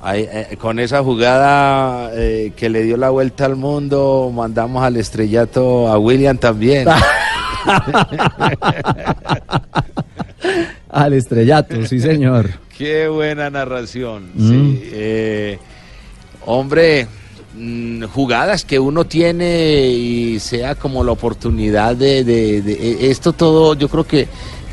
[0.00, 4.96] Ahí, eh, con esa jugada eh, que le dio la vuelta al mundo, mandamos al
[4.96, 6.88] estrellato a William también.
[10.90, 12.48] Al estrellato, sí señor.
[12.78, 14.30] Qué buena narración.
[14.34, 14.48] Mm.
[14.48, 14.82] sí.
[14.92, 15.58] Eh,
[16.46, 17.06] hombre,
[17.58, 23.88] mm, jugadas que uno tiene y sea como la oportunidad de, eh, esto todo, yo
[23.88, 24.28] creo que,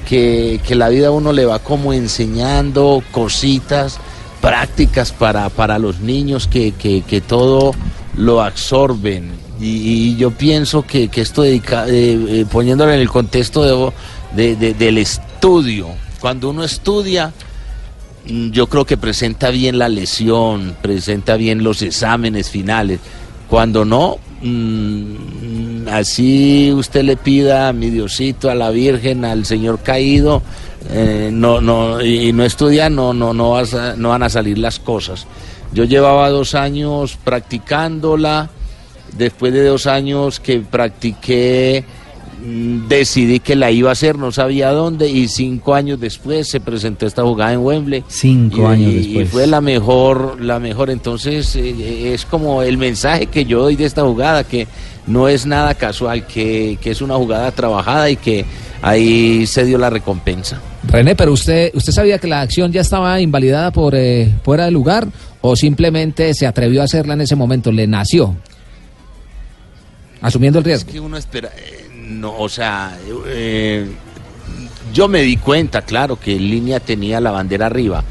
[0.07, 3.97] que, la vida uno le va como enseñando cositas,
[4.41, 7.73] prácticas para, para los niños que, que, todo
[8.15, 9.31] lo absorben.
[9.59, 13.91] Y, yo pienso que, que esto dedica, eh, eh, poniéndolo en el contexto de-
[14.35, 15.87] de- de- del estudio,
[16.19, 17.33] cuando uno estudia,
[18.27, 22.99] yo creo que presenta bien la lesión, presenta bien los exámenes finales.
[23.47, 29.79] Cuando no, mm, así usted le pida a mi Diosito, a la Virgen, al Señor
[29.81, 30.41] caído,
[30.89, 34.79] eh, no, no, y no estudia, no, no, no, vas no van a salir las
[34.79, 35.27] cosas.
[35.73, 38.49] Yo llevaba dos años practicándola,
[39.17, 42.04] después de dos años que practiqué, mm,
[42.87, 47.05] decidí que la iba a hacer, no sabía dónde, y cinco años después se presentó
[47.05, 48.03] esta jugada en Wembley.
[48.07, 49.27] Cinco Y- años después.
[49.27, 50.89] Y fue la mejor, la mejor.
[50.89, 54.67] Entonces eh, es como el mensaje que yo doy de esta jugada, que
[55.07, 58.45] no es nada casual, que, que es una jugada trabajada y que
[58.81, 60.59] ahí se dio la recompensa.
[60.87, 64.71] René, pero usted, ¿usted sabía que la acción ya estaba invalidada por eh, fuera de
[64.71, 65.07] lugar
[65.41, 67.71] o simplemente se atrevió a hacerla en ese momento?
[67.71, 68.35] ¿Le nació?
[70.21, 70.87] Asumiendo el riesgo.
[70.87, 73.87] Es que uno espera, eh, no, o sea, eh,
[74.93, 78.03] yo me di cuenta, claro, que en línea tenía la bandera arriba.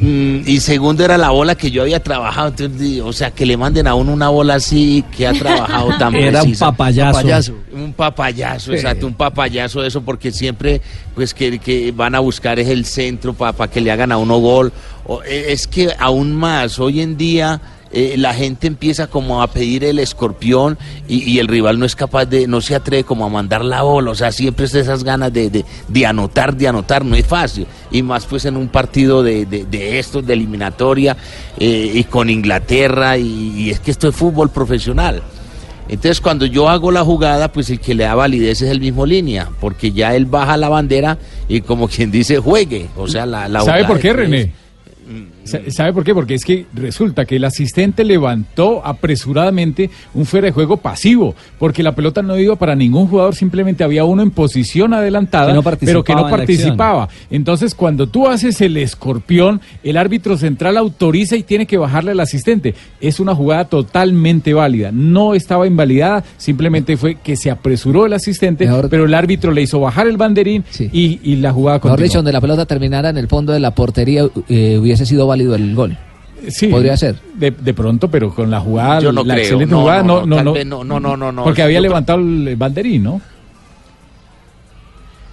[0.00, 3.56] Mm, y segundo era la bola que yo había trabajado, entonces, o sea, que le
[3.56, 7.12] manden a uno una bola así que ha trabajado tan Era un papayazo.
[7.12, 7.54] Papayazo.
[7.72, 8.76] Un papayazo, Sí.
[8.76, 10.80] exacto, un papayazo de eso, porque siempre,
[11.14, 14.38] pues, que, que van a buscar es el centro para que le hagan a uno
[14.38, 14.72] gol.
[15.06, 17.60] O, eh, es que aún más, hoy en día
[17.94, 20.76] eh, la gente empieza como a pedir el escorpión
[21.08, 23.82] y, y el rival no es capaz de, no se atreve como a mandar la
[23.82, 27.26] bola, o sea, siempre es esas ganas de, de- de anotar, de anotar, no es
[27.26, 31.16] fácil, y más pues en un partido de, de- de estos, de eliminatoria,
[31.58, 35.22] eh, y con Inglaterra, y, y es que esto es fútbol profesional.
[35.86, 39.04] Entonces cuando yo hago la jugada, pues el que le da validez es el mismo
[39.04, 43.48] línea, porque ya él baja la bandera y como quien dice juegue, o sea, la,
[43.48, 44.52] la ¿Sabe por qué, René?
[45.44, 46.14] Sa- ¿Sabe por qué?
[46.14, 51.82] Porque es que resulta que el asistente levantó apresuradamente un fuera de juego pasivo, porque
[51.82, 55.62] la pelota no iba para ningún jugador, simplemente había uno en posición adelantada, Que no
[55.62, 57.08] pero que participaba no en participaba.
[57.30, 62.20] Entonces, cuando tú haces el escorpión, el árbitro central autoriza y tiene que bajarle al
[62.20, 62.74] asistente.
[63.00, 64.90] Es una jugada totalmente válida.
[64.92, 69.80] No estaba invalidada, simplemente fue que se apresuró el asistente, pero el árbitro le hizo
[69.80, 72.04] bajar el banderín y, y la jugada Mejor continuó.
[72.08, 75.54] dicho, donde la pelota terminara en el fondo de la portería eh, hubiese sido válido
[75.54, 75.96] el gol.
[76.48, 77.16] Sí, Podría ser.
[77.34, 80.26] De, de pronto, pero con la jugada, Yo no la creo, excelente no, jugada, no,
[80.26, 81.44] no, no, no, no, no, no, no, no, no.
[81.44, 83.20] Porque había levantado el banderín, ¿no?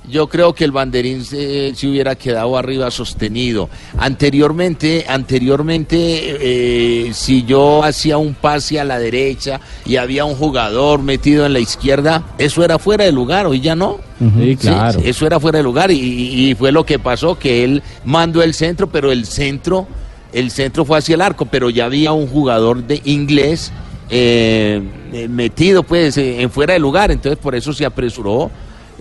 [0.10, 3.70] Yo creo que el banderín se, se hubiera quedado arriba sostenido.
[3.98, 11.04] Anteriormente, anteriormente, eh, si yo hacía un pase a la derecha y había un jugador
[11.04, 14.00] metido en la izquierda, eso era fuera de lugar, hoy ya no.
[14.38, 15.00] Sí, claro.
[15.04, 18.54] eso era fuera de lugar y, y fue lo que pasó, que él mandó el
[18.54, 19.88] centro, pero el centro,
[20.32, 23.72] el centro fue hacia el arco, pero ya había un jugador de inglés
[24.14, 24.82] eh,
[25.14, 28.52] eh, metido pues eh, en fuera de lugar, entonces por eso se apresuró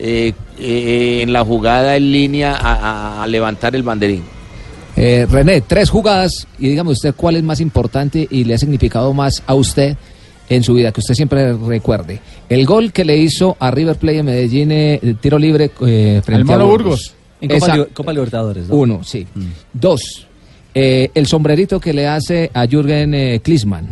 [0.01, 4.23] eh, eh, en la jugada en línea a, a- a levantar el banderín.
[4.97, 9.13] Eh, René, tres jugadas y dígame usted cuál es más importante y le ha significado
[9.15, 9.97] más a usted
[10.49, 12.21] en su vida, que usted siempre recuerde.
[12.49, 16.53] El gol que le hizo a River Plate de Medellín, eh, tiro libre eh, frente
[16.53, 16.83] Al a Burgos.
[16.83, 17.15] Burgos.
[17.41, 18.75] En Copa Esa- Liber- Copa Libertadores, ¿no?
[18.75, 19.27] Uno, sí.
[19.73, 20.27] Dos,
[20.75, 23.87] eh, el sombrerito que le hace a Jürgen eh, Klinsmann.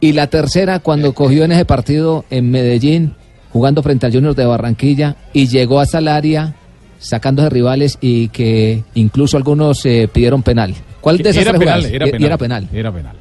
[0.00, 3.14] Y la tercera, cuando cogió en ese partido en Medellín,
[3.52, 6.54] jugando frente al Junior de Barranquilla, y llegó hasta el área
[6.98, 10.74] sacando de rivales y que incluso algunos eh, pidieron penal.
[11.00, 11.92] ¿Cuál de esas Era tres penal, jugadas?
[11.94, 12.24] era penal.
[12.26, 12.68] era penal.
[12.72, 13.16] Era penal.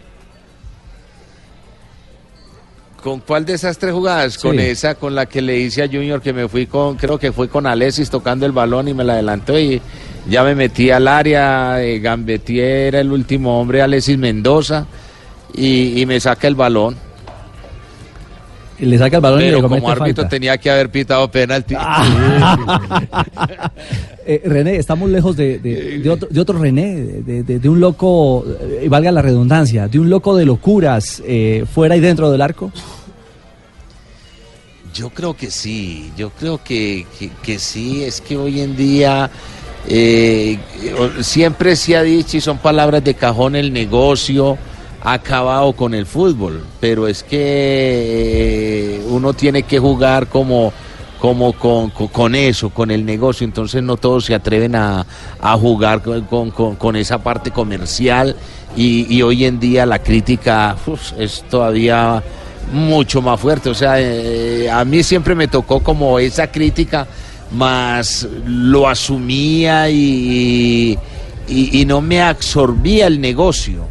[3.01, 4.37] ¿Con cuál de esas tres jugadas?
[4.37, 4.61] Con Sí.
[4.63, 7.47] esa, con la que le hice a Junior que me fui con, creo que fue
[7.47, 9.81] con Alexis tocando el balón y me la adelantó y
[10.29, 14.85] ya me metí al área, eh, Gambetier era el último hombre, Alexis Mendoza,
[15.55, 16.97] y, y me saca el balón.
[18.79, 20.29] Y le saca el balón y Pero le comete como árbitro falta.
[20.29, 21.75] tenía que haber pitado penalti.
[24.25, 28.45] Eh, René, estamos lejos de, de- de otro, de otro René, de, un loco,
[28.79, 32.71] eh, valga la redundancia, de un loco de locuras eh, fuera y dentro del arco.
[34.93, 39.31] Yo creo que sí, yo creo que, que- que sí, es que hoy en día
[39.87, 40.59] eh,
[41.21, 44.59] siempre se ha dicho y son palabras de cajón el negocio
[45.01, 47.37] acabado con el fútbol, pero es que
[48.95, 50.73] eh, uno tiene que jugar como,
[51.19, 55.05] como con, con- eso, con el negocio, entonces no todos se atreven a,
[55.39, 58.35] a jugar con, con- esa parte comercial
[58.75, 60.75] y, hoy en día la crítica
[61.17, 62.21] es todavía
[62.71, 63.69] mucho más fuerte.
[63.69, 67.07] O sea, eh, a mí siempre me tocó como esa crítica,
[67.51, 70.97] más lo asumía y,
[71.49, 73.87] y, y no me absorbía el negocio.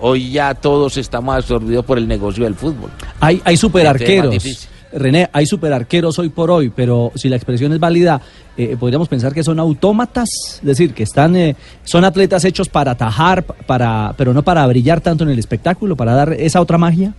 [0.00, 2.90] Hoy ya todos estamos absorbidos por el negocio del fútbol.
[3.20, 4.68] Hay, hay Entonces es más superarqueros.
[4.92, 8.20] René, hay superarqueros hoy por hoy, pero si la expresión es válida,
[8.56, 10.28] eh, podríamos pensar que son autómatas,
[10.60, 11.54] es decir, que están, eh,
[11.84, 16.14] son atletas hechos para atajar, para, pero no para brillar tanto en el espectáculo, para
[16.14, 17.12] dar esa otra magia.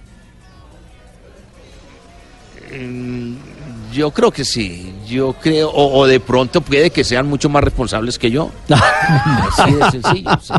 [3.97, 7.63] Yo creo que sí, yo creo, o, o de pronto puede que sean mucho más
[7.63, 8.51] responsables que yo.
[8.69, 10.29] Así de sencillo.
[10.41, 10.53] sí.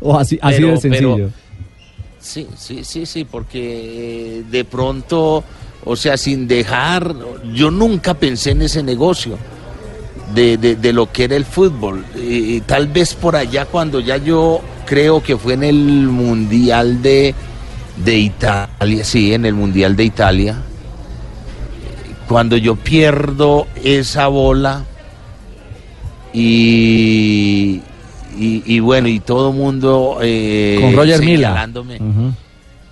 [0.00, 1.14] O así, así Pero- de sencillo.
[1.16, 1.30] pero-
[2.20, 5.44] Sí, sí, sí, sí, porque de pronto,
[5.84, 7.14] o sea, sin dejar,
[7.54, 9.38] yo nunca pensé en ese negocio
[10.34, 12.04] de, de- de lo que era el fútbol.
[12.16, 17.00] Y, y tal vez por allá cuando ya yo creo que fue en el Mundial
[17.00, 17.32] de,
[18.04, 20.56] de Italia, sí, en el Mundial de Italia,
[22.28, 24.84] cuando yo pierdo esa bola
[26.32, 27.80] y,
[28.38, 31.48] y, y bueno, y todo el mundo eh, Con Roger Mila.
[31.48, 31.96] señalándome.
[31.96, 32.32] Ujú.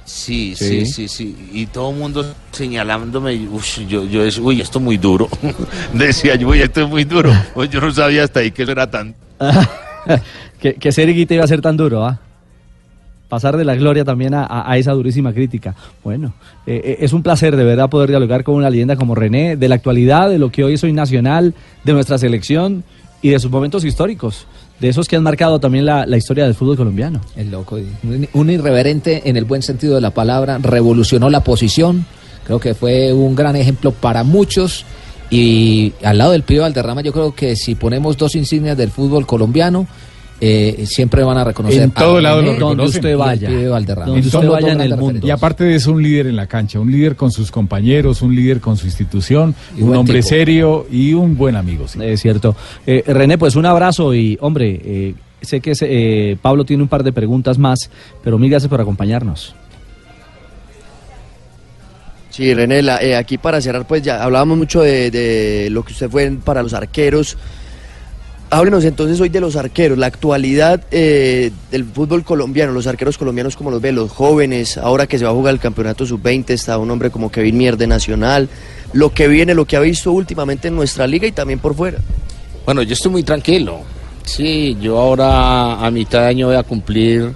[0.04, 0.84] Sí, Sí.
[0.84, 1.36] sí, sí, sí.
[1.52, 5.28] Y todo el mundo señalándome, ush, yo, yo, es, uy, esto es muy duro.
[5.92, 7.32] Decía yo, uy, esto es muy duro.
[7.54, 9.14] Pues yo no sabía hasta ahí que eso era tan...
[10.60, 12.20] que, que ser iba a ser tan duro, ¿ah?
[13.34, 15.74] Pasar de la gloria también a, esa durísima crítica.
[16.04, 16.34] Bueno,
[16.68, 19.68] eh, eh, es un placer de verdad poder dialogar con una leyenda como René, de
[19.68, 21.52] la actualidad, de lo que hoy es hoy nacional,
[21.82, 22.84] de nuestra selección
[23.22, 24.46] y de sus momentos históricos.
[24.78, 27.22] de esos que han marcado también la, historia del fútbol colombiano.
[27.34, 27.74] El loco.
[28.04, 32.06] Un, un irreverente en el buen sentido de la palabra, revolucionó la posición.
[32.46, 34.84] Creo que fue un gran ejemplo para muchos.
[35.28, 39.26] Y al lado del pibe Valderrama, yo creo que si ponemos dos insignias del fútbol
[39.26, 39.88] colombiano,
[40.46, 43.02] eh, siempre van a reconocer En todo a lado lo reconocen.
[43.02, 44.16] y al pibe Valderrama.
[44.16, 45.24] En Son todo- los dos grandes referentes.
[45.24, 48.34] Y aparte de eso, un líder en la cancha, un líder con sus compañeros, un
[48.34, 50.28] líder con su institución, Y un hombre tipo.
[50.28, 51.88] serio y un buen amigo.
[51.88, 51.98] sí.
[52.02, 52.54] Es cierto.
[52.86, 57.02] Eh, René, pues un abrazo y, hombre, eh, sé que eh, Pablo tiene un par
[57.04, 57.88] de preguntas más,
[58.22, 59.54] pero mil gracias por acompañarnos.
[62.30, 65.92] Sí, René, la- eh, aquí para cerrar, pues ya hablábamos mucho de, de lo que
[65.92, 67.36] usted fue en- para los arqueros.
[68.54, 73.56] Háblenos entonces hoy de los arqueros, la actualidad eh, del fútbol colombiano, los arqueros colombianos
[73.56, 76.78] como los ve, los jóvenes, ahora que se va a jugar el campeonato sub-20, está
[76.78, 78.48] un hombre como Kevin Mier de Nacional,
[78.92, 81.98] lo que viene, lo que ha visto últimamente en nuestra liga y también por fuera.
[82.64, 83.80] Bueno, yo estoy muy tranquilo.
[84.24, 87.32] Sí, yo ahora a mitad de año voy a cumplir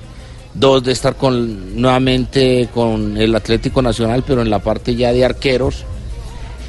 [0.54, 5.24] dos de estar con nuevamente con el Atlético Nacional, pero en la parte ya de
[5.24, 5.84] arqueros,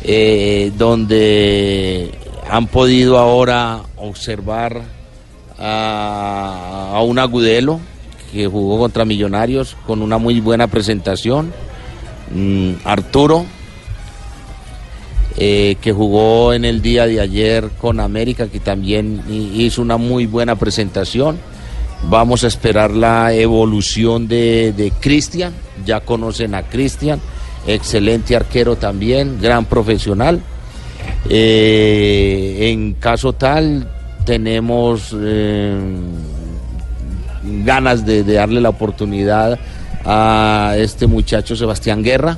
[0.03, 2.09] eh, donde
[2.49, 4.81] han podido ahora observar
[5.57, 7.79] a, un Agudelo
[8.31, 11.53] que jugó contra Millonarios con una muy buena presentación,
[12.31, 13.43] Mm, Arturo
[15.35, 19.97] eh, que jugó en el día de ayer con América, que también hi- hizo una
[19.97, 21.39] muy buena presentación.
[22.03, 25.53] Vamos a esperar la evolución de Cristian,
[25.85, 27.19] ya conocen a Cristian,
[27.65, 30.39] excelente arquero también, gran profesional.
[31.27, 33.89] Eh, en caso tal,
[34.25, 35.75] tenemos eh,
[37.63, 39.59] ganas de, de darle la oportunidad
[40.05, 42.37] a este muchacho Sebastián Guerra.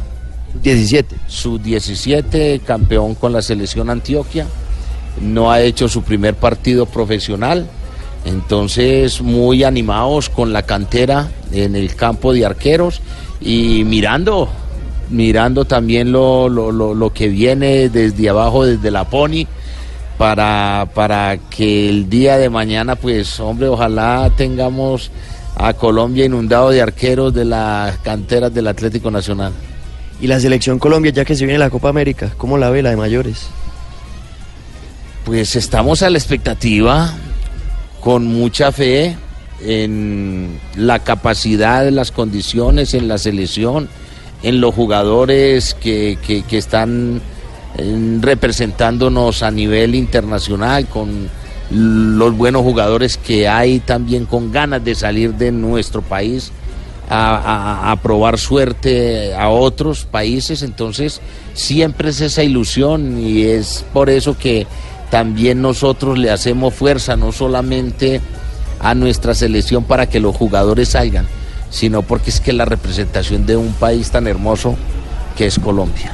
[0.62, 1.16] 17.
[1.28, 4.46] Su 17, campeón con la selección Antioquia.
[5.22, 7.68] No ha hecho su primer partido profesional.
[8.26, 13.02] Entonces, muy animados con la cantera en el campo de arqueros
[13.40, 14.48] y mirando,
[15.12, 19.46] mirando también lo, lo, lo- lo que viene desde abajo, desde la Pony,
[20.18, 25.12] para, para que el día de mañana, pues, hombre, ojalá tengamos
[25.56, 29.52] a Colombia inundado de arqueros de las canteras del Atlético Nacional.
[30.22, 32.92] Y la selección Colombia, ya que se viene la Copa América, ¿cómo la ve la
[32.92, 33.48] de mayores?
[35.26, 37.14] Pues estamos a la expectativa,
[38.02, 39.16] con mucha fe
[39.64, 43.90] en la capacidad, en las condiciones, en la selección,
[44.44, 47.22] en los jugadores que, que- están
[47.78, 51.30] eh, representándonos a nivel internacional, con
[51.70, 56.52] los buenos jugadores que hay también con ganas de salir de nuestro país
[57.10, 61.22] a, a- a probar suerte a otros países, entonces
[61.54, 64.66] siempre es esa ilusión y es por eso que
[65.10, 68.22] también nosotros le hacemos fuerza, no solamente
[68.80, 71.28] a nuestra selección para que los jugadores salgan,
[71.72, 74.76] sino porque es que la representación de un país tan hermoso
[75.36, 76.12] que es Colombia.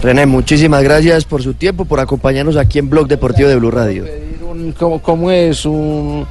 [0.00, 4.04] René, muchísimas gracias por su tiempo, por acompañarnos aquí en Blog Deportivo de Blue Radio.
[4.78, 5.64] ¿Cómo, cómo es?
[5.66, 6.26] Un-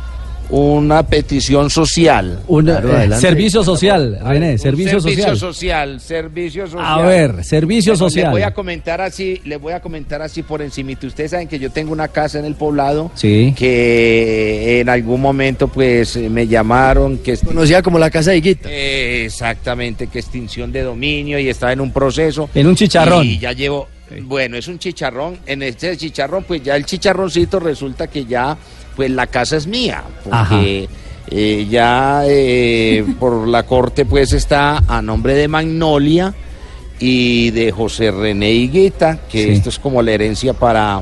[0.51, 2.41] una petición social.
[2.47, 5.37] Un eh, servicio social, René, servicio, servicio social.
[5.37, 6.85] social, servicio social.
[6.85, 8.25] A ver, servicio Bueno, social.
[8.25, 10.91] Le voy a comentar así, le voy a comentar así por encima.
[11.01, 13.53] Ustedes saben que yo tengo una casa en el poblado Sí.
[13.57, 18.69] que en algún momento pues me llamaron que conocida como la casa de Higuita.
[18.69, 22.49] Eh, exactamente, que extinción de dominio y estaba en un proceso.
[22.53, 23.25] En un chicharrón.
[23.25, 23.87] Y ya llevo,
[24.23, 25.37] bueno, es un chicharrón.
[25.45, 28.57] En este chicharrón, pues ya el chicharroncito resulta que ya,
[28.95, 30.88] pues la casa es mía, porque
[31.30, 36.34] eh, ya eh, por la corte pues está a nombre de Magnolia
[36.99, 39.49] y de José René Higuita, que Sí.
[39.51, 41.01] esto es como la herencia para,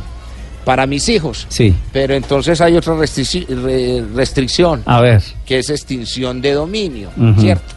[0.64, 1.46] para mis hijos.
[1.50, 1.74] Sí.
[1.92, 5.22] Pero entonces hay otra re- restricción A ver.
[5.46, 7.10] que es extinción de dominio.
[7.40, 7.76] ¿cierto?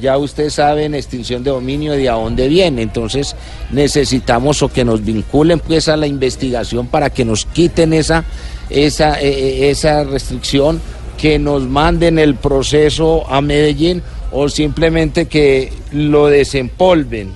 [0.00, 3.36] Ya ustedes saben extinción de dominio de a dónde viene, entonces
[3.70, 8.24] necesitamos o que nos vinculen pues a la investigación para que nos quiten esa
[8.72, 10.80] esa eh, eh, esa restricción,
[11.18, 17.30] que nos manden el proceso a Medellín o simplemente que lo desempolven.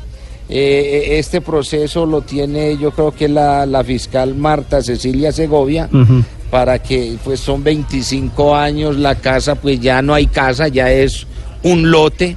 [0.48, 5.88] Eh, este proceso lo tiene yo creo que la, la fiscal Marta Cecilia Segovia
[6.50, 11.26] para que pues son 25 años la casa, pues ya no hay casa, ya es
[11.64, 12.36] un lote.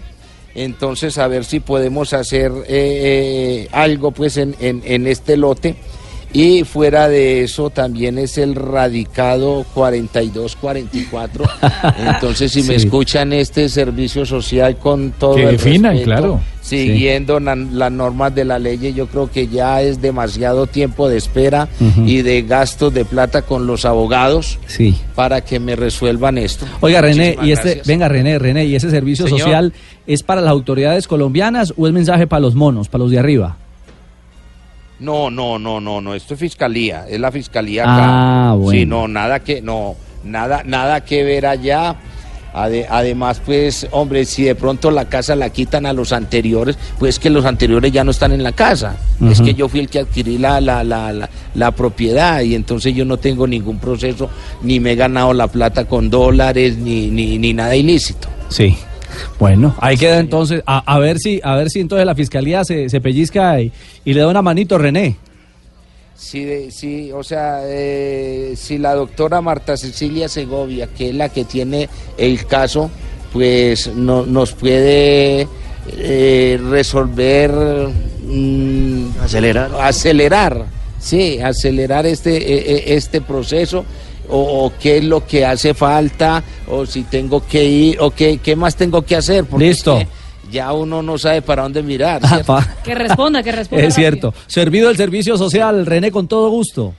[0.55, 5.75] Entonces a ver si podemos hacer eh, eh, algo pues en, en- en este lote
[6.31, 11.45] Y fuera de eso también es el radicado 4244.
[12.13, 16.41] Entonces, si me escuchan este servicio social con todo Que el definan, respeto, claro.
[16.61, 21.67] siguiendo las normas de la ley, yo creo que ya es demasiado tiempo de espera
[22.05, 24.95] y de gastos de plata con los abogados Sí.
[25.15, 26.65] para que me resuelvan esto.
[26.81, 27.87] Oiga, René, y este, gracias.
[27.87, 29.41] venga, René, René, ¿y ese servicio Señor.
[29.41, 29.73] social
[30.05, 33.57] es para las autoridades colombianas o es mensaje para los monos, para los de arriba?
[34.99, 38.53] No, no, no, no, no, esto es fiscalía, es la fiscalía Ah, acá.
[38.55, 38.71] bueno.
[38.79, 39.95] Sí, no, nada que, no,
[40.25, 41.95] nada, nada que ver allá.
[42.51, 47.19] Ade- además, pues, hombre, si de pronto la casa la quitan a los anteriores, pues
[47.19, 48.97] que los anteriores ya no están en la casa.
[49.29, 52.93] Es que yo fui el que adquirí la, la, la, la, la propiedad y entonces
[52.95, 54.29] yo no tengo ningún proceso,
[54.63, 58.27] ni me he ganado la plata con dólares, ni, ni, ni nada ilícito.
[58.49, 58.75] Sí.
[59.39, 62.89] Bueno, ahí queda entonces, a, a ver si, a ver si entonces la fiscalía se,
[62.89, 63.71] se pellizca y,
[64.05, 65.15] y le da una manito, René.
[66.15, 71.29] Sí, de- sí, o sea, eh, si la doctora Marta Cecilia Segovia, que es la
[71.29, 71.87] que tiene
[72.17, 72.91] el caso,
[73.31, 75.47] pues no, nos puede
[75.97, 77.51] eh, resolver,
[78.23, 79.71] mm, Acelerar.
[79.79, 80.65] acelerar,
[80.99, 83.85] sí, acelerar este, eh, este proceso.
[84.29, 88.37] O, o qué es lo que hace falta, o si tengo que ir, o qué,
[88.37, 89.45] qué más tengo que hacer.
[89.45, 89.97] Porque Listo.
[89.97, 92.21] es que ya uno no sabe para dónde mirar.
[92.23, 93.85] Ah, Que responda, que responda.
[93.85, 94.33] Es cierto.
[94.47, 96.93] Servido el servicio social, René, con todo gusto.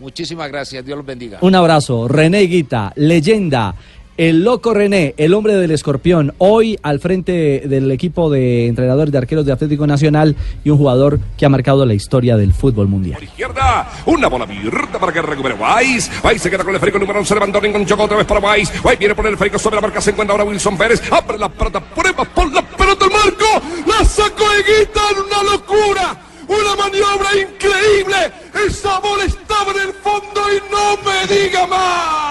[0.00, 1.38] Muchísimas gracias, Dios los bendiga.
[1.40, 2.06] Un abrazo.
[2.06, 3.74] René Guita, leyenda.
[4.18, 9.18] El loco René, el hombre del escorpión, hoy al frente del equipo de entrenadores de
[9.18, 10.34] arqueros de Atlético Nacional
[10.64, 13.22] y un jugador que ha marcado la historia del fútbol mundial.
[13.22, 16.10] izquierda, una bola abierta para que recupere Weiss.
[16.24, 18.72] Weiss se queda con el esférico número 11, Lewandowski con Choco otra vez para Weiss.
[18.82, 21.00] Weiss viene por el esférico sobre la marca, se encuentra ahora Wilson Pérez.
[21.12, 23.46] Abre la pelota, prueba por la pelota al marco.
[23.86, 26.20] La sacó Eguita, una locura.
[26.48, 28.32] Una maniobra increíble.
[28.66, 32.27] Esa bola estaba en el fondo y no me diga más.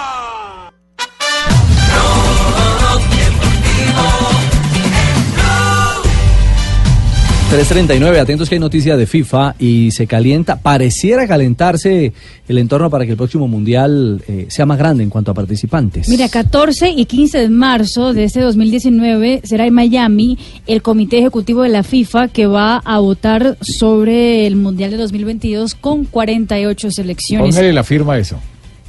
[7.50, 12.12] 3.39, atentos que hay noticia de FIFA y se calienta, pareciera calentarse
[12.46, 16.10] el entorno para que el próximo Mundial eh, sea más grande en cuanto a participantes.
[16.10, 21.62] Mira, 14 y 15 de marzo de este 2019 será en Miami el Comité Ejecutivo
[21.62, 27.54] de la FIFA que va a votar sobre el Mundial de 2022 con 48 selecciones.
[27.54, 28.38] Póngale la firma eso.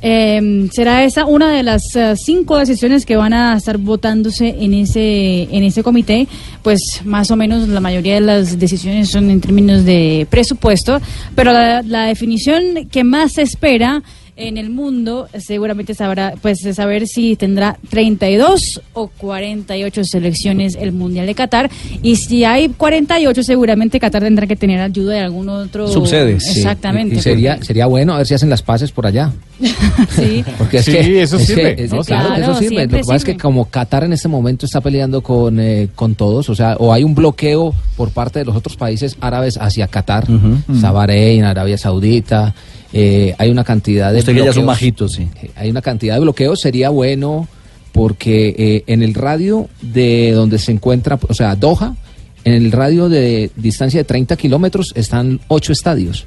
[0.01, 4.73] Eh, será esa una de las eh, cinco decisiones que van a estar votándose en
[4.73, 6.27] ese en ese comité.
[6.63, 10.99] Pues más o menos la mayoría de las decisiones son en términos de presupuesto
[11.35, 14.03] pero la, la definición que más se espera
[14.40, 21.26] en el mundo seguramente sabrá pues saber si tendrá 32 o 48 selecciones el mundial
[21.26, 21.70] de Qatar
[22.02, 26.44] y si hay 48 seguramente Qatar tendrá que tener ayuda de algún otro Subsedes.
[26.44, 26.60] sí.
[26.60, 29.32] exactamente Y, y sería, sería bueno a ver si hacen las paces por allá.
[30.16, 32.02] sí Porque es Sí, que, eso es sirve, que- es- ¿no?
[32.03, 32.84] claro, Claro, eso sirve.
[32.86, 36.16] Lo que pasa es que como Qatar en este momento está peleando con, eh, con
[36.16, 39.88] todos, o sea, o hay un bloqueo por parte de los otros países árabes hacia
[39.88, 40.26] Qatar,
[40.68, 42.53] Bahrein, Arabia Saudita,
[42.94, 45.11] eh, hay una cantidad de Usted que ya es un bloqueos.
[45.14, 45.28] sí.
[45.41, 47.48] Eh, Hay una cantidad de bloqueos, sería bueno
[47.91, 51.95] porque eh, en el radio de donde se encuentra, o sea, Doha,
[52.44, 56.26] en el radio de distancia de 30 kilómetros están ocho estadios.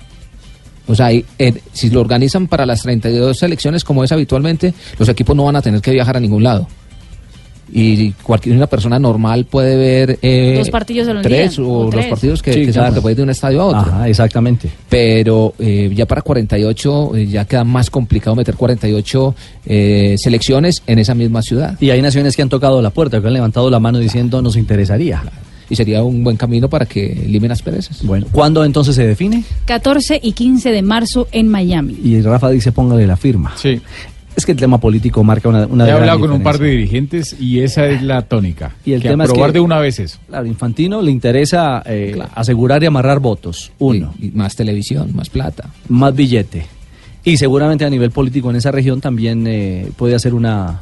[0.86, 1.22] O sea, eh,
[1.72, 5.62] si lo organizan para las 32 selecciones como es habitualmente, los equipos no van a
[5.62, 6.68] tener que viajar a ningún lado.
[7.74, 11.90] Y cualquier una persona normal puede ver eh, Dos partidos al tres día, o, o
[11.90, 13.00] los partidos que, Sí, que claro.
[13.00, 13.80] puede ir de un estadio a otro.
[13.80, 14.68] Ajá, exactamente.
[14.90, 19.34] Pero eh, ya para 48 eh, ya queda más complicado meter 48
[19.64, 21.78] eh, selecciones en esa misma ciudad.
[21.80, 24.56] Y hay naciones que han tocado la puerta, que han levantado la mano diciendo nos
[24.56, 25.22] interesaría.
[25.70, 28.04] Y sería un buen camino para que limen asperezas.
[28.04, 29.44] Bueno, ¿cuándo entonces se define?
[29.64, 31.96] 14 y 15 de marzo en Miami.
[32.04, 33.54] Y Rafa dice póngale la firma.
[33.56, 33.80] Sí.
[34.34, 37.36] Es que el tema político marca una, una He hablado con un par de dirigentes
[37.38, 38.74] y esa es la tónica.
[38.84, 40.18] Y el que tema es que- de una vez eso.
[40.28, 43.72] Claro, Infantino le interesa eh, asegurar y amarrar votos.
[43.78, 44.14] Uno.
[44.18, 45.68] Y, y más televisión, más plata.
[45.88, 46.64] Más billete.
[47.24, 50.80] Y seguramente a nivel político en esa región también eh, puede hacer una,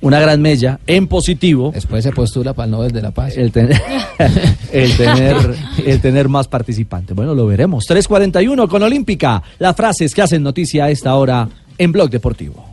[0.00, 1.72] una gran mella en positivo.
[1.74, 3.36] Después se postula para el Nobel de la Paz.
[3.36, 3.82] El tener,
[4.72, 5.36] el tener,
[5.84, 7.14] el tener más participantes.
[7.16, 7.84] Bueno, lo veremos.
[7.84, 9.42] 341 con Olímpica.
[9.58, 12.71] Las frases que hacen noticia a esta hora en Blog Deportivo.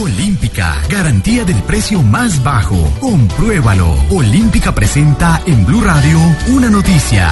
[0.00, 2.76] Olímpica, garantía del precio más bajo.
[3.00, 3.92] Compruébalo.
[4.10, 6.16] Olímpica presenta en Blue Radio
[6.48, 7.28] una noticia.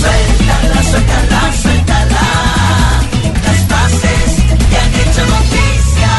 [0.00, 2.20] Suéltala, suéltala, suéltala.
[3.44, 6.12] Las frases que han hecho noticia.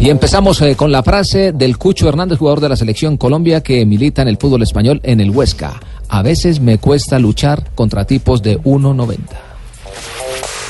[0.00, 3.62] Y Y empezamos eh, con la frase del Cucho Hernández, jugador de la selección Colombia
[3.62, 5.78] que milita en el fútbol español en el Huesca.
[6.08, 9.18] A veces me cuesta luchar contra tipos de 1.90.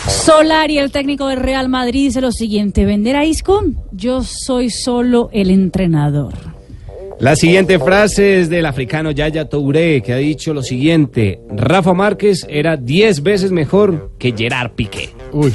[0.09, 3.63] Solari, el técnico del Real Madrid, dice lo siguiente: ¿Vender a Isco?
[3.93, 6.35] Yo soy solo el entrenador.
[7.21, 12.47] La siguiente frase es del africano Yaya Touré, que ha dicho lo siguiente: Rafa Márquez
[12.49, 15.11] era 10 veces mejor que Gerard Piqué.
[15.33, 15.53] Uy,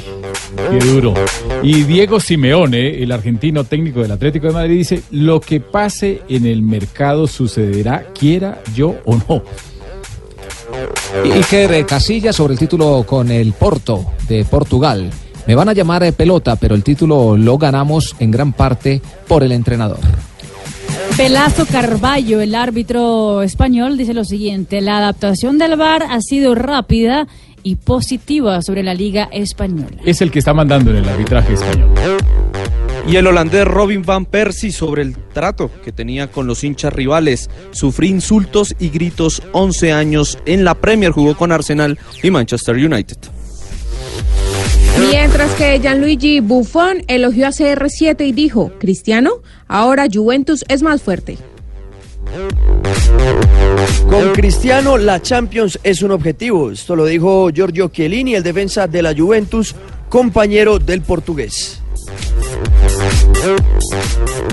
[0.70, 1.14] qué duro.
[1.62, 6.46] Y Diego Simeone, el argentino técnico del Atlético de Madrid, dice, lo que pase en
[6.46, 9.42] el mercado sucederá, quiera yo o no.
[11.24, 15.10] Iker Casillas sobre el título con el Porto de Portugal.
[15.46, 19.42] Me van a llamar eh, pelota, pero el título lo ganamos en gran parte por
[19.42, 19.98] el entrenador.
[21.16, 27.28] Pelazo Carballo, el árbitro español, dice lo siguiente: La adaptación del VAR ha sido rápida
[27.62, 29.96] y positiva sobre la Liga Española.
[30.04, 31.90] Es el que está mandando en el arbitraje español.
[33.06, 37.50] Y el holandés Robin Van Persie sobre el trato que tenía con los hinchas rivales.
[37.70, 43.18] Sufrí insultos y gritos 11 años en la Premier, jugó con Arsenal y Manchester United.
[45.10, 51.36] Mientras que Gianluigi Buffon elogió a CR7 y dijo, Cristiano, ahora Juventus es más fuerte.
[54.08, 56.70] Con Cristiano, la Champions es un objetivo.
[56.70, 59.74] Esto lo dijo Giorgio Chiellini, el defensa de la Juventus,
[60.08, 61.83] compañero del portugués.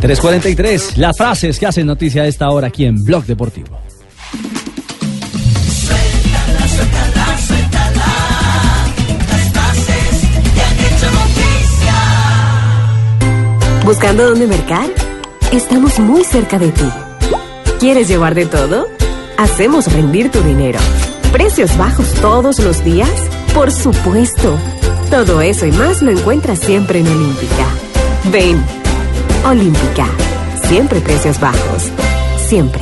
[0.01, 3.79] 343, las frases que hacen noticia a esta hora aquí en Blog Deportivo.
[13.85, 14.89] ¿Buscando dónde mercar?
[15.51, 16.89] Estamos muy cerca de ti.
[17.79, 18.87] ¿Quieres llevar de todo?
[19.37, 20.79] Hacemos rendir tu dinero.
[21.31, 23.11] ¿Precios bajos todos los días?
[23.53, 24.57] Por supuesto.
[25.09, 27.80] Todo eso y más lo encuentras siempre en Olímpica.
[28.25, 28.63] Ven.
[29.43, 30.05] Olímpica.
[30.67, 31.89] Siempre precios bajos.
[32.37, 32.81] Siempre.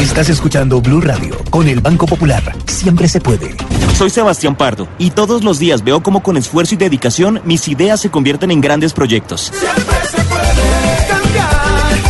[0.00, 2.42] Estás escuchando Blue Radio con el Banco Popular.
[2.66, 3.54] Siempre se puede.
[3.96, 8.00] Soy Sebastián Pardo y todos los días veo cómo con esfuerzo y dedicación mis ideas
[8.00, 9.52] se convierten en grandes proyectos.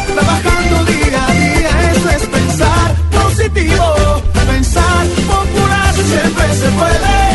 [0.06, 4.22] Trabajando día a día, eso es pensar positivo.
[4.46, 7.25] Pensar popular, siempre se puede.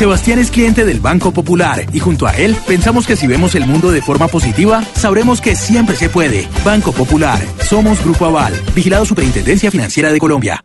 [0.00, 3.66] Sebastián es cliente del Banco Popular y junto a él pensamos que si vemos el
[3.66, 6.48] mundo de forma positiva, sabremos que siempre se puede.
[6.64, 7.38] Banco Popular.
[7.68, 8.54] Somos Grupo Aval.
[8.74, 10.64] Vigilado Superintendencia Financiera de Colombia.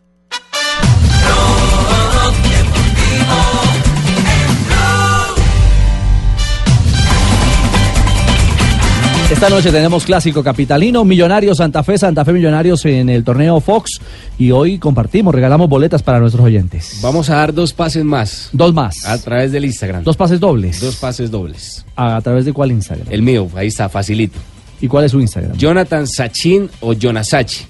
[9.36, 14.00] Esta noche tenemos clásico capitalino, Millonarios Santa Fe, Santa Fe Millonarios en el torneo Fox
[14.38, 17.00] y hoy compartimos, regalamos boletas para nuestros oyentes.
[17.02, 18.48] Vamos a dar dos pases más.
[18.54, 19.04] Dos más.
[19.04, 20.04] A través del Instagram.
[20.04, 20.80] Dos pases dobles.
[20.80, 21.84] Dos pases dobles.
[21.96, 23.08] ¿A, a través de cuál Instagram?
[23.10, 24.38] El mío, ahí está, facilito.
[24.80, 25.54] ¿Y cuál es su Instagram?
[25.58, 27.66] Jonathan Sachin o Jonasachi.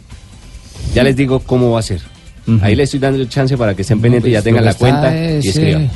[0.94, 2.00] Ya les digo cómo va a ser.
[2.62, 5.12] Ahí le estoy dando chance para que estén pendientes y ya pues, tengan la cuenta
[5.12, 5.90] y es, escriban.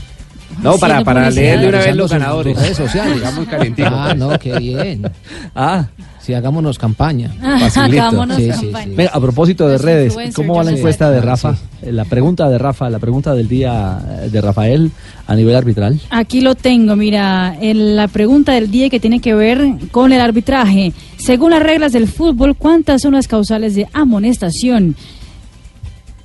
[0.62, 2.56] No, para, para leer de una vez los ganadores.
[2.56, 3.16] redes sociales.
[3.16, 3.88] Está muy calentito.
[3.90, 5.02] Ah, no, qué bien.
[5.54, 5.86] Ah.
[6.20, 7.30] Sí, hagámonos campaña.
[7.40, 8.02] Facilito.
[8.02, 8.84] Hagámonos Sí, sí, campaña.
[8.90, 8.94] sí.
[8.94, 11.54] Venga, a propósito de Los redes, ¿cómo va la encuesta de Ah, Rafa?
[11.56, 11.60] sí.
[11.88, 14.90] Eh, La pregunta de Rafa, la pregunta del día eh, de Rafael
[15.26, 15.98] a nivel arbitral.
[16.10, 20.20] Aquí lo tengo, mira, en la pregunta del día que tiene que ver con el
[20.20, 20.92] arbitraje.
[21.16, 24.94] Según las reglas del fútbol, ¿cuántas son las causales de amonestación?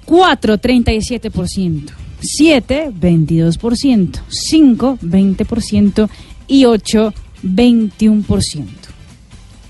[0.06, 1.90] 4, 37%,
[2.26, 6.10] 7, 22%, 5, 20%
[6.48, 8.66] y 8, 21%.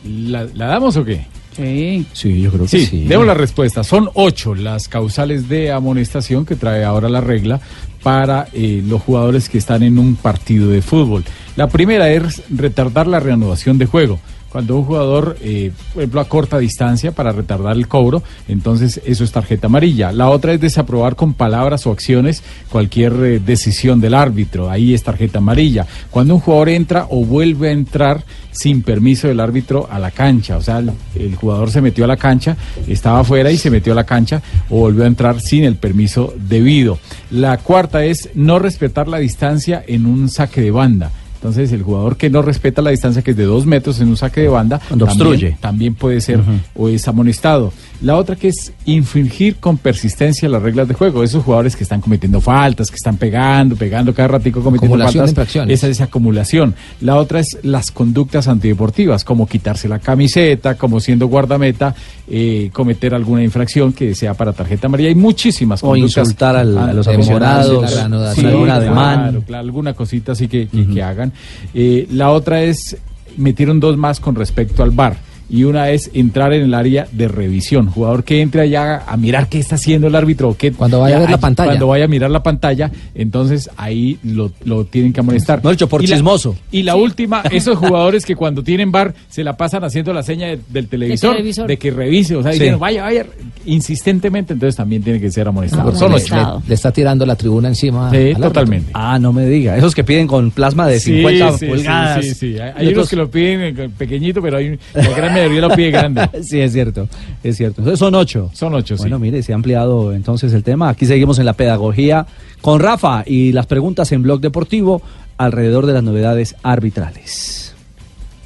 [0.07, 1.25] ¿La, la damos o qué?
[1.55, 2.05] Sí.
[2.13, 3.03] Sí, yo creo que Sí, sí.
[3.05, 3.83] demos la respuesta.
[3.83, 7.61] Son ocho las causales de amonestación que trae ahora la regla
[8.03, 11.23] para eh, los jugadores que están en un partido de fútbol.
[11.55, 14.19] La primera es retardar la reanudación de juego.
[14.49, 19.23] Cuando un jugador, eh, por ejemplo, a corta distancia para retardar el cobro, entonces eso
[19.23, 20.13] es tarjeta amarilla.
[20.13, 24.69] La otra es desaprobar con palabras o acciones cualquier eh, decisión del árbitro.
[24.69, 25.85] Ahí es tarjeta amarilla.
[26.09, 30.55] Cuando un jugador entra o vuelve a entrar sin permiso del árbitro a la cancha,
[30.55, 32.55] o sea, el, el jugador se metió a la cancha,
[32.87, 36.33] estaba afuera y se metió a la cancha o volvió a entrar sin el permiso
[36.37, 36.97] debido.
[37.29, 41.11] La cuarta es no respetar la distancia en un saque de banda.
[41.45, 44.17] Entonces, el jugador que no respeta la distancia, que es de dos metros en un
[44.17, 45.57] saque de banda, Cuando también- obstruye.
[45.61, 46.39] también puede ser
[46.75, 47.71] o es amonestado.
[48.01, 51.23] La otra que es infringir con persistencia las reglas de juego.
[51.23, 55.29] Esos jugadores que están cometiendo faltas, que están pegando, pegando cada ratico cometiendo de faltas.
[55.29, 55.73] infracciones.
[55.79, 56.75] Esa es acumulación.
[57.01, 61.95] La otra es las conductas antideportivas, como quitarse la camiseta, como siendo guardameta,
[62.27, 65.09] eh, cometer alguna infracción que sea para tarjeta amarilla.
[65.09, 66.17] Hay muchísimas O conductas.
[66.25, 67.89] insultar al- a los aficionados,
[68.35, 71.31] sí, algún claro, claro, alguna cosita así que, que- que hagan.
[71.73, 72.97] Eh, la otra es,
[73.37, 75.17] metieron dos más con respecto al VAR.
[75.49, 77.87] Y una es entrar en el área de revisión.
[77.87, 80.49] Jugador que entre allá a mirar qué está haciendo el árbitro.
[80.49, 81.69] o qué- Cuando vaya a ver la pantalla.
[81.69, 85.61] Cuando vaya a mirar la pantalla, entonces ahí lo, lo tienen que amonestar.
[85.63, 86.55] No, hecho por Y la- chismoso.
[86.71, 90.47] y la última, esos jugadores que cuando tienen bar se la pasan haciendo la seña
[90.47, 91.67] de- del televisor, televisor.
[91.67, 92.59] de que revise, o sea, Sí.
[92.59, 93.25] dicen, vaya, vaya,
[93.65, 95.97] insistentemente, entonces también tienen que ser amonestados.
[95.99, 96.35] Son ocho.
[96.63, 98.09] Le, le está tirando la tribuna encima.
[98.11, 98.91] Sí, totalmente.
[98.93, 99.75] Ah, no me diga.
[99.77, 102.25] Esos que piden con plasma de Sí, 50 sí, sí, pulgadas.
[102.25, 105.03] Sí, sí, Hay, hay unos otros- que lo piden pequeñito, pero hay un- la
[105.35, 106.29] gran mayoría lo pide grande.
[106.43, 107.07] sí, es cierto,
[107.43, 107.81] es cierto.
[107.81, 108.49] Entonces son ocho.
[108.53, 110.89] Son ocho, Bueno, mire, se ha ampliado entonces el tema.
[110.89, 112.25] Aquí seguimos en la pedagogía
[112.61, 115.01] con Rafa y las preguntas en Blog Deportivo
[115.37, 117.73] alrededor de las novedades arbitrales.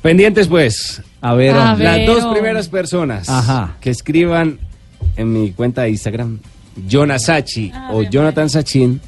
[0.01, 1.01] Pendientes, pues.
[1.21, 1.85] A ver, A hombre.
[1.85, 2.39] Las ver, dos hombre.
[2.41, 3.75] primeras personas Ajá.
[3.81, 4.59] que escriban
[5.17, 6.39] en mi cuenta de Instagram,
[6.89, 9.01] Jonasachi o Jonathan Sachin,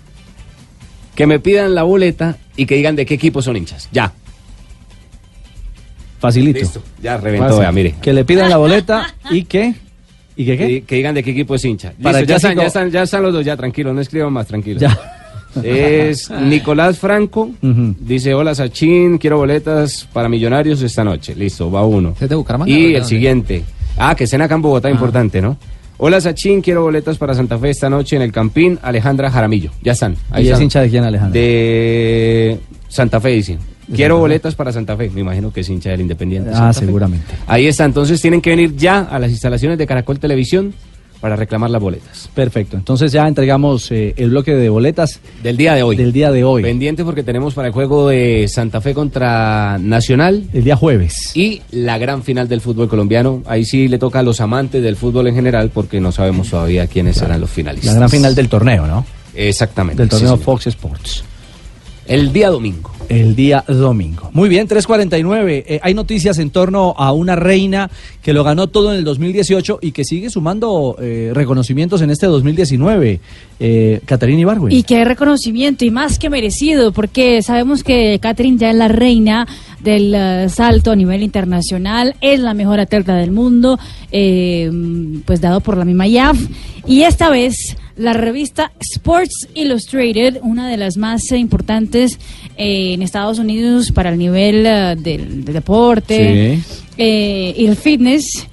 [1.16, 3.88] que me pidan la boleta y que digan de qué equipo son hinchas.
[3.92, 4.14] Ya.
[6.22, 6.60] Facilito.
[6.60, 6.82] Listo.
[7.02, 7.60] Ya reventó, Fácil.
[7.62, 7.96] vea, mire.
[8.00, 9.74] Que le pidan la boleta y que...
[10.38, 10.68] ¿Y que qué?
[10.68, 11.94] Que, que digan de qué equipo es hincha.
[12.02, 14.48] Para Listo, ya, están, ya, están, ya están los dos, ya tranquilos, no escriban más,
[14.48, 14.82] tranquilos.
[14.82, 14.98] Ya.
[15.64, 21.36] Es Nicolás Franco, dice, hola Sachin, quiero boletas para Millonarios esta noche.
[21.36, 22.16] Listo, va uno.
[22.20, 22.72] ¿Es de Bucaramanga?
[22.72, 23.64] Y ¿De el siguiente.
[23.98, 25.58] Ah, que estén acá en Bogotá, importante, ¿no?
[25.98, 28.80] Hola Sachin, quiero boletas para Santa Fe esta noche en el Campín.
[28.82, 29.72] Alejandra Jaramillo.
[29.84, 30.16] Ya están.
[30.38, 31.40] ¿Y es hincha de quién, Alejandro?
[31.40, 33.58] De Santa Fe, dice.
[33.92, 35.10] ¿De Quiero boletas para Santa Fe.
[35.10, 36.50] Me imagino que es hincha del Independiente.
[36.50, 36.86] de Ah, Santa Fe.
[36.88, 37.26] seguramente.
[37.48, 37.86] Ahí está.
[37.86, 40.74] Entonces tienen que venir ya a las instalaciones de Caracol Televisión
[41.20, 42.30] para reclamar las boletas.
[42.34, 42.78] Perfecto.
[42.78, 45.96] Entonces ya entregamos eh, el bloque de boletas Del día de hoy.
[45.96, 46.64] del día de hoy.
[46.64, 50.46] Pendiente porque tenemos para el juego de Santa Fe contra Nacional.
[50.52, 51.36] El día jueves.
[51.38, 53.44] Y la gran final del fútbol colombiano.
[53.46, 56.88] Ahí sí le toca a los amantes del fútbol en general porque no sabemos todavía
[56.88, 57.94] quiénes serán los finalistas.
[57.94, 59.06] La gran final del torneo, ¿no?
[59.36, 60.02] Exactamente.
[60.02, 60.38] Del torneo.
[60.38, 61.24] Fox Sports.
[62.12, 62.92] El día domingo.
[63.08, 64.30] El día domingo.
[64.34, 65.64] Muy bien, 3.49.
[65.66, 67.90] Eh, hay noticias en torno a una reina
[68.22, 72.26] que lo ganó todo en el 2018 y que sigue sumando eh, reconocimientos en este
[72.26, 73.22] 2019.
[73.62, 74.74] Eh, Caterina Ibargüen.
[74.74, 79.48] Y qué reconocimiento, y más que merecido, porque sabemos que Catherine ya es la reina
[79.80, 83.80] del eh, salto a nivel internacional, es la mejor atleta del mundo,
[84.12, 84.70] eh,
[85.24, 86.38] pues dado por la misma IAF.
[86.86, 92.20] Y esta vez la revista Sports Illustrated, una de las más importantes
[92.58, 96.60] eh, en Estados Unidos para el nivel eh, del, del deporte
[96.98, 98.48] eh, y el fitness,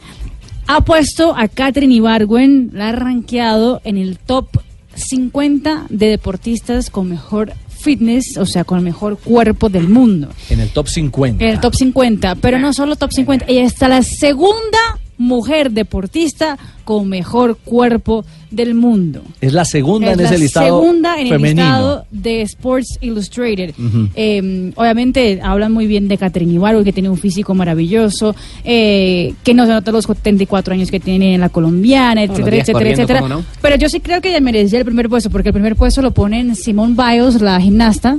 [0.67, 4.49] ha puesto a Catherine Ibargüen, la ha rankeado en el top
[4.95, 10.29] 50 de deportistas con mejor fitness, o sea, con el mejor cuerpo del mundo.
[10.51, 11.45] En el top 50.
[11.45, 14.79] En el top 50, pero no solo top 50, ella está la segunda
[15.19, 19.23] mujer deportista con mejor cuerpo del mundo.
[19.41, 21.63] Es la segunda Es en la ese listado segunda en el femenino.
[21.63, 23.75] listado de Sports Illustrated.
[24.15, 28.35] Eh, obviamente hablan muy bien de Catherine Ibargüen, que tiene un físico maravilloso,
[28.65, 33.39] eh, que no se nota los 74 años que tiene la colombiana, etcétera, etcétera, etcétera.
[33.61, 36.13] Pero yo sí creo que ella merecía el primer puesto, porque el primer puesto lo
[36.13, 38.19] ponen Simone Biles, la gimnasta.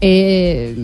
[0.00, 0.76] Eh,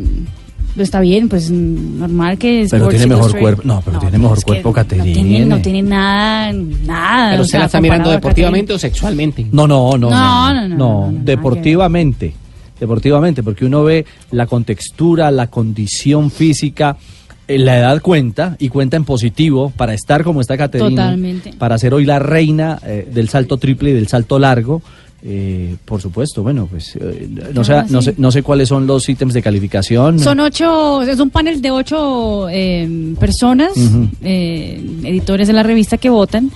[0.84, 3.62] está bien, pues normal que Pero tiene mejor cuerpo.
[3.64, 7.30] No, pero tiene mejor cuerpo no tiene, no tiene nada, nada.
[7.30, 9.46] Pero o usted sea, la está mirando deportivamente o sexualmente.
[9.52, 10.10] No, no, no.
[10.10, 12.34] No, no, no, no, no, deportivamente.
[12.78, 16.96] Deportivamente, porque uno ve la contextura, la condición física,
[17.48, 20.90] eh, la edad cuenta y cuenta en positivo para estar como está Caterina.
[20.90, 21.54] Totalmente.
[21.58, 24.82] Para ser hoy la reina eh, del salto triple y del salto largo.
[25.20, 28.86] Eh, por supuesto, bueno, pues eh, no, sé, Ah, no, sé, no sé cuáles son
[28.86, 30.18] los ítems de calificación.
[30.20, 32.88] Son ocho, es un panel de ocho eh,
[33.18, 33.72] personas,
[34.22, 36.52] eh, editores de la revista que votan,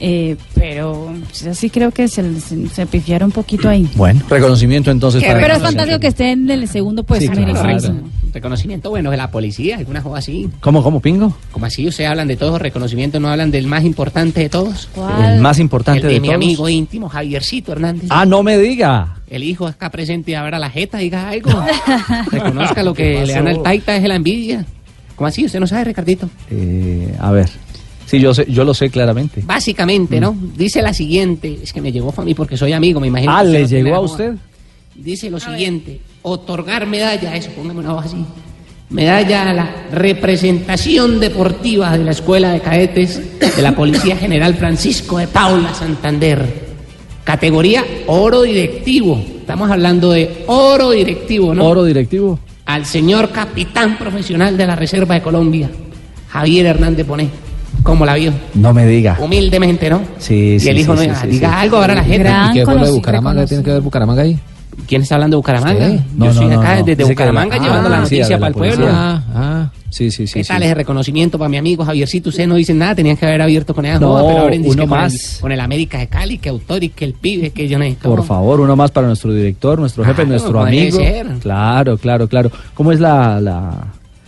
[0.00, 1.12] eh, pero
[1.52, 3.88] sí creo que se, se, se pifiaron un poquito ahí.
[3.94, 7.32] Bueno, reconocimiento entonces para Pero es fantástico que esté en el segundo puesto.
[7.34, 7.94] Sí, claro.
[8.32, 10.48] Reconocimiento bueno de la policía, alguna cosa así.
[10.60, 11.36] ¿Cómo, cómo, Pingo?
[11.52, 14.88] Como así, ustedes hablan de todos, reconocimiento, no hablan del más importante de todos.
[15.22, 16.36] El más importante El de, de mi todos.
[16.36, 18.06] amigo íntimo, Javiercito Hernández.
[18.08, 19.16] Ah, no me diga.
[19.28, 21.50] El hijo acá presente y abra la jeta, diga algo.
[22.30, 24.64] Reconozca lo que ¿Qué le dan al taita es la envidia.
[25.16, 25.44] ¿Cómo así?
[25.44, 26.28] ¿Usted no sabe, Ricardito?
[26.50, 27.50] Eh, a ver.
[28.10, 29.40] Sí, yo, sé, yo lo sé claramente.
[29.46, 30.36] Básicamente, ¿no?
[30.56, 33.30] Dice la siguiente, es que me llegó a mí porque soy amigo, me imagino.
[33.32, 34.34] Ah, que ¿le llegó a usted?
[34.96, 38.16] Dice lo siguiente, otorgar medalla, eso, póngame una voz así.
[38.90, 45.18] medalla a la representación deportiva de la Escuela de Cadetes de la Policía General Francisco
[45.18, 46.70] de Paula Santander.
[47.22, 49.22] Categoría oro directivo.
[49.38, 51.64] Estamos hablando de oro directivo, ¿no?
[51.64, 52.40] Oro directivo.
[52.66, 55.70] Al señor capitán profesional de la Reserva de Colombia,
[56.28, 57.28] Javier Hernández Poné.
[57.82, 58.32] ¿Cómo la vio?
[58.54, 59.16] No me diga.
[59.20, 60.00] Humildemente, ¿no?
[60.18, 61.54] Sí, Y sí, el hijo sí, no sí, sí, diga sí.
[61.58, 62.28] algo ahora la gente.
[62.50, 63.42] ¿Y qué fue lo de Bucaramanga?
[63.42, 64.38] ¿Qué tiene que ver Bucaramanga ahí?
[64.86, 65.86] ¿Quién está hablando de Bucaramanga?
[65.86, 66.00] ¿Usted?
[66.16, 66.84] Yo No, soy no, acá no.
[66.84, 68.86] desde Bucaramanga llevando la sí, noticia para el pueblo.
[68.90, 69.70] Ah, ah.
[69.88, 70.34] Sí, sí, sí.
[70.34, 70.48] ¿Qué sí.
[70.48, 72.28] tal ese reconocimiento para mi amigo Javiercito?
[72.30, 74.70] Ustedes no dicen nada, tenían que haber abierto con esa No, joda, pero abren uno
[74.70, 75.38] con el- más.
[75.40, 78.24] Con el, América de Cali, que autor y que el pibe, que yo no Por
[78.24, 80.98] favor, uno más para nuestro director, nuestro jefe, Claro, nuestro como amigo.
[80.98, 81.26] ser.
[81.40, 82.50] Claro, claro, claro.
[82.74, 83.72] ¿Cómo es la, la...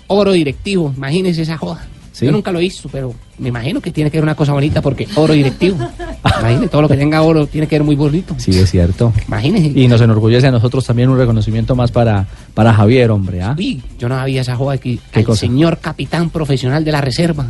[0.08, 1.86] Oro directivo, imagínense esa joda.
[2.12, 2.26] Sí.
[2.26, 5.08] Yo nunca lo hice, pero me imagino que tiene que ser una cosa bonita porque
[5.16, 5.78] oro directivo.
[6.40, 8.34] Imagínese, todo lo que tenga oro tiene que ser muy bonito.
[8.38, 9.12] Sí, es cierto.
[9.26, 9.78] Imagínese.
[9.78, 13.42] Y nos enorgullece a nosotros también un reconocimiento más para, para Javier, hombre.
[13.42, 13.54] ¿ah?
[13.58, 15.00] Uy, yo no sabía esa joda aquí.
[15.10, 15.40] ¿Qué El cosa?
[15.40, 17.46] señor capitán profesional de la reserva.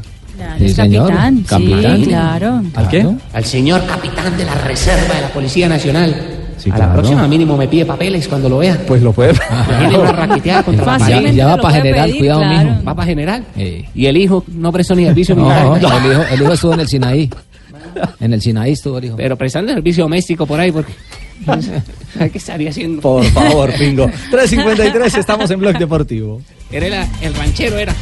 [0.59, 1.09] Sí, es señor.
[1.47, 2.63] capitán, sí, claro.
[2.75, 3.07] ¿Al qué?
[3.33, 6.42] Al señor capitán de la reserva de la Policía Nacional.
[6.71, 6.93] A la claro.
[6.95, 8.79] próxima mínimo me pide papeles cuando lo vea.
[8.87, 9.33] Pues lo puede.
[9.79, 11.37] Tiene una raqueteada contra la Fácilmente pared.
[11.37, 12.71] Ya- ya va lo pa' puede general, pedir, cuidado, claro.
[12.71, 12.85] mijo.
[12.85, 13.45] Va para general.
[13.95, 16.03] Y el hijo no prestó ni servicio No, militar.
[16.05, 17.31] el hijo, el hijo estuvo en el Sinaí.
[18.21, 19.17] En el Sinaí estuvo el hijo.
[19.17, 20.93] Pero prestando servicio doméstico por ahí porque...
[22.19, 23.03] ¿Qué estaría haciendo?
[23.03, 24.07] Por favor, Pingo.
[24.31, 26.41] 353, estamos en Blog Deportivo.
[26.71, 27.93] Era el, el ranchero, era.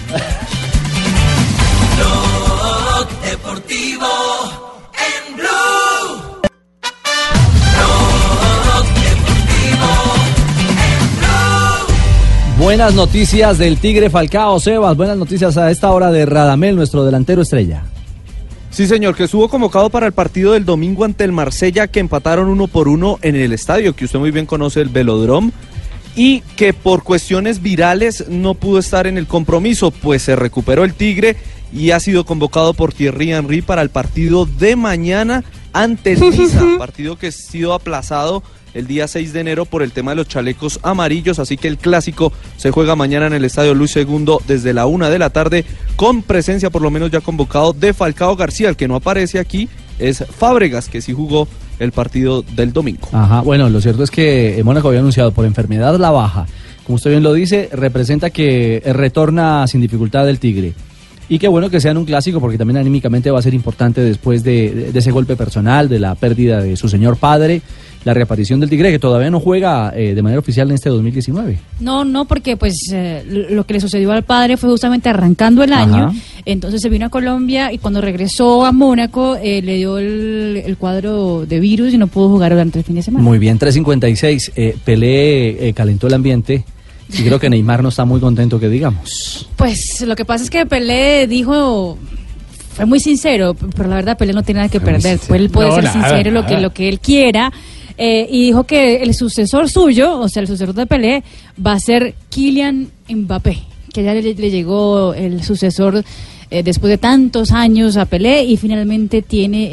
[1.96, 4.06] Blog Deportivo
[12.70, 14.96] Buenas noticias del Tigre Falcao, Sebas.
[14.96, 17.82] Buenas noticias a esta hora de Radamel, nuestro delantero estrella.
[18.70, 22.46] Sí, señor, que estuvo convocado para el partido del domingo ante el Marsella, que empataron
[22.46, 25.50] uno por uno en el estadio, que usted muy bien conoce, el Velodrome,
[26.14, 30.94] y que por cuestiones virales no pudo estar en el compromiso, pues se recuperó el
[30.94, 31.34] Tigre
[31.72, 35.42] y ha sido convocado por Thierry Henry para el partido de mañana
[35.72, 38.44] ante el Niza, partido que ha sido aplazado
[38.74, 41.78] el día 6 de enero por el tema de los chalecos amarillos, así que el
[41.78, 45.64] clásico se juega mañana en el Estadio Luis II desde la una de la tarde,
[45.96, 49.68] con presencia por lo menos ya convocado de Falcao García, el que no aparece aquí
[49.98, 51.46] es Fábregas, que sí jugó
[51.78, 53.08] el partido del domingo.
[53.12, 56.46] Ajá, bueno, lo cierto es que eh, Mónaco había anunciado por enfermedad la baja.
[56.84, 60.74] Como usted bien lo dice, representa que eh, retorna sin dificultad el Tigre.
[61.30, 64.00] Y qué bueno que sea en un clásico porque también anímicamente va a ser importante
[64.02, 67.62] después de, de- de ese golpe personal, de la pérdida de su señor padre,
[68.04, 71.58] la reaparición del Tigre que todavía no juega eh, de manera oficial en este 2019.
[71.80, 75.72] No, no, porque pues eh, lo que le sucedió al padre fue justamente arrancando el
[75.72, 76.06] año.
[76.08, 76.12] Ajá.
[76.46, 80.76] Entonces se vino a Colombia y cuando regresó a Mónaco eh, le dio el, el
[80.78, 83.22] cuadro de virus y no pudo jugar durante el fin de semana.
[83.22, 84.52] Muy bien, 3.56.
[84.56, 86.64] Eh, Pelé eh, calentó el ambiente
[87.18, 89.48] y creo que Neymar no está muy contento que digamos.
[89.56, 91.98] Pues lo que pasa es que Pelé dijo
[92.74, 95.18] fue muy sincero, pero la verdad Pelé no tiene nada que perder.
[95.26, 97.52] Pues él puede No, ser nada, sincero lo que lo que él quiera.
[97.98, 101.22] eh, y dijo que el sucesor suyo, o sea, el sucesor de Pelé,
[101.64, 103.58] va a ser Kylian Mbappé,
[103.92, 106.02] que ya le, le llegó el sucesor
[106.52, 109.68] eh, después de tantos años a Pelé y finalmente tiene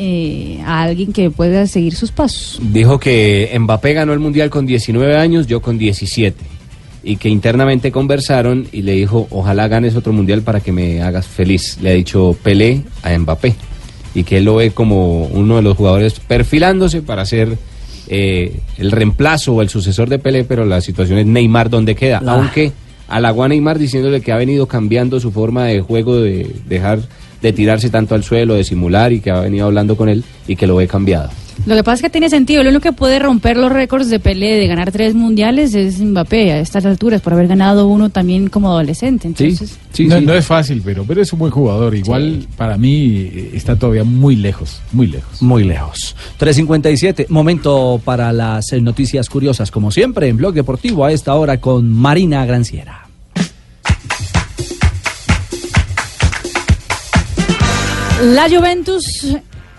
[0.58, 2.60] eh, a alguien que pueda seguir sus pasos.
[2.62, 6.36] Dijo que Mbappé ganó el Mundial con 19 años, yo con 17.
[7.08, 11.26] Y que internamente conversaron y le dijo, ojalá ganes otro Mundial para que me hagas
[11.26, 11.78] feliz.
[11.82, 13.56] Le ha dicho Pelé a Mbappé.
[14.14, 17.58] Y que él lo ve como uno de los jugadores perfilándose para ser
[18.10, 22.22] eh, el reemplazo o el sucesor de Pelé, pero la situación es Neymar donde queda.
[22.26, 22.34] Ah.
[22.34, 22.74] Aunque
[23.08, 27.00] halagó a Neymar diciéndole que ha venido cambiando su forma de juego, de dejar
[27.48, 30.56] de tirarse tanto al suelo, de simular y que ha venido hablando con él y
[30.56, 31.30] que lo ve cambiado.
[31.66, 32.64] Lo que pasa es que tiene sentido.
[32.64, 36.52] Lo único que puede romper los récords de Pelé de ganar tres mundiales es Mbappé
[36.52, 39.28] a estas alturas, por haber ganado uno también como adolescente.
[39.28, 41.96] Entonces, no, no es fácil, pero, pero es un buen jugador.
[41.96, 45.42] Igual para mí eh, está todavía muy lejos, muy lejos.
[45.42, 46.16] Muy lejos.
[46.40, 51.60] 3.57, momento para las eh, noticias curiosas, como siempre, en Blog Deportivo a esta hora
[51.60, 53.07] con Marina Granciera.
[58.24, 59.28] La Juventus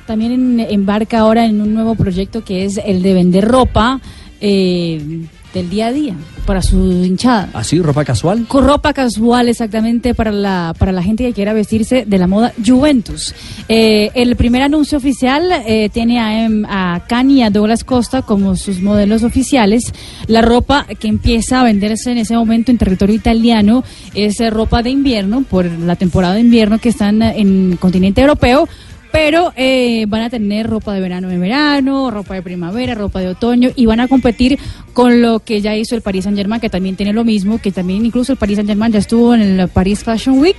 [0.07, 4.01] también embarca ahora en un nuevo proyecto que es el de vender ropa
[4.41, 6.15] eh, del día a día
[6.47, 7.51] para su hinchada.
[7.53, 8.47] ¿Así, ropa casual?
[8.49, 12.53] Con ropa casual exactamente para la, para la gente que quiera vestirse de la moda
[12.65, 13.35] Juventus.
[13.69, 18.23] Eh, el primer anuncio oficial eh, tiene a, em- a Kanye y a Douglas Costa
[18.23, 19.93] como sus modelos oficiales.
[20.27, 23.85] La ropa que empieza a venderse en ese momento en territorio italiano
[24.15, 28.69] es eh, ropa de invierno por la temporada de invierno que están en continente europeo
[29.13, 33.29] pero eh, van a tener ropa de verano en verano, ropa de primavera, ropa de
[33.29, 34.59] otoño y van a competir
[34.93, 37.71] con lo que ya hizo el Paris Saint Germain, que también tiene lo mismo, que
[37.71, 40.57] también incluso el Paris Saint Germain ya estuvo en el Paris Fashion Week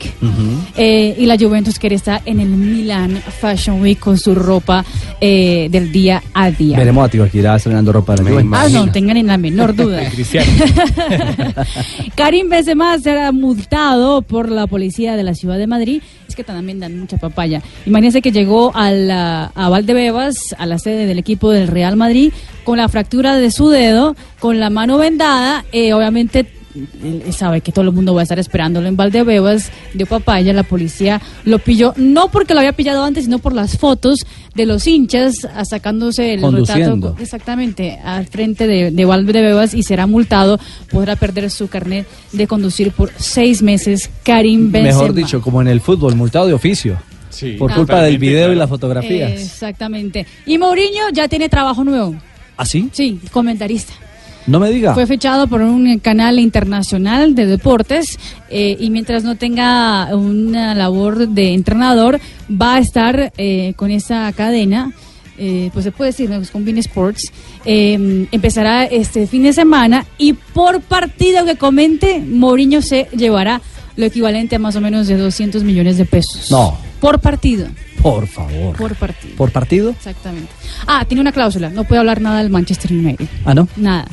[0.77, 4.85] eh, y la Juventus quiere estar en el Milan Fashion Week con su ropa
[5.19, 6.77] eh, del día a día.
[6.77, 8.57] Veremos a Tibaquirá estrenando ropa de la Juventus.
[8.59, 10.09] Ah, no, tengan ni la menor duda.
[10.11, 10.49] Cristiano.
[12.15, 16.01] Karim Benzema será multado por la policía de la ciudad de Madrid.
[16.39, 17.61] Que también dan mucha papaya.
[17.85, 22.31] Imagínense que llegó a, la, a Valdebebas, a la sede del equipo del Real Madrid,
[22.63, 25.65] con la fractura de su dedo, con la mano vendada.
[25.73, 26.47] eh, obviamente
[27.03, 30.63] él sabe que todo el mundo va a estar esperándolo en Valdebebas, dio papaya, la
[30.63, 34.25] policía lo pilló, no porque lo había pillado antes, sino por las fotos
[34.55, 40.07] de los hinchas ah, sacándose el retrato exactamente al frente de, de Valdebebas y será
[40.07, 40.59] multado,
[40.91, 44.09] podrá perder su carnet de conducir por seis meses.
[44.23, 44.97] Karim Benzema.
[44.99, 46.97] Mejor dicho, como en el fútbol, multado de oficio.
[47.57, 47.75] por Ah.
[47.75, 49.31] culpa del video y las fotografías.
[49.31, 50.25] Exactamente.
[50.45, 52.15] Y Mourinho ya tiene trabajo nuevo.
[52.57, 52.89] ¿Ah, sí?
[52.91, 53.93] Sí, comentarista.
[54.47, 54.93] No me diga.
[54.93, 58.17] Fue fechado por un canal internacional de deportes
[58.49, 64.31] eh, y mientras no tenga una labor de entrenador, va a estar eh, con esa
[64.33, 64.91] cadena.
[65.41, 67.31] eh, pues se puede decir, con Bein Sports,
[67.63, 73.61] eh, empezará este fin de semana y por partido que comente, Mourinho se llevará
[73.99, 76.49] lo equivalente a más o menos de 200 millones de pesos.
[76.49, 77.67] No, Por partido.
[78.01, 78.75] por favor.
[78.77, 79.35] Por partido.
[79.35, 79.89] ¿Por partido?
[79.91, 80.49] Exactamente.
[80.87, 83.27] Ah, tiene una cláusula, no puede hablar nada del Manchester United.
[83.45, 83.67] Ah, ¿no?
[83.75, 84.05] Nada.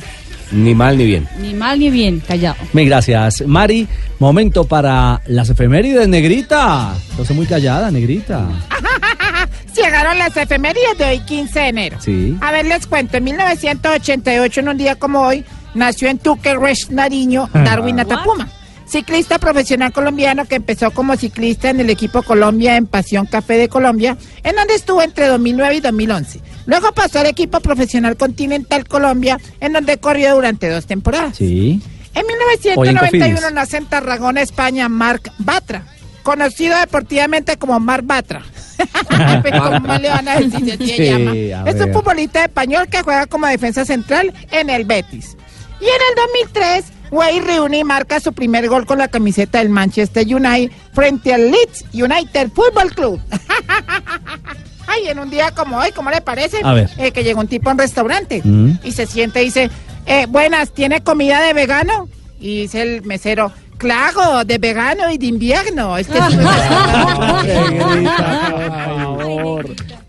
[0.51, 1.27] Ni mal ni bien.
[1.41, 2.55] Ni mal ni bien, callado.
[2.73, 3.43] Mil gracias.
[3.47, 3.87] Mari,
[4.19, 6.93] momento para las efemérides, negrita.
[7.11, 8.47] Entonces muy callada, negrita.
[9.75, 11.97] Llegaron las efemérides de hoy, 15 de enero.
[12.01, 12.37] Sí.
[12.41, 13.17] A ver, les cuento.
[13.17, 15.45] En 1988, en un día como hoy,
[15.75, 18.49] nació en Tuquerres, Nariño, Darwin Atapuma.
[18.87, 23.67] Ciclista profesional colombiano que empezó como ciclista en el equipo Colombia en Pasión Café de
[23.67, 26.39] Colombia, en donde estuvo entre 2009 y 2011.
[26.65, 31.35] Luego pasó al equipo profesional Continental Colombia, en donde corrió durante dos temporadas.
[31.37, 31.81] Sí.
[32.13, 33.53] En Hoy en 1991 Cofidis.
[33.53, 35.83] nace en Tarragona, España, Marc Batra,
[36.23, 38.43] conocido deportivamente como Marc Batra.
[39.07, 41.05] ¿Cómo le van a decir si así se Sí,
[41.49, 41.65] llama?
[41.67, 45.35] a Es un futbolista español que juega como defensa central en el Betis.
[45.79, 46.15] Y en el
[46.53, 51.51] 2003, Wayne Rooney marca su primer gol con la camiseta del Manchester United frente al
[51.51, 53.19] Leeds United Football Club.
[54.87, 56.57] Ay, en un día como hoy, ¿cómo le parece?
[56.63, 56.89] A ver.
[56.97, 58.79] Eh, que llegó un tipo a un restaurante Mm.
[58.83, 59.69] y se siente y dice,
[60.05, 62.07] eh, buenas, ¿tiene comida de vegano?
[62.39, 65.97] Y dice el mesero, claro, de vegano y de invierno.
[65.97, 66.23] Es que es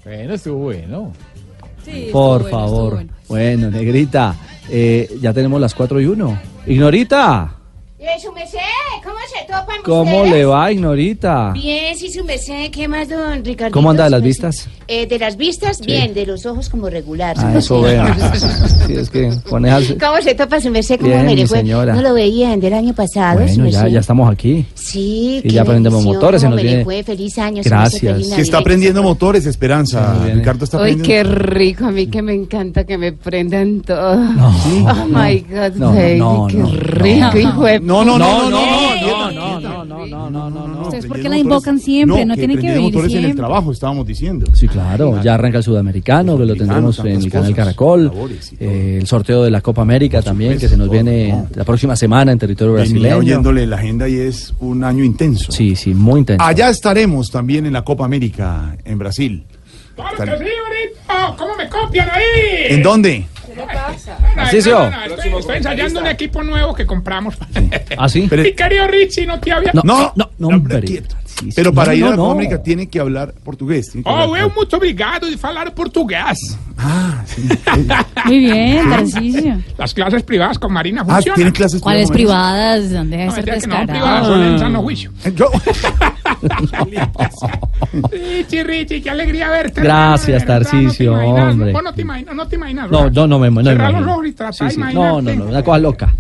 [0.05, 1.13] Bueno, estuvo bueno.
[2.13, 3.05] Por favor.
[3.29, 4.35] Bueno, negrita,
[4.71, 6.39] eh, ya tenemos las 4 y 1.
[6.67, 7.58] Ignorita,
[8.01, 8.59] Eh, su merced,
[9.03, 10.31] ¿cómo se topan ¿cómo ustedes?
[10.31, 11.51] le va, Ignorita?
[11.53, 13.73] Bien, sí, su merced, ¿qué más, don Ricardo?
[13.73, 14.69] ¿Cómo anda de las vistas?
[14.87, 17.35] Eh, de las vistas, bien, de los ojos como regular.
[17.37, 18.15] Ah, eso vea.
[18.87, 19.97] Sí, es que con esas...
[19.99, 20.97] ¿Cómo se topa su merced?
[21.01, 21.93] ¿Cómo Bien, me mi señora.
[21.93, 23.87] No lo veían del año pasado, Bueno, ya, merced.
[23.89, 24.65] ya estamos aquí.
[24.75, 27.03] Sí, Sí, qué ya aprendemos motores, se ¿cómo nos viene- fue?
[27.03, 27.71] Feliz año, su merced,
[28.01, 28.13] Gracias.
[28.15, 30.25] feliz Que está aprendiendo motores, Esperanza.
[30.25, 31.31] Ricardo está Ay, aprendiendo.
[31.33, 34.17] qué rico, a mí que me encanta que me prendan todo.
[34.63, 34.85] Sí.
[34.89, 36.57] Oh my God, No, no, baby, no, qué
[37.89, 38.27] no, rico, no.
[38.97, 42.25] hijo de No, no, no, no, no, ¿Ustedes por qué la invocan siempre?
[42.25, 43.41] No, tienen que venir motores en el siempre.
[43.43, 44.47] trabajo, estábamos diciendo.
[44.55, 48.13] Sí, claro, ya arranca el sudamericano, que lo tendremos en el canal Caracol,
[48.61, 52.33] eh, el sorteo de la Copa América también, que se nos viene la próxima semana
[52.33, 53.17] en territorio brasileño.
[53.19, 55.53] oyéndole la agenda y es un año intenso.
[55.53, 56.45] Sí, sí, muy intenso.
[56.45, 59.45] Allá estaremos también en la Copa América en Brasil.
[59.97, 61.37] ¡Claro que sí, bonito!
[61.37, 62.75] ¿Cómo me copian ahí?
[62.75, 63.27] ¿En dónde?
[63.59, 64.19] ¿Qué pasa?
[64.37, 64.87] Narciso.
[64.87, 67.37] estoy, estoy ensayando un equipo nuevo que compramos.
[67.97, 68.29] ¿Ah, sí?
[68.31, 69.73] Mi querido Richie, no te había...
[69.73, 71.03] No, no, no, hombre.
[71.55, 72.23] Pero para No, ir a no, la no.
[72.25, 73.91] Copa América tiene que hablar portugués.
[73.93, 76.57] que Oh, hablar- eu muito obrigado de falar portugués.
[76.77, 77.25] Ah,
[78.27, 79.59] Muy bien, Tarcisio.
[79.77, 81.37] Las clases privadas con Marina Ah, funcionan.
[81.37, 82.91] ¿tiene clases ¿Cuáles privadas?
[82.93, 85.11] ¿Dónde No, ser que no, privadas, son en sano juicio.
[88.11, 89.81] Richie, Richie, qué alegría verte.
[89.81, 92.91] Gracias, Tarcisio, no no te imaginas, no te imaginas.
[92.91, 94.13] No, no, no me, no me Cerrar los imagino.
[94.15, 94.77] ojos y tratar Sí, de sí.
[94.81, 95.37] No, imaginarte.
[95.37, 96.15] no, no, una cosa loca.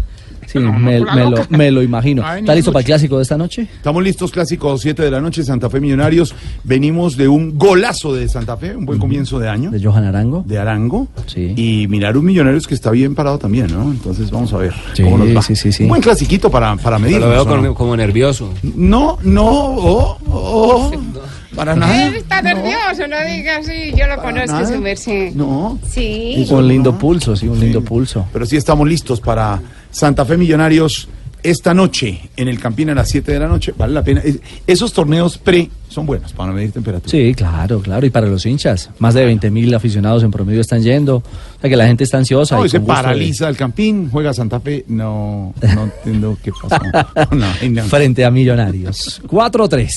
[0.50, 2.22] Sí, me, lo, me lo imagino.
[2.24, 3.62] Ay, ¿Está listo para el clásico de esta noche?
[3.76, 6.34] Estamos listos, clásico 7 de la noche, Santa Fe Millonarios.
[6.64, 9.70] Venimos de un golazo de Santa Fe, un buen comienzo de año.
[9.70, 10.42] De Johan Arango.
[10.46, 11.08] De Arango.
[11.26, 11.52] Sí.
[11.56, 13.82] Y mirar un Millonarios que está bien parado también, ¿no?
[13.90, 15.42] Entonces vamos a ver Sí, cómo nos va.
[15.42, 15.82] sí, sí, sí.
[15.82, 17.20] Un buen clasiquito para, para medir.
[17.20, 18.52] Lo veo con- como nervioso.
[18.62, 20.90] No, no, oh, oh,
[21.56, 22.06] para nada.
[22.06, 24.66] Él está nervioso, no diga así, yo lo conozco, nada.
[24.66, 25.34] su merced.
[25.34, 25.78] No.
[25.88, 26.46] Sí.
[26.50, 28.26] Un lindo pulso, sí, un lindo pulso.
[28.32, 29.60] Pero sí estamos listos para
[29.90, 31.08] Santa Fe Millonarios,
[31.42, 33.72] esta noche en el Campín a las 7 de la noche.
[33.76, 34.20] Vale la pena.
[34.24, 37.10] Es- Esos torneos pre son buenos para medir temperatura.
[37.10, 38.04] Sí, claro, claro.
[38.06, 41.16] Y para los hinchas, más de 20 mil aficionados en promedio están yendo.
[41.16, 42.56] O sea que la gente está ansiosa.
[42.56, 44.84] No, y y se de- paraliza el Campín, juega Santa Fe.
[44.88, 46.82] No, no entiendo qué pasó.
[47.34, 47.84] No, no.
[47.84, 49.22] Frente a Millonarios.
[49.26, 49.88] 4-3.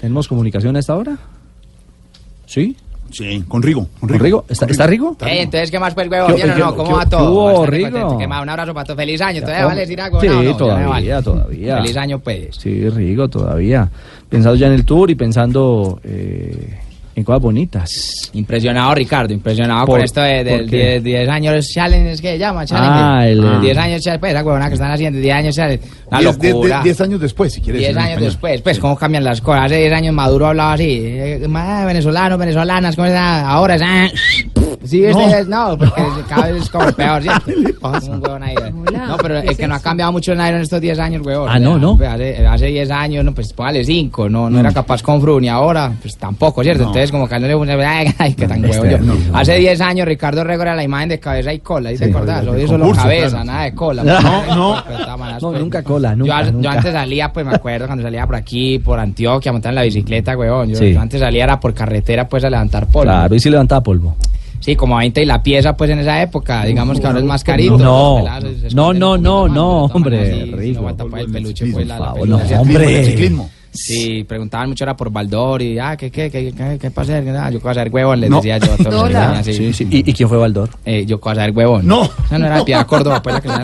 [0.00, 1.16] ¿Tenemos comunicación a esta hora?
[2.46, 2.76] ¿Sí?
[3.14, 3.86] Sí, con Rigo.
[4.00, 4.44] ¿Con Rigo?
[4.48, 5.16] ¿Está, ¿está Rigo?
[5.24, 6.34] Ey, entonces, ¿qué más, pues, huevón?
[6.34, 6.74] ¿Qué- ¿Bien o qué- no?
[6.76, 7.30] ¿Cómo qué- va todo?
[7.32, 7.90] hubo, Bastante Rigo?
[7.90, 8.18] contento.
[8.18, 8.42] ¿Qué más?
[8.42, 8.96] Un abrazo para todos.
[8.96, 9.40] Feliz año.
[9.40, 9.68] ¿Todavía ¿Cómo?
[9.68, 10.20] vale decir algo?
[10.20, 11.22] Sí, No, no, ya no todavía, vale.
[11.22, 11.76] todavía.
[11.76, 12.56] Feliz año, pues.
[12.56, 13.88] Sí, Rigo, todavía.
[14.28, 16.80] Pensando ya en el tour y pensando eh,
[17.16, 18.30] en cosas bonitas.
[18.32, 20.76] Impresionado, Ricardo, impresionado ¿Por- con esto de, del por qué?
[21.00, 22.90] 10, 10 años challenge, es que llama challenge.
[22.92, 25.84] Ah, el- 10 años challenge, pues, esa huevona que están haciendo, 10 años challenge.
[26.06, 26.80] Una Diez- de- de- locura.
[26.82, 27.80] diez años después, si quieres.
[27.80, 29.66] 10 en años después, pues, cómo cambian las cosas.
[29.66, 31.46] Hace 10 años Maduro hablaba así, eh,
[31.86, 33.48] venezolanos, venezolanas, ¿cómo está?
[33.48, 34.12] Ahora es...
[34.84, 35.34] Sí, este No.
[35.34, 37.50] es, no, porque cada vez es como peor, ¿cierto?
[37.84, 38.54] Como un huevón ahí.
[39.06, 41.48] No, pero el que no ha cambiado mucho en Nairo en estos 10 años, huevón.
[41.50, 41.96] Ah, no, no.
[41.98, 45.48] Pues, Hace, hace 10 años, no, pues póngale 5, no, no era capaz con Fruni.
[45.48, 46.84] Ahora, pues tampoco, ¿cierto?
[46.84, 46.88] No.
[46.88, 49.36] Entonces, como que no le gusta, ay, ay, qué tan Este, huevón yo.
[49.36, 52.10] Hace 10 años, Ricardo Rego era la imagen de cabeza y cola, ¿y te Sí.
[52.10, 52.46] acordás?
[52.46, 53.44] Hoy El solo cabeza, claro.
[53.44, 54.02] nada de cola.
[54.04, 54.20] No,
[54.54, 54.82] no.
[55.40, 58.98] No, nunca cola, nunca, yo, antes salía, pues me acuerdo cuando salía por aquí, por
[58.98, 60.34] Antioquia, a montar en la bicicleta,
[60.74, 60.92] Sí.
[60.94, 63.02] yo antes salía era por carretera, pues a levantar polvo.
[63.10, 64.16] Claro, y si levantaba polvo.
[64.64, 67.44] Sí, como 20 y la pieza, pues en esa época, digamos que ahora es más
[67.44, 67.76] carito.
[67.76, 68.24] No,
[68.72, 70.80] no, no, no, no, hombre, Rigo.
[70.80, 73.00] no va a tapar el peluche, pues no, hombre.
[73.00, 73.50] El ciclismo.
[73.70, 77.18] Sí, preguntaban mucho era por Baldor y, ah, ¿qué, qué, qué, qué, qué pasa?
[77.38, 78.36] Ah, yo a hacer huevón, les No.
[78.36, 78.72] decía yo.
[78.90, 79.42] a.
[79.44, 79.86] Sí, sí.
[79.90, 80.70] ¿Y, y quién fue Baldor?
[80.86, 81.86] Eh, yo a hacer huevón.
[81.86, 82.04] No.
[82.24, 83.54] Esa no era de Piedad Córdoba, pues la que se